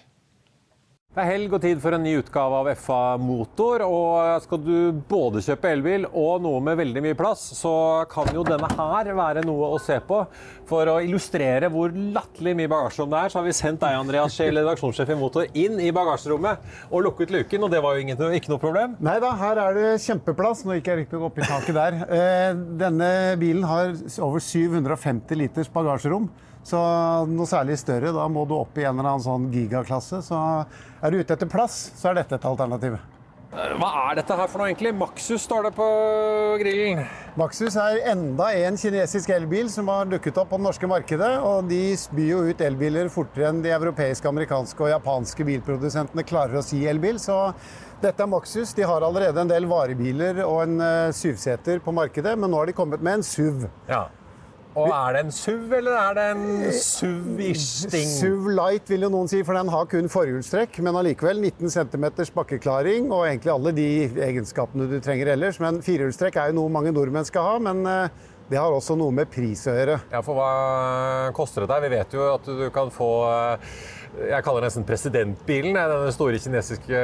Det 1.14 1.22
er 1.22 1.28
helg 1.30 1.52
og 1.54 1.60
tid 1.62 1.78
for 1.78 1.94
en 1.94 2.02
ny 2.02 2.16
utgave 2.18 2.58
av 2.58 2.68
FA 2.82 3.00
Motor. 3.22 3.84
og 3.86 4.42
Skal 4.42 4.62
du 4.66 5.02
både 5.06 5.44
kjøpe 5.46 5.70
elbil 5.70 6.08
og 6.10 6.40
noe 6.42 6.58
med 6.66 6.80
veldig 6.80 7.04
mye 7.06 7.18
plass, 7.18 7.44
så 7.54 7.74
kan 8.10 8.32
jo 8.34 8.42
denne 8.48 8.66
her 8.74 9.12
være 9.14 9.44
noe 9.46 9.68
å 9.76 9.78
se 9.78 10.00
på. 10.08 10.24
For 10.66 10.90
å 10.90 10.96
illustrere 11.06 11.70
hvor 11.70 11.94
latterlig 11.94 12.56
mye 12.58 12.72
bagasjerom 12.72 13.14
det 13.14 13.20
er, 13.20 13.30
så 13.30 13.40
har 13.40 13.46
vi 13.46 13.54
sendt 13.54 13.84
deg, 13.84 13.98
Andreas 14.00 14.34
Scheel, 14.34 14.58
redaksjonssjef 14.58 15.12
i 15.14 15.18
Motor, 15.20 15.46
inn 15.54 15.78
i 15.86 15.92
bagasjerommet 15.94 16.90
og 16.90 17.06
lukket 17.06 17.36
luken. 17.36 17.68
Og 17.68 17.70
det 17.76 17.84
var 17.86 18.00
jo 18.00 18.34
ikke 18.40 18.50
noe 18.50 18.64
problem? 18.64 18.96
Nei 19.06 19.20
da, 19.22 19.36
her 19.38 19.62
er 19.68 19.78
det 19.78 19.92
kjempeplass. 20.08 20.64
Nå 20.66 20.80
gikk 20.80 20.90
jeg 20.90 21.04
riktignok 21.04 21.30
opp 21.30 21.38
i 21.38 21.46
taket 21.46 21.78
der. 21.78 22.00
Eh, 22.10 22.58
denne 22.82 23.12
bilen 23.38 23.70
har 23.70 23.94
over 24.18 24.42
750 24.42 25.44
liters 25.44 25.70
bagasjerom. 25.78 26.26
Så 26.64 26.80
noe 27.28 27.50
særlig 27.50 27.76
større, 27.82 28.14
da 28.16 28.28
må 28.32 28.46
du 28.48 28.56
opp 28.56 28.78
i 28.80 28.86
en 28.88 28.96
eller 28.96 29.16
annen 29.16 29.26
sånn 29.26 29.50
gigaklasse. 29.52 30.22
Så 30.24 30.38
er 31.04 31.12
du 31.12 31.20
ute 31.20 31.36
etter 31.36 31.52
plass, 31.52 31.90
så 32.00 32.12
er 32.12 32.22
dette 32.22 32.40
et 32.40 32.48
alternativ. 32.48 32.96
Hva 33.54 33.90
er 34.10 34.18
dette 34.18 34.34
her 34.34 34.48
for 34.50 34.62
noe 34.62 34.72
egentlig? 34.72 34.94
Maxus 34.98 35.44
står 35.46 35.68
det 35.68 35.72
på 35.78 35.86
grillen. 36.58 37.04
Maxus 37.38 37.76
er 37.78 38.00
enda 38.10 38.48
en 38.58 38.80
kinesisk 38.82 39.30
elbil 39.36 39.70
som 39.70 39.92
har 39.94 40.10
dukket 40.10 40.40
opp 40.42 40.50
på 40.50 40.58
det 40.58 40.66
norske 40.66 40.90
markedet. 40.90 41.36
Og 41.46 41.70
de 41.70 41.82
spyr 42.00 42.32
jo 42.32 42.42
ut 42.50 42.64
elbiler 42.66 43.12
fortere 43.14 43.52
enn 43.52 43.62
de 43.62 43.74
europeiske, 43.76 44.30
amerikanske 44.30 44.88
og 44.88 44.90
japanske 44.96 45.46
bilprodusentene 45.52 46.26
klarer 46.26 46.64
å 46.64 46.66
si 46.66 46.82
elbil. 46.90 47.22
Så 47.22 47.38
dette 48.02 48.26
er 48.26 48.32
Maxus. 48.32 48.74
De 48.74 48.88
har 48.90 49.06
allerede 49.06 49.46
en 49.46 49.54
del 49.54 49.70
varebiler 49.70 50.42
og 50.48 50.64
en 50.66 50.82
uh, 50.82 51.14
syvseter 51.14 51.84
på 51.84 51.94
markedet, 51.94 52.34
men 52.40 52.50
nå 52.50 52.64
har 52.64 52.72
de 52.72 52.78
kommet 52.78 53.06
med 53.06 53.20
en 53.20 53.28
SUV. 53.28 53.68
Ja. 53.92 54.08
Og 54.74 54.90
Er 54.90 55.14
det 55.14 55.22
en 55.28 55.32
SUV, 55.32 55.74
eller 55.78 55.98
er 56.00 56.16
det 56.18 56.24
en 56.34 56.46
SUV-ish 56.74 57.90
ting? 57.94 58.08
SUV 58.10 58.50
Light 58.58 58.90
vil 58.90 59.06
jo 59.06 59.12
noen 59.14 59.30
si, 59.30 59.44
for 59.46 59.54
den 59.58 59.70
har 59.70 59.86
kun 59.92 60.10
forhjulstrekk, 60.10 60.80
men 60.86 60.98
allikevel 60.98 61.44
19 61.44 61.70
cm 61.76 62.08
bakkeklaring 62.34 63.12
og 63.14 63.28
egentlig 63.28 63.54
alle 63.54 63.74
de 63.78 63.88
egenskapene 64.30 64.90
du 64.90 64.98
trenger 65.04 65.36
ellers. 65.36 65.60
Men 65.62 65.78
firehjulstrekk 65.86 66.40
er 66.42 66.50
jo 66.52 66.62
noe 66.64 66.74
mange 66.74 66.94
nordmenn 66.96 67.28
skal 67.30 67.52
ha. 67.52 67.58
men 67.70 67.86
uh, 67.86 68.30
Det 68.50 68.58
har 68.60 68.74
også 68.74 68.98
noe 69.00 69.14
med 69.14 69.30
pris 69.32 69.62
å 69.70 69.76
gjøre. 69.78 70.00
Ja, 70.12 70.24
for 70.26 70.42
hva 70.42 71.32
koster 71.38 71.64
det 71.64 71.70
deg? 71.72 71.86
Vi 71.86 71.94
vet 71.94 72.18
jo 72.18 72.26
at 72.34 72.50
du 72.50 72.66
kan 72.74 72.90
få 72.94 73.12
eh, 73.30 73.78
jeg 74.14 74.44
kaller 74.46 74.62
det 74.62 74.70
nesten 74.70 74.86
presidentbilen, 74.86 75.74
den 75.74 76.12
store 76.14 76.40
kinesiske 76.40 77.00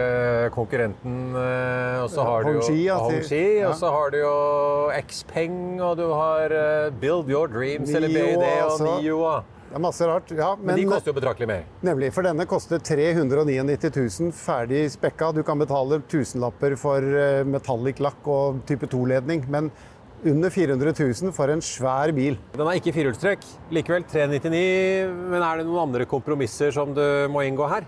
konkurrenten. 0.55 1.15
eh, 1.35 2.01
Og 2.03 2.09
så 2.13 2.23
har 2.27 2.43
du 2.43 2.51
jo 2.59 2.61
ja. 2.85 2.97
og 3.69 3.75
så 3.79 3.91
har 3.91 4.11
du 4.13 4.17
jo 4.21 4.33
Xpeng, 5.09 5.79
og 5.81 5.97
du 5.97 6.07
har 6.13 6.51
eh, 6.51 6.89
Build 7.01 7.29
Your 7.29 7.47
Dreams, 7.47 7.89
eller 7.89 8.07
BID 8.07 8.43
og 8.43 9.01
Nioa. 9.01 9.39
Det 9.69 9.75
er 9.77 9.81
masse 9.83 10.05
rart. 10.09 10.31
Ja, 10.33 10.55
Men 10.57 10.75
de 10.79 10.85
koster 10.89 11.11
jo 11.11 11.13
betraktelig 11.19 11.47
mer. 11.47 11.65
Nemlig, 11.85 12.07
for 12.13 12.25
denne 12.25 12.45
koster 12.49 12.79
399 12.81 13.91
000 13.93 14.31
ferdig 14.33 14.87
spekka. 14.89 15.29
Du 15.31 15.43
kan 15.45 15.59
betale 15.61 16.01
tusenlapper 16.09 16.73
for 16.75 16.97
eh, 17.05 17.43
metallic 17.45 17.99
lakk 18.01 18.25
og 18.25 18.63
type 18.65 18.89
2-ledning, 18.89 19.45
men 19.49 19.69
under 20.25 20.49
400 20.51 20.93
000 20.97 21.35
for 21.35 21.51
en 21.53 21.61
svær 21.63 22.11
bil. 22.15 22.35
Den 22.55 22.67
er 22.67 22.79
ikke 22.79 22.95
firehjulstrekk. 22.95 23.45
Likevel 23.75 24.03
399. 24.09 25.15
Men 25.31 25.45
er 25.45 25.61
det 25.61 25.69
noen 25.69 25.85
andre 25.87 26.09
kompromisser 26.09 26.75
som 26.75 26.91
du 26.95 27.05
må 27.31 27.45
inngå 27.47 27.69
her? 27.71 27.87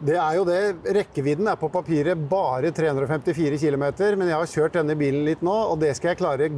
Det 0.00 0.14
er 0.16 0.36
jo 0.38 0.46
det. 0.48 0.60
Rekkevidden 0.96 1.48
er 1.52 1.58
på 1.60 1.68
papiret 1.68 2.16
bare 2.30 2.70
354 2.72 3.58
km, 3.60 3.84
men 4.16 4.30
jeg 4.30 4.38
har 4.38 4.48
kjørt 4.48 4.78
denne 4.78 4.96
bilen 4.96 5.26
litt 5.26 5.42
nå, 5.44 5.52
og 5.52 5.76
det 5.82 5.90
skal 5.98 6.14
jeg 6.14 6.20
klare 6.22 6.48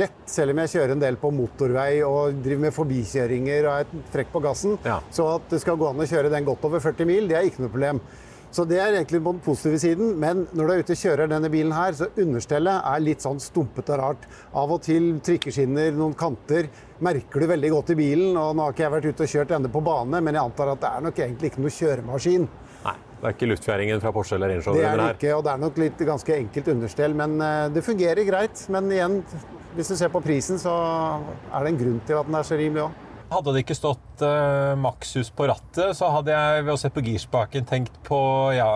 lett, 0.00 0.22
selv 0.32 0.54
om 0.54 0.62
jeg 0.62 0.72
kjører 0.72 0.94
en 0.94 1.02
del 1.02 1.18
på 1.20 1.28
motorvei 1.36 1.90
og 2.08 2.38
driver 2.40 2.62
med 2.64 2.76
forbikjøringer 2.76 3.68
og 3.68 3.82
er 3.82 4.06
frekk 4.14 4.32
på 4.32 4.40
gassen. 4.48 4.78
Så 5.12 5.28
at 5.34 5.44
det 5.52 5.60
skal 5.60 5.76
gå 5.76 5.90
an 5.90 6.00
å 6.00 6.08
kjøre 6.08 6.32
den 6.32 6.48
godt 6.48 6.64
over 6.64 6.80
40 6.80 7.10
mil, 7.12 7.28
det 7.28 7.36
er 7.36 7.50
ikke 7.50 7.66
noe 7.66 7.74
problem. 7.74 8.00
Så 8.56 8.64
det 8.64 8.78
er 8.80 8.94
egentlig 8.94 9.18
på 9.20 9.34
den 9.34 9.40
positive 9.44 9.78
siden, 9.82 10.14
men 10.16 10.46
når 10.56 10.68
du 10.68 10.72
er 10.72 10.78
ute 10.80 10.94
og 10.94 11.00
kjører 11.02 11.28
denne 11.28 11.50
bilen 11.52 11.74
her, 11.76 11.92
så 11.98 12.06
understellet 12.22 12.86
er 12.88 13.02
litt 13.04 13.24
sånn 13.24 13.40
stumpete 13.42 13.92
og 13.92 14.00
rart. 14.00 14.24
Av 14.56 14.72
og 14.72 14.80
til 14.86 15.10
trikkeskinner, 15.26 15.90
noen 15.92 16.14
kanter, 16.16 16.70
merker 17.04 17.44
du 17.44 17.50
veldig 17.50 17.72
godt 17.74 17.92
i 17.92 17.98
bilen. 17.98 18.30
Og 18.32 18.54
nå 18.56 18.64
har 18.64 18.72
ikke 18.72 18.86
jeg 18.86 18.94
vært 18.94 19.10
ute 19.10 19.26
og 19.26 19.34
kjørt 19.34 19.52
denne 19.52 19.72
på 19.74 19.84
bane, 19.84 20.22
men 20.24 20.38
jeg 20.38 20.48
antar 20.48 20.72
at 20.72 20.80
det 20.80 20.88
er 20.88 21.04
nok 21.04 21.22
egentlig 21.26 21.52
ikke 21.52 21.66
noe 21.66 21.76
kjøremaskin. 21.76 22.48
Nei, 22.86 22.96
det 23.20 23.28
er 23.28 23.36
ikke 23.36 23.52
luftfjæringen 23.52 24.04
fra 24.06 24.16
Porsche 24.16 24.38
eller 24.38 24.54
Range 24.54 24.64
Det 24.64 24.72
Rover 24.72 24.88
er 24.88 25.02
det 25.02 25.12
ikke, 25.18 25.36
og 25.36 25.44
det 25.44 25.52
er 25.52 25.64
nok 25.66 25.80
litt 25.84 26.04
ganske 26.14 26.38
enkelt 26.40 26.74
understell, 26.78 27.20
men 27.20 27.40
eh, 27.44 27.62
det 27.76 27.84
fungerer 27.84 28.30
greit. 28.30 28.68
Men 28.72 28.88
igjen, 28.88 29.20
hvis 29.76 29.92
du 29.92 30.00
ser 30.00 30.16
på 30.16 30.24
prisen, 30.24 30.56
så 30.62 30.72
er 31.52 31.60
det 31.60 31.74
en 31.74 31.82
grunn 31.84 32.00
til 32.08 32.22
at 32.22 32.30
den 32.30 32.40
er 32.40 32.48
så 32.48 32.56
rimelig 32.56 32.88
òg. 32.88 33.02
Hadde 33.26 33.56
det 33.56 33.64
ikke 33.64 33.74
stått 33.74 34.22
uh, 34.22 34.76
Maxus 34.78 35.32
på 35.34 35.48
rattet, 35.50 35.96
så 35.98 36.12
hadde 36.14 36.34
jeg 36.34 36.66
ved 36.66 36.74
å 36.76 36.78
se 36.78 36.90
på 36.94 37.02
girspaken 37.08 37.66
tenkt 37.66 37.96
på 38.06 38.18
ja, 38.54 38.68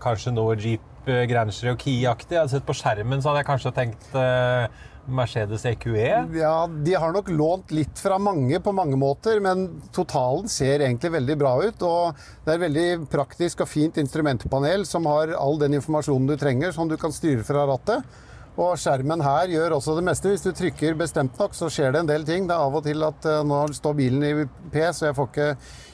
kanskje 0.00 0.32
noe 0.32 0.56
Jeep 0.56 1.08
eh, 1.08 1.28
og 1.28 1.82
Kia-aktig. 1.82 2.32
Jeg 2.32 2.40
hadde 2.40 2.54
sett 2.54 2.68
på 2.68 2.76
skjermen, 2.76 3.20
så 3.20 3.30
hadde 3.30 3.42
jeg 3.42 3.48
kanskje 3.50 3.74
tenkt 3.76 4.08
uh, 4.16 4.70
Mercedes 5.08 5.66
E 5.68 5.74
EQE. 5.74 6.08
Ja, 6.36 6.54
de 6.68 6.94
har 6.96 7.12
nok 7.12 7.28
lånt 7.28 7.72
litt 7.76 8.00
fra 8.00 8.16
mange 8.16 8.56
på 8.64 8.72
mange 8.76 8.96
måter, 9.00 9.36
men 9.44 9.66
totalen 9.92 10.48
ser 10.48 10.80
egentlig 10.84 11.12
veldig 11.18 11.36
bra 11.40 11.52
ut. 11.60 11.84
Og 11.84 12.24
det 12.44 12.54
er 12.54 12.56
et 12.56 12.64
veldig 12.64 12.88
praktisk 13.12 13.64
og 13.64 13.68
fint 13.68 14.00
instrumentpanel 14.00 14.88
som 14.88 15.08
har 15.12 15.34
all 15.36 15.60
den 15.60 15.76
informasjonen 15.76 16.28
du 16.32 16.38
trenger, 16.40 16.72
som 16.72 16.88
du 16.88 16.96
kan 17.00 17.12
styre 17.12 17.44
fra 17.44 17.68
rattet. 17.68 18.16
Og 18.58 18.74
skjermen 18.80 19.20
her 19.22 19.52
gjør 19.52 19.76
også 19.76 19.94
det 19.94 20.02
meste. 20.08 20.32
Hvis 20.32 20.42
du 20.42 20.50
trykker 20.56 20.96
bestemt 20.98 21.36
nok, 21.38 21.52
så 21.54 21.68
skjer 21.70 21.92
det 21.94 22.00
en 22.02 22.08
del 22.10 22.24
ting. 22.26 22.48
Det 22.48 22.56
er 22.56 22.64
av 22.64 22.74
og 22.74 22.82
til 22.82 23.04
at 23.06 23.28
eh, 23.30 23.44
nå 23.46 23.60
står 23.76 23.94
bilen 24.00 24.24
i 24.26 24.32
P, 24.72 24.80
så 24.90 25.06
jeg 25.06 25.14
får 25.14 25.28
ikke 25.30 25.46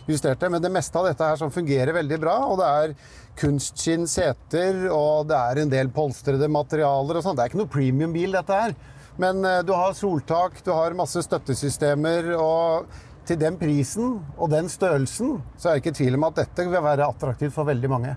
justert 0.08 0.40
det. 0.40 0.50
Men 0.54 0.64
det 0.64 0.72
meste 0.72 0.96
av 0.96 1.10
dette 1.10 1.28
her 1.28 1.36
som 1.42 1.52
fungerer 1.52 1.92
veldig 1.98 2.18
bra. 2.22 2.38
Og 2.48 2.56
det 2.62 2.70
er 2.80 2.96
kunstskinn 3.36 4.08
seter, 4.08 4.86
og 4.88 5.28
det 5.28 5.36
er 5.36 5.60
en 5.60 5.74
del 5.76 5.92
polstrede 5.92 6.48
materialer 6.48 7.20
og 7.20 7.26
sånn. 7.26 7.36
Det 7.36 7.44
er 7.44 7.52
ikke 7.52 7.60
noe 7.60 7.74
premiumbil, 7.76 8.38
dette 8.38 8.60
her. 8.62 8.76
Men 9.20 9.44
eh, 9.44 9.60
du 9.68 9.74
har 9.76 9.92
soltak, 9.98 10.62
du 10.64 10.72
har 10.72 10.96
masse 10.96 11.20
støttesystemer, 11.28 12.32
og 12.40 12.88
til 13.28 13.40
den 13.40 13.60
prisen 13.60 14.22
og 14.38 14.48
den 14.52 14.72
størrelsen, 14.72 15.36
så 15.56 15.68
er 15.68 15.76
det 15.76 15.84
ikke 15.84 15.98
tvil 16.00 16.16
om 16.16 16.26
at 16.30 16.40
dette 16.40 16.64
vil 16.64 16.84
være 16.84 17.12
attraktivt 17.12 17.56
for 17.56 17.68
veldig 17.68 17.92
mange. 17.92 18.16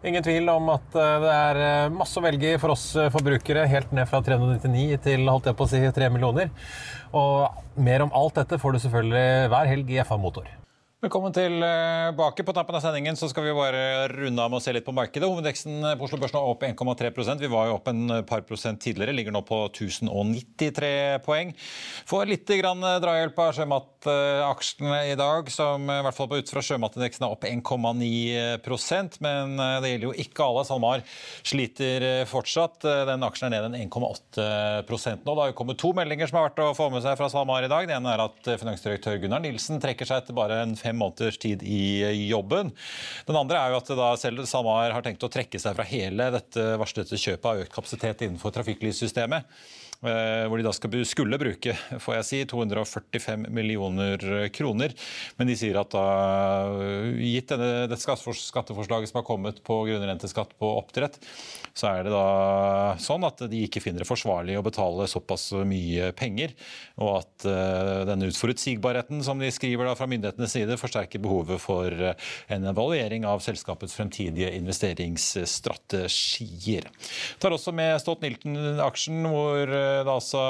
Ingen 0.00 0.24
tvil 0.24 0.48
om 0.48 0.70
at 0.72 0.94
eh, 0.96 1.16
det 1.20 1.32
er 1.34 1.58
eh, 1.60 1.92
masse 1.92 2.16
å 2.16 2.24
velge 2.24 2.54
for 2.62 2.72
oss 2.72 2.86
eh, 2.96 3.10
forbrukere, 3.12 3.66
helt 3.68 3.92
ned 3.92 4.08
fra 4.08 4.22
399 4.24 4.96
til 5.04 5.28
holdt 5.28 5.50
jeg 5.50 5.58
på 5.58 5.66
å 5.66 5.72
si, 5.74 5.82
3 6.00 6.08
millioner. 6.14 6.48
Og 7.12 7.76
mer 7.76 8.06
om 8.06 8.14
alt 8.16 8.40
dette 8.40 8.60
får 8.62 8.76
du 8.76 8.82
selvfølgelig 8.86 9.52
hver 9.52 9.70
helg 9.74 9.92
i 9.92 10.00
FA 10.08 10.16
Motor. 10.20 10.48
Velkommen 11.00 11.32
tilbake. 11.32 12.44
På 12.44 12.52
tampen 12.52 12.76
av 12.76 12.82
sendingen 12.84 13.16
så 13.16 13.24
skal 13.30 13.46
vi 13.46 13.52
bare 13.56 14.08
runde 14.10 14.42
av 14.44 14.50
med 14.52 14.58
å 14.58 14.60
se 14.60 14.74
litt 14.76 14.84
på 14.84 14.92
markedet. 14.92 15.24
Hovedveksten 15.24 15.78
på 15.96 16.04
Oslo 16.04 16.18
Børs 16.20 16.34
nå 16.34 16.42
er 16.42 16.50
opp 16.52 16.64
1,3% 16.66 17.40
Vi 17.40 17.48
var 17.48 17.70
jo 17.70 17.78
opp 17.78 17.86
en 17.88 18.18
par 18.28 18.42
prosent 18.44 18.82
tidligere. 18.84 19.14
Ligger 19.16 19.32
nå 19.32 19.40
på 19.48 19.62
1093 19.70 20.90
poeng. 21.24 21.54
Får 22.04 22.28
litt 22.28 22.52
grann 22.60 22.84
drahjelp 22.84 23.40
av 23.40 23.56
sjømataksjene 23.56 24.98
i 25.08 25.14
dag, 25.16 25.48
som 25.48 25.88
i 25.88 25.96
hvert 26.04 26.18
fall 26.18 26.28
på 26.34 26.42
ut 26.42 26.52
fra 26.52 26.64
sjømatindeksen 26.68 27.24
er 27.24 27.32
opp 27.32 27.48
1,9% 27.48 29.18
Men 29.24 29.56
det 29.56 29.94
gjelder 29.94 30.06
jo 30.10 30.12
ikke 30.26 30.50
alle. 30.50 30.66
SalMar 30.68 31.06
sliter 31.40 32.06
fortsatt. 32.28 32.84
Den 33.08 33.24
aksjen 33.24 33.48
er 33.48 33.56
ned 33.56 33.70
en 33.70 33.88
1,8 33.88 34.84
nå. 34.84 35.32
Det 35.32 35.40
har 35.46 35.54
jo 35.54 35.56
kommet 35.64 35.80
to 35.80 35.94
meldinger 35.96 36.28
som 36.28 36.42
har 36.42 36.50
vært 36.50 36.60
å 36.60 36.76
få 36.76 36.92
med 36.92 37.08
seg 37.08 37.16
fra 37.16 37.32
SalMar 37.32 37.64
i 37.64 37.72
dag. 37.72 37.88
Det 37.88 37.96
ene 37.96 38.14
er 38.18 38.26
at 38.28 38.54
finansdirektør 38.60 39.16
Gunnar 39.24 39.40
Nilsen 39.48 39.80
trekker 39.80 40.04
seg 40.04 40.26
etter 40.26 40.36
bare 40.36 40.60
en 40.68 40.76
fem 40.90 41.00
måneders 41.00 41.38
tid 41.40 41.62
i 41.64 42.26
jobben. 42.28 42.74
Den 43.28 43.38
andre 43.40 43.60
er 43.62 43.72
jo 43.72 43.80
at 43.80 43.92
da 43.98 44.12
selv 44.20 44.46
SalMar 44.50 44.94
har 44.94 45.06
tenkt 45.06 45.24
å 45.26 45.32
trekke 45.32 45.60
seg 45.62 45.76
fra 45.78 45.86
hele 45.88 46.30
dette 46.34 46.72
varslede 46.80 47.18
kjøpet 47.20 47.50
av 47.52 47.62
økt 47.64 47.74
kapasitet 47.74 48.26
innenfor 48.26 48.54
trafikklyssystemet. 48.54 49.46
Eh, 50.04 50.44
Hvor 50.48 50.60
de 50.60 50.66
da 50.66 51.04
skulle 51.06 51.40
bruke 51.40 51.74
får 52.00 52.16
jeg 52.18 52.28
si, 52.28 52.40
245 52.50 53.48
millioner 53.52 54.48
kroner. 54.54 54.94
Men 55.38 55.50
de 55.50 55.56
sier 55.58 55.78
at 55.80 55.92
da, 55.94 56.04
gitt 57.18 57.50
denne, 57.52 57.70
dette 57.90 58.02
skatteforslaget 58.02 59.10
som 59.10 59.20
har 59.20 59.28
kommet 59.28 59.62
på 59.66 59.82
grunnrenteskatt 59.88 60.52
på 60.60 60.66
oppdrett, 60.80 61.16
så 61.76 61.84
er 61.92 62.00
det 62.06 62.12
da 62.14 62.26
sånn 63.00 63.24
at 63.26 63.38
de 63.50 63.58
ikke 63.66 63.82
finner 63.82 64.00
det 64.02 64.08
forsvarlig 64.08 64.58
å 64.58 64.66
betale 64.66 65.08
såpass 65.10 65.44
mye 65.66 66.12
penger. 66.16 66.50
Og 67.00 67.10
at 67.20 67.46
uh, 67.46 68.06
denne 68.08 68.28
utforutsigbarheten 68.30 69.22
som 69.24 69.38
de 69.40 69.50
skriver 69.54 69.84
da 69.86 69.94
fra 69.98 70.06
myndighetenes 70.10 70.52
side, 70.56 70.80
forsterker 70.80 71.20
behovet 71.22 71.58
for 71.62 71.86
eh, 71.92 72.14
en 72.52 72.64
evaluering 72.70 73.22
av 73.28 73.38
selskapets 73.44 73.94
fremtidige 73.96 74.50
investeringsstrategier. 74.58 76.84
Tar 77.42 77.52
også 77.56 77.70
med 77.76 77.92
Stolt-Nielsen-aksjen, 78.02 79.20
hvor 79.30 79.66
eh, 79.90 80.04
det 80.06 80.14
altså 80.14 80.44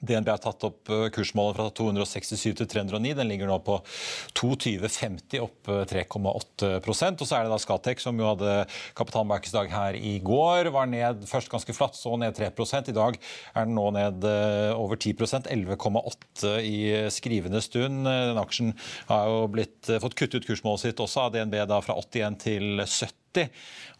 DNB 0.00 0.30
har 0.32 0.40
tatt 0.40 0.64
opp 0.64 0.90
eh, 0.90 1.06
kursmålet 1.12 1.58
fra 1.58 1.66
267 1.76 2.54
til 2.60 2.68
309. 2.68 3.12
Den 3.18 3.28
ligger 3.28 3.50
nå 3.50 3.58
på 3.64 3.78
22,50, 4.38 5.40
opp 5.44 5.70
eh, 5.70 5.82
3,8% 5.90 7.20
Og 7.20 7.28
så 7.28 7.36
er 7.36 7.44
det 7.44 7.52
da 7.52 7.60
Skatek 7.60 8.02
som 8.02 8.18
jo 8.20 8.30
hadde 8.30 8.64
kapitalmarkedsdag 8.98 9.72
her 9.74 9.98
i 9.98 10.16
går. 10.24 10.72
Var 10.72 10.90
ned 10.90 11.26
først 11.28 11.52
ganske 11.52 11.76
flatt, 11.76 11.98
så 11.98 12.16
ned 12.20 12.36
3 12.38 12.50
I 12.50 12.96
dag 12.96 13.20
er 13.20 13.68
den 13.68 13.76
nå 13.76 13.86
ned 13.96 14.24
eh, 14.28 14.72
over 14.72 14.96
10% 14.96 15.50
11,8 15.52 16.56
i 16.64 16.80
skrivende 17.12 17.60
stund. 17.64 18.04
Den 18.08 18.40
aksjen 18.40 18.74
har 19.10 19.28
jo 19.28 19.46
blitt, 19.52 19.84
fått 20.00 20.16
kuttet 20.16 20.48
kursmålet 20.48 20.86
sitt 20.86 21.00
også 21.00 21.26
av 21.26 21.34
DNB 21.36 21.60
da 21.68 21.80
fra 21.84 21.98
81 22.00 22.40
til 22.40 22.84
70, 22.86 23.50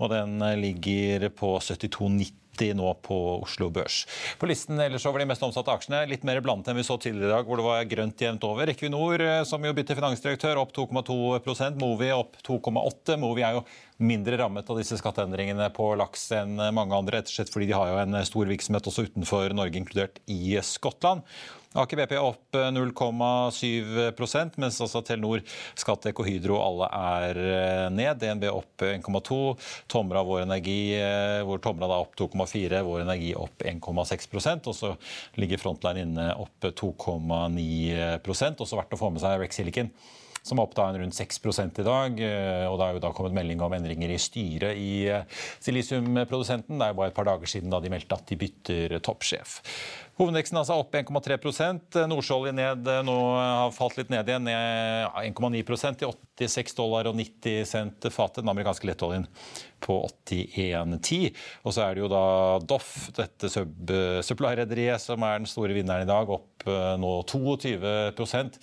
og 0.00 0.12
den 0.12 0.40
ligger 0.62 1.28
på 1.36 1.58
72,90 1.60 2.39
nå 2.76 2.92
på 3.06 3.18
Oslo 3.40 3.70
Børs. 3.74 4.02
På 4.40 4.48
listen 4.50 4.80
ellers 4.80 5.06
over 5.08 5.22
de 5.22 5.28
mest 5.30 5.44
omsatte 5.46 5.72
aksjene, 5.72 6.02
litt 6.10 6.26
mer 6.28 6.42
blandet 6.44 6.70
enn 6.70 6.80
vi 6.80 6.86
så 6.86 6.98
tidligere 7.00 7.30
i 7.30 7.34
dag, 7.34 7.48
hvor 7.48 7.60
det 7.60 7.66
var 7.66 7.90
grønt 7.90 8.24
jevnt 8.24 8.46
over. 8.48 8.72
Equinor, 8.72 9.24
eh, 9.24 9.42
som 9.48 9.64
jo 9.64 9.74
bytter 9.76 9.98
finansdirektør, 9.98 10.60
opp 10.62 10.74
2,2% 10.76 11.80
Movi 11.80 12.10
opp 12.14 12.40
2,8 12.46 13.18
Movi 13.20 13.46
er 13.46 13.58
jo 13.58 13.64
mindre 14.00 14.38
rammet 14.40 14.68
av 14.70 14.78
disse 14.80 14.96
skatteendringene 15.00 15.68
på 15.76 15.92
laks 16.00 16.30
enn 16.36 16.56
mange 16.76 16.96
andre, 16.96 17.20
rett 17.20 17.28
og 17.28 17.36
slett 17.36 17.52
fordi 17.52 17.68
de 17.68 17.76
har 17.76 17.90
jo 17.90 17.98
en 18.00 18.20
stor 18.24 18.48
virksomhet 18.48 18.88
også 18.88 19.08
utenfor 19.10 19.52
Norge, 19.56 19.80
inkludert 19.80 20.22
i 20.30 20.56
Skottland. 20.64 21.26
Aker 21.78 21.96
BP 21.96 22.16
opp 22.18 22.56
0,7% 22.74 24.56
mens 24.58 24.80
altså 24.82 25.02
Telenor, 25.06 25.38
Skattek 25.78 26.18
og 26.18 26.26
Hydro 26.26 26.56
alle 26.58 26.88
er 26.98 27.38
eh, 27.44 27.84
ned. 27.94 28.18
DNB 28.18 28.48
opp 28.50 28.82
1,2. 28.82 29.38
Tomra 29.86 30.24
Vår 30.26 30.42
Energi, 30.48 30.96
eh, 30.98 31.38
hvor 31.46 31.62
Tomra 31.62 31.86
da 31.86 32.00
opp 32.02 32.16
2,4, 32.18 32.80
Vår 32.82 33.04
Energi 33.04 33.30
opp 33.38 33.62
1,6% 33.62 34.66
Og 34.66 34.74
så 34.74 34.96
ligger 35.38 35.62
Frontline 35.62 36.08
inne 36.08 36.32
opp 36.42 36.66
2,9 36.66 38.58
Også 38.58 38.80
verdt 38.80 38.98
å 38.98 39.00
få 39.04 39.14
med 39.14 39.22
seg 39.22 39.38
Rex 39.38 39.62
Silicon 39.62 39.94
som 40.46 40.58
er 40.58 40.64
opp 40.64 40.74
da 40.76 40.88
rundt 40.94 41.16
6 41.16 41.40
i 41.78 41.84
dag. 41.84 42.20
eh, 42.20 42.66
og 42.66 42.78
Det 42.78 42.84
har 42.84 42.92
jo 42.94 43.02
da 43.04 43.12
kommet 43.12 43.36
melding 43.36 43.60
om 43.60 43.72
endringer 43.72 44.10
i 44.10 44.18
styret 44.18 44.76
i 44.76 45.06
eh, 45.08 45.24
silisiumprodusenten. 45.60 46.78
Det 46.78 46.86
er 46.86 46.94
jo 46.94 47.00
bare 47.00 47.12
et 47.12 47.14
par 47.14 47.28
dager 47.28 47.46
siden 47.46 47.70
da 47.70 47.80
de 47.80 47.90
meldte 47.92 48.16
at 48.16 48.26
de 48.26 48.36
bytter 48.36 48.98
toppsjef. 49.00 49.60
Hovedindeksen 50.20 50.58
altså 50.60 50.74
opp 50.76 50.92
1,3% 50.98 51.96
Nordsjøolje 52.10 52.52
ned, 52.52 52.88
nå 53.06 53.14
har 53.38 53.70
falt 53.72 53.96
litt 53.96 54.10
ned 54.12 54.28
igjen, 54.28 54.44
ned 54.44 55.06
1,9 55.32 55.62
til 55.96 56.10
86 56.44 56.76
dollar 56.76 57.08
og 57.08 57.16
90 57.16 57.64
cent 57.68 58.08
fatet. 58.12 58.42
Den 58.42 58.52
amerikanske 58.52 58.90
lettoljen 58.90 59.24
på 59.80 59.96
81,10. 60.28 61.32
Og 61.64 61.72
så 61.72 61.86
er 61.86 61.96
det 61.96 62.04
jo 62.04 62.10
da 62.12 62.24
Doff, 62.68 63.08
dette 63.16 63.48
supply-rederiet, 63.48 65.00
som 65.00 65.24
er 65.24 65.40
den 65.40 65.48
store 65.48 65.76
vinneren 65.76 66.04
i 66.04 66.10
dag, 66.10 66.28
opp 66.28 66.46
nå 67.00 67.10
22% 67.24 68.56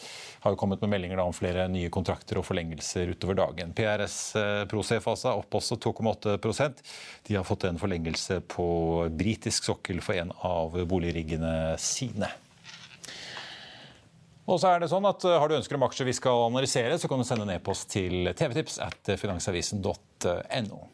Har 0.43 0.53
jo 0.53 0.57
kommet 0.59 0.83
med 0.83 0.91
meldinger 0.91 1.17
om 1.23 1.33
flere 1.33 1.63
nye 1.71 1.89
kontrakter 1.89 2.37
og 2.37 2.45
forlengelser 2.45 3.09
utover 3.15 3.39
dagen. 3.39 3.73
PRS 3.77 4.17
Prosef 4.69 5.07
altså 5.09 5.33
opp 5.39 5.57
også 5.57 5.79
2,8% 5.81 6.83
De 7.25 7.37
har 7.39 7.47
fått 7.47 7.65
en 7.65 7.81
forlengelse 7.81 8.37
på 8.53 8.67
britisk 9.17 9.65
sokkel 9.71 10.03
for 10.05 10.19
en 10.19 10.29
av 10.45 10.77
boligriggene 10.85 11.46
sine. 11.81 12.29
Og 14.47 14.61
så 14.61 14.71
er 14.71 14.79
det 14.79 14.87
sånn 14.91 15.05
at 15.09 15.25
Har 15.27 15.49
du 15.49 15.57
ønsker 15.57 15.75
om 15.75 15.83
aksjer 15.89 16.07
vi 16.07 16.15
skal 16.15 16.45
analysere, 16.45 16.95
så 16.99 17.09
kan 17.11 17.19
du 17.19 17.27
sende 17.27 17.43
en 17.47 17.55
e-post 17.57 17.89
til 17.91 18.29
tvtips 18.31 18.79
at 18.85 19.15
finansavisen.no. 19.19 20.85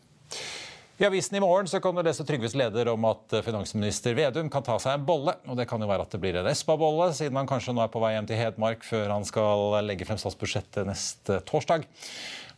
I 1.01 1.05
avisen 1.07 1.35
i 1.35 1.41
morgen 1.41 1.67
så 1.67 1.79
kan 1.81 1.95
du 1.97 2.03
lese 2.05 2.21
Trygves 2.25 2.53
leder 2.53 2.87
om 2.91 3.05
at 3.09 3.33
finansminister 3.41 4.13
Vedum 4.13 4.49
kan 4.53 4.65
ta 4.65 4.75
seg 4.79 4.93
en 4.93 5.05
bolle. 5.07 5.33
og 5.49 5.57
Det 5.57 5.65
kan 5.69 5.81
jo 5.81 5.89
være 5.89 6.05
at 6.05 6.13
det 6.13 6.19
blir 6.21 6.37
en 6.37 6.49
Espa-bolle, 6.51 7.09
siden 7.17 7.39
han 7.39 7.49
kanskje 7.49 7.73
nå 7.73 7.81
er 7.81 7.89
på 7.93 8.01
vei 8.01 8.11
hjem 8.13 8.29
til 8.29 8.37
Hedmark 8.37 8.85
før 8.85 9.09
han 9.15 9.25
skal 9.25 9.79
legge 9.87 10.05
frem 10.05 10.21
statsbudsjettet 10.21 10.85
neste 10.85 11.39
torsdag. 11.49 11.87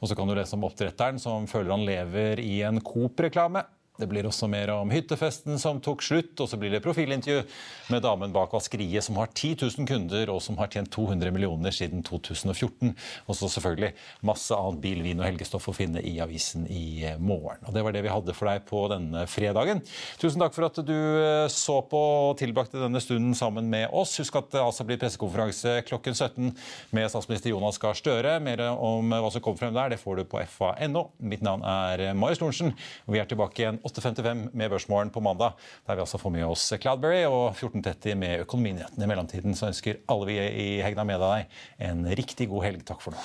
Og 0.02 0.12
så 0.12 0.20
kan 0.20 0.28
du 0.28 0.36
lese 0.36 0.54
om 0.58 0.68
oppdretteren 0.68 1.18
som 1.24 1.48
føler 1.48 1.72
han 1.74 1.88
lever 1.88 2.44
i 2.44 2.60
en 2.68 2.84
Coop-reklame. 2.84 3.64
Det 3.96 4.08
blir 4.12 4.28
også 4.28 4.50
mer 4.52 4.74
om 4.74 4.90
hyttefesten 4.92 5.56
som 5.62 5.78
tok 5.84 6.02
slutt, 6.04 6.34
og 6.44 6.50
så 6.52 6.58
blir 6.60 6.74
det 6.74 6.82
profilintervju 6.84 7.46
med 7.94 8.02
damen 8.04 8.34
bak 8.36 8.52
vaskeriet 8.52 9.06
som 9.06 9.16
har 9.22 9.30
10 9.32 9.54
000 9.62 9.88
kunder 9.88 10.32
og 10.34 10.42
som 10.44 10.58
har 10.60 10.68
tjent 10.74 10.92
200 10.92 11.32
millioner 11.32 11.72
siden 11.72 12.04
2014. 12.04 12.92
Og 13.26 13.38
så 13.40 13.48
selvfølgelig 13.54 13.94
masse 14.28 14.58
annet 14.58 14.82
bil, 14.84 15.00
vin 15.06 15.22
og 15.22 15.28
helgestoff 15.30 15.70
å 15.72 15.76
finne 15.78 16.04
i 16.04 16.18
avisen 16.24 16.66
i 16.68 17.06
morgen. 17.24 17.64
Og 17.64 17.72
Det 17.76 17.86
var 17.86 17.96
det 17.96 18.04
vi 18.04 18.12
hadde 18.12 18.36
for 18.36 18.52
deg 18.52 18.66
på 18.68 18.82
denne 18.92 19.24
fredagen. 19.32 19.80
Tusen 20.20 20.44
takk 20.44 20.58
for 20.58 20.68
at 20.68 20.82
du 20.84 20.96
eh, 20.96 21.48
så 21.52 21.80
på 21.88 22.04
og 22.16 22.36
tilbrakte 22.40 22.82
denne 22.82 23.00
stunden 23.04 23.32
sammen 23.38 23.72
med 23.72 23.88
oss. 23.96 24.18
Husk 24.20 24.36
at 24.42 24.52
det 24.58 24.64
altså 24.64 24.84
blir 24.88 25.00
pressekonferanse 25.00 25.78
klokken 25.88 26.16
17 26.18 26.52
med 26.96 27.10
statsminister 27.12 27.54
Jonas 27.54 27.80
Gahr 27.80 27.96
Støre. 27.96 28.38
Mer 28.44 28.66
om 28.74 29.16
hva 29.16 29.32
som 29.32 29.44
kommer 29.46 29.64
frem 29.64 29.76
der, 29.76 29.96
det 29.96 30.02
får 30.04 30.20
du 30.20 30.28
på 30.36 30.44
fa.no. 30.52 31.08
Mitt 31.24 31.44
navn 31.46 31.64
er 31.64 32.10
Marius 32.18 32.44
Lorentzen, 32.44 32.76
og 33.06 33.16
vi 33.16 33.24
er 33.24 33.32
tilbake 33.32 33.64
igjen 33.64 33.82
8.55 33.86 34.48
med 34.54 34.72
Børsmorgen 34.74 35.12
på 35.14 35.22
mandag, 35.22 35.54
der 35.86 35.96
vi 35.96 36.04
altså 36.06 36.18
får 36.22 36.34
med 36.34 36.46
oss 36.48 36.74
Cloudberry 36.74 37.24
og 37.30 37.54
14.30 37.54 38.18
med 38.18 38.46
Økonominyhetene. 38.48 39.06
I 39.06 39.12
mellomtiden 39.12 39.58
så 39.58 39.70
ønsker 39.70 40.02
alle 40.10 40.30
vi 40.32 40.40
i 40.42 40.68
Hegna 40.82 41.06
med 41.06 41.22
deg 41.22 41.60
en 41.90 42.06
riktig 42.18 42.50
god 42.50 42.66
helg. 42.66 42.86
Takk 42.90 43.06
for 43.06 43.14
nå. 43.14 43.22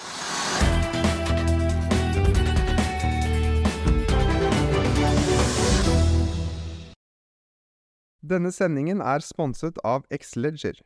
Denne 8.31 8.53
sendingen 8.55 9.01
er 9.03 9.25
sponset 9.25 9.81
av 9.83 10.05
Xleger. 10.13 10.85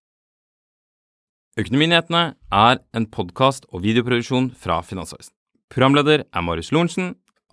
Økonominyhetene 1.61 2.23
er 2.55 2.81
en 2.97 3.07
podkast 3.11 3.67
og 3.71 3.85
videoproduksjon 3.85 4.49
fra 4.59 4.81
Finansavisen. 4.87 5.35
Programleder 5.71 6.25
er 6.25 6.43
Marius 6.47 6.73
Lorentzen. 6.75 7.13